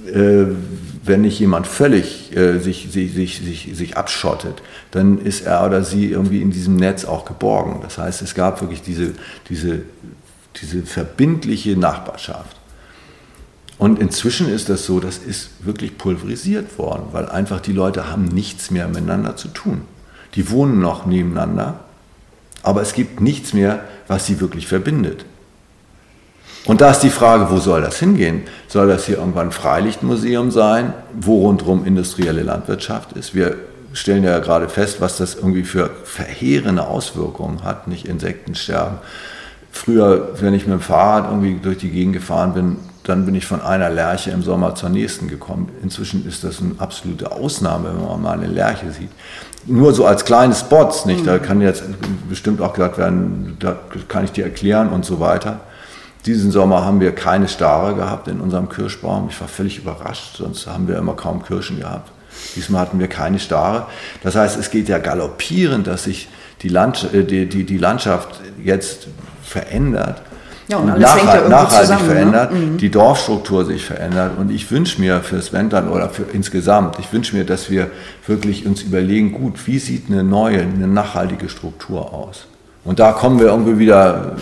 Äh, 0.07 0.55
wenn 1.03 1.23
nicht 1.23 1.41
jemand 1.41 1.67
völlig 1.67 2.37
äh, 2.37 2.61
sich, 2.61 2.93
sich, 2.93 3.13
sich, 3.13 3.71
sich, 3.73 3.97
abschottet, 3.97 4.63
dann 4.93 5.19
ist 5.19 5.47
er 5.47 5.67
oder 5.67 5.83
sie 5.83 6.13
irgendwie 6.13 6.43
in 6.43 6.53
diesem 6.53 6.77
Netz 6.77 7.05
auch 7.05 7.25
geborgen. 7.25 7.81
Das 7.83 7.99
heißt, 7.99 8.23
es 8.23 8.37
gab 8.37 8.61
wirklich 8.61 8.83
diese, 8.83 9.15
diese 9.49 9.83
diese 10.61 10.83
verbindliche 10.83 11.77
Nachbarschaft. 11.77 12.57
Und 13.79 13.99
inzwischen 13.99 14.49
ist 14.53 14.69
das 14.69 14.85
so, 14.85 15.01
das 15.01 15.19
ist 15.19 15.65
wirklich 15.65 15.97
pulverisiert 15.97 16.79
worden, 16.79 17.05
weil 17.13 17.29
einfach 17.29 17.61
die 17.61 17.73
Leute 17.73 18.11
haben 18.11 18.27
nichts 18.27 18.71
mehr 18.71 18.89
miteinander 18.89 19.37
zu 19.37 19.49
tun. 19.49 19.83
Die 20.35 20.51
wohnen 20.51 20.81
noch 20.81 21.07
nebeneinander, 21.07 21.81
aber 22.63 22.83
es 22.83 22.93
gibt 22.93 23.21
nichts 23.21 23.55
mehr, 23.55 23.85
was 24.07 24.27
sie 24.27 24.41
wirklich 24.41 24.67
verbindet. 24.67 25.25
Und 26.67 26.83
da 26.83 26.91
ist 26.91 27.01
die 27.01 27.11
Frage, 27.11 27.51
wo 27.51 27.59
soll 27.59 27.81
das 27.81 27.99
hingehen? 27.99 28.43
Soll 28.69 28.89
das 28.89 29.07
hier 29.07 29.17
irgendwann 29.17 29.49
ein 29.49 29.53
Freilichtmuseum 29.53 30.51
sein, 30.51 30.93
wo 31.19 31.47
rundherum 31.47 31.87
industrielle 31.87 32.43
Landwirtschaft 32.43 33.13
ist? 33.13 33.35
Wir 33.35 33.57
stellen 33.93 34.25
ja 34.25 34.39
gerade 34.41 34.69
fest, 34.69 35.01
was 35.01 35.17
das 35.17 35.37
irgendwie 35.37 35.65
für 35.65 35.91
verheerende 36.05 36.87
Auswirkungen 36.87 37.65
hat, 37.65 37.89
nicht 37.89 38.07
Insektensterben, 38.07 38.99
Früher, 39.73 40.31
wenn 40.41 40.55
ich 40.55 40.67
mit 40.67 40.75
dem 40.75 40.81
Fahrrad 40.81 41.31
irgendwie 41.31 41.59
durch 41.63 41.79
die 41.79 41.91
Gegend 41.91 42.15
gefahren 42.15 42.55
bin, 42.55 42.77
dann 43.05 43.25
bin 43.25 43.35
ich 43.35 43.47
von 43.47 43.61
einer 43.61 43.91
Lerche 43.91 44.31
im 44.31 44.43
Sommer 44.43 44.75
zur 44.75 44.91
nächsten 44.91 45.29
gekommen. 45.29 45.71
Inzwischen 45.83 46.27
ist 46.27 46.45
das 46.45 46.61
eine 46.61 46.73
absolute 46.79 47.33
Ausnahme, 47.33 47.89
wenn 47.95 48.05
man 48.05 48.23
mal 48.23 48.33
eine 48.33 48.47
Lerche 48.47 48.91
sieht. 48.93 49.11
Nur 49.67 49.93
so 49.93 50.07
als 50.07 50.25
kleine 50.25 50.55
Spots, 50.55 51.07
nicht? 51.07 51.27
Da 51.27 51.39
kann 51.39 51.61
jetzt 51.61 51.85
bestimmt 52.29 52.61
auch 52.61 52.73
gesagt 52.73 52.99
werden, 52.99 53.57
da 53.59 53.77
kann 54.09 54.25
ich 54.25 54.33
dir 54.33 54.45
erklären 54.45 54.89
und 54.89 55.05
so 55.05 55.21
weiter. 55.21 55.61
Diesen 56.27 56.51
Sommer 56.51 56.85
haben 56.85 57.01
wir 57.01 57.13
keine 57.13 57.49
Stare 57.49 57.95
gehabt 57.95 58.29
in 58.29 58.41
unserem 58.41 58.69
Kirschbaum. 58.69 59.29
Ich 59.31 59.41
war 59.41 59.49
völlig 59.49 59.79
überrascht, 59.79 60.37
sonst 60.37 60.67
haben 60.67 60.87
wir 60.87 60.99
immer 60.99 61.15
kaum 61.15 61.43
Kirschen 61.43 61.81
gehabt. 61.81 62.11
Diesmal 62.57 62.83
hatten 62.83 62.99
wir 62.99 63.09
keine 63.09 63.39
Stare. 63.39 63.87
Das 64.23 64.37
heißt, 64.37 64.59
es 64.59 64.71
geht 64.71 64.89
ja 64.89 64.99
galoppierend, 64.99 65.87
dass 65.87 66.05
sich 66.05 66.29
die, 66.63 66.69
Land, 66.69 67.09
äh, 67.13 67.25
die, 67.25 67.47
die, 67.49 67.65
die 67.65 67.79
Landschaft 67.79 68.41
jetzt 68.63 69.09
verändert. 69.51 70.23
Ja, 70.69 70.77
und 70.77 70.89
alles 70.89 71.17
hängt 71.17 71.35
ja 71.35 71.49
nachhaltig 71.49 71.81
zusammen, 71.81 72.07
ne? 72.07 72.15
verändert, 72.15 72.53
die 72.81 72.91
Dorfstruktur 72.91 73.65
sich 73.65 73.85
verändert. 73.85 74.33
Und 74.39 74.53
ich 74.53 74.71
wünsche 74.71 75.01
mir 75.01 75.21
fürs 75.21 75.53
Wendland 75.53 75.91
oder 75.91 76.09
für 76.09 76.23
insgesamt, 76.33 76.99
ich 77.01 77.13
wünsche 77.13 77.35
mir, 77.35 77.45
dass 77.45 77.71
wir 77.71 77.91
wirklich 78.27 78.67
uns 78.67 78.83
überlegen, 78.83 79.33
gut, 79.33 79.67
wie 79.67 79.81
sieht 79.81 80.05
eine 80.09 80.23
neue, 80.23 80.61
eine 80.61 80.87
nachhaltige 80.87 81.49
Struktur 81.49 82.15
aus? 82.15 82.47
Und 82.85 82.99
da 83.01 83.13
kommen 83.13 83.41
wir 83.41 83.47
irgendwie 83.49 83.79
wieder 83.79 84.37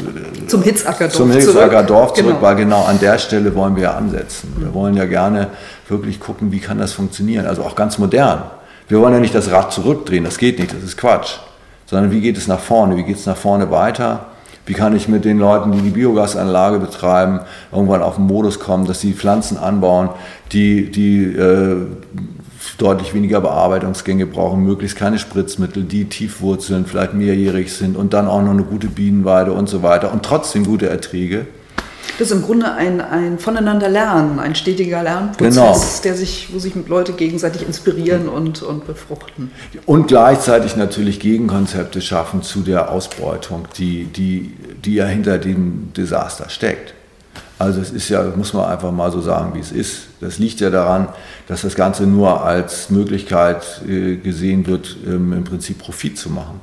Zum 0.47 0.63
Hitzackerdorf 0.63 1.13
zum 1.17 1.31
Hilfsacker 1.33 1.83
Dorf 1.83 2.13
zurück, 2.13 2.35
Genau. 2.35 2.43
weil 2.43 2.57
genau 2.57 2.85
an 2.85 3.01
der 3.01 3.19
Stelle 3.19 3.53
wollen 3.55 3.75
wir 3.75 3.85
ja 3.85 3.95
ansetzen. 3.95 4.55
Wir 4.59 4.73
wollen 4.75 4.95
ja 4.97 5.07
gerne 5.07 5.49
wirklich 5.89 6.21
gucken, 6.21 6.53
wie 6.53 6.61
kann 6.61 6.79
das 6.79 6.93
funktionieren. 6.93 7.47
Also 7.47 7.63
auch 7.63 7.75
ganz 7.75 7.99
modern. 7.99 8.43
Wir 8.87 9.01
wollen 9.01 9.15
ja 9.15 9.21
nicht 9.21 9.35
das 9.35 9.51
Rad 9.51 9.73
zurückdrehen, 9.73 10.25
das 10.25 10.39
geht 10.39 10.59
nicht, 10.59 10.73
das 10.73 10.83
ist 10.83 10.97
Quatsch. 10.99 11.39
Sondern 11.87 12.11
wie 12.13 12.21
geht 12.21 12.37
es 12.37 12.47
nach 12.47 12.61
vorne, 12.61 12.97
wie 12.97 13.03
geht 13.03 13.17
es 13.17 13.27
nach 13.27 13.37
vorne 13.37 13.71
weiter? 13.71 14.27
Wie 14.69 14.75
kann 14.75 14.95
ich 14.95 15.09
mit 15.09 15.25
den 15.25 15.39
Leuten, 15.39 15.73
die 15.73 15.81
die 15.81 15.91
Biogasanlage 15.91 16.79
betreiben, 16.79 17.41
irgendwann 17.73 18.03
auf 18.03 18.17
den 18.17 18.27
Modus 18.27 18.61
kommen, 18.61 18.85
dass 18.85 19.01
sie 19.01 19.15
Pflanzen 19.15 19.57
anbauen, 19.57 20.11
die, 20.53 20.91
die 20.91 21.25
äh, 21.25 21.87
deutlich 22.77 23.15
weniger 23.15 23.41
Bearbeitungsgänge 23.41 24.27
brauchen, 24.27 24.63
möglichst 24.63 24.99
keine 24.99 25.19
Spritzmittel, 25.19 25.85
die 25.85 26.05
tief 26.05 26.43
wurzeln, 26.43 26.85
vielleicht 26.85 27.15
mehrjährig 27.15 27.73
sind 27.73 27.97
und 27.97 28.13
dann 28.13 28.29
auch 28.29 28.43
noch 28.43 28.51
eine 28.51 28.63
gute 28.63 28.89
Bienenweide 28.89 29.53
und 29.53 29.71
so 29.71 29.83
weiter 29.83 30.13
und 30.13 30.23
trotzdem 30.23 30.65
gute 30.65 30.91
Erträge. 30.91 31.47
Das 32.19 32.29
ist 32.29 32.37
im 32.37 32.43
Grunde 32.43 32.73
ein, 32.73 33.01
ein 33.01 33.39
voneinander 33.39 33.89
lernen, 33.89 34.39
ein 34.39 34.55
stetiger 34.55 35.03
Lernprozess, 35.03 35.55
Genau. 35.55 35.81
der 36.05 36.15
sich, 36.15 36.49
wo 36.53 36.59
sich 36.59 36.75
Leute 36.89 37.13
gegenseitig 37.13 37.67
inspirieren 37.67 38.29
und, 38.29 38.63
und 38.63 38.87
befruchten. 38.87 39.51
Und 39.87 40.09
gleichzeitig 40.09 40.77
natürlich 40.77 41.21
Gegenkonzepte 41.21 42.01
schaffen 42.01 42.43
zu 42.43 42.61
der 42.61 42.91
Ausbeutung, 42.91 43.69
die, 43.77 44.05
die, 44.05 44.55
die 44.85 44.95
ja 44.95 45.07
hinter 45.07 45.39
dem 45.39 45.93
Desaster 45.97 46.49
steckt. 46.49 46.95
Also 47.61 47.81
es 47.81 47.91
ist 47.91 48.09
ja, 48.09 48.23
muss 48.37 48.53
man 48.53 48.67
einfach 48.67 48.93
mal 48.93 49.11
so 49.11 49.21
sagen, 49.21 49.55
wie 49.55 49.59
es 49.61 49.73
ist. 49.73 50.03
Das 50.21 50.39
liegt 50.39 50.61
ja 50.61 50.71
daran, 50.71 51.09
dass 51.49 51.63
das 51.63 51.75
Ganze 51.75 52.05
nur 52.05 52.45
als 52.45 52.89
Möglichkeit 52.91 53.83
äh, 53.89 54.17
gesehen 54.17 54.67
wird, 54.67 54.97
ähm, 55.07 55.33
im 55.33 55.45
Prinzip 55.45 55.79
Profit 55.79 56.17
zu 56.17 56.31
machen. 56.31 56.61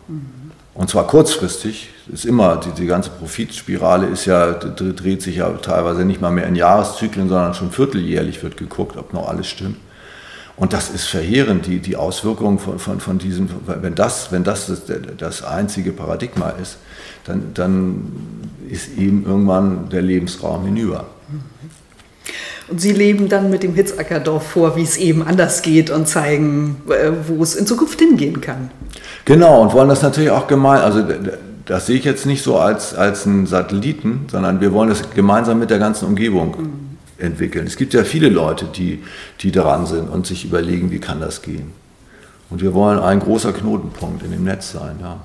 Und 0.74 0.90
zwar 0.90 1.06
kurzfristig. 1.08 1.90
Ist 2.12 2.26
immer, 2.26 2.58
die, 2.58 2.70
die 2.72 2.86
ganze 2.86 3.10
Profitspirale 3.10 4.06
ist 4.08 4.26
ja, 4.26 4.54
dreht 4.54 5.24
sich 5.24 5.38
ja 5.38 5.50
teilweise 5.54 6.06
nicht 6.06 6.22
mal 6.22 6.32
mehr 6.32 6.48
in 6.48 6.56
Jahreszyklen, 6.56 7.30
sondern 7.30 7.56
schon 7.56 7.72
vierteljährlich 7.72 8.44
wird 8.44 8.58
geguckt, 8.58 8.96
ob 8.96 9.14
noch 9.14 9.28
alles 9.28 9.48
stimmt. 9.48 9.78
Und 10.58 10.72
das 10.72 10.90
ist 10.90 11.06
verheerend, 11.08 11.66
die, 11.66 11.80
die 11.80 11.98
Auswirkungen 11.98 12.60
von, 12.60 12.80
von, 12.80 13.00
von 13.00 13.18
diesem, 13.18 13.50
wenn 13.66 13.96
das, 13.96 14.32
wenn 14.32 14.44
das 14.44 14.68
das, 14.68 14.84
das 15.18 15.44
einzige 15.44 15.92
Paradigma 15.92 16.50
ist, 16.62 16.78
dann, 17.26 17.52
dann 17.54 18.14
ist 18.70 18.98
eben 18.98 19.26
irgendwann 19.26 19.90
der 19.90 20.02
Lebensraum 20.02 20.66
hinüber. 20.66 21.08
Und 22.68 22.82
Sie 22.82 22.94
leben 22.94 23.30
dann 23.30 23.50
mit 23.50 23.64
dem 23.64 23.76
Hitzackerdorf 23.76 24.48
vor, 24.48 24.76
wie 24.76 24.84
es 24.84 24.98
eben 24.98 25.24
anders 25.24 25.62
geht 25.62 25.90
und 25.90 26.08
zeigen, 26.08 26.78
äh, 26.90 27.12
wo 27.28 27.44
es 27.44 27.56
in 27.56 27.68
Zukunft 27.68 28.00
hingehen 28.00 28.42
kann. 28.42 28.72
Genau, 29.26 29.62
und 29.62 29.74
wollen 29.74 29.90
das 29.90 30.02
natürlich 30.02 30.32
auch 30.32 30.48
gemein, 30.48 30.82
also 30.82 31.04
das 31.66 31.88
sehe 31.88 31.98
ich 31.98 32.06
jetzt 32.06 32.26
nicht 32.26 32.44
so 32.44 32.58
als, 32.58 32.94
als 32.94 33.26
einen 33.26 33.48
Satelliten, 33.48 34.28
sondern 34.32 34.62
wir 34.62 34.72
wollen 34.72 34.90
das 34.90 35.10
gemeinsam 35.12 35.60
mit 35.60 35.70
der 35.70 35.80
ganzen 35.80 36.06
Umgebung 36.06 36.56
entwickeln. 37.18 37.66
Es 37.66 37.76
gibt 37.76 37.94
ja 37.94 38.04
viele 38.04 38.30
Leute, 38.30 38.66
die, 38.66 39.04
die 39.42 39.52
daran 39.52 39.86
sind 39.86 40.10
und 40.10 40.28
sich 40.28 40.46
überlegen, 40.46 40.92
wie 40.92 41.00
kann 41.00 41.20
das 41.20 41.42
gehen. 41.42 41.74
Und 42.50 42.62
wir 42.62 42.74
wollen 42.74 43.00
ein 43.00 43.20
großer 43.20 43.54
Knotenpunkt 43.54 44.24
in 44.24 44.32
dem 44.32 44.44
Netz 44.44 44.72
sein, 44.72 44.98
ja. 45.02 45.20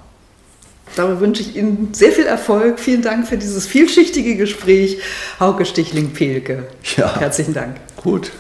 Dabei 0.97 1.21
wünsche 1.21 1.43
ich 1.43 1.55
Ihnen 1.55 1.91
sehr 1.93 2.11
viel 2.11 2.27
Erfolg. 2.27 2.81
Vielen 2.81 3.03
Dank 3.03 3.29
für 3.29 3.39
dieses 3.39 3.65
vielschichtige 3.67 4.37
Gespräch. 4.37 4.99
Hauke 5.39 5.65
Stichling-Pehlke. 5.65 6.67
Ja. 6.97 7.17
Herzlichen 7.17 7.55
Dank. 7.55 7.77
Gut. 8.03 8.33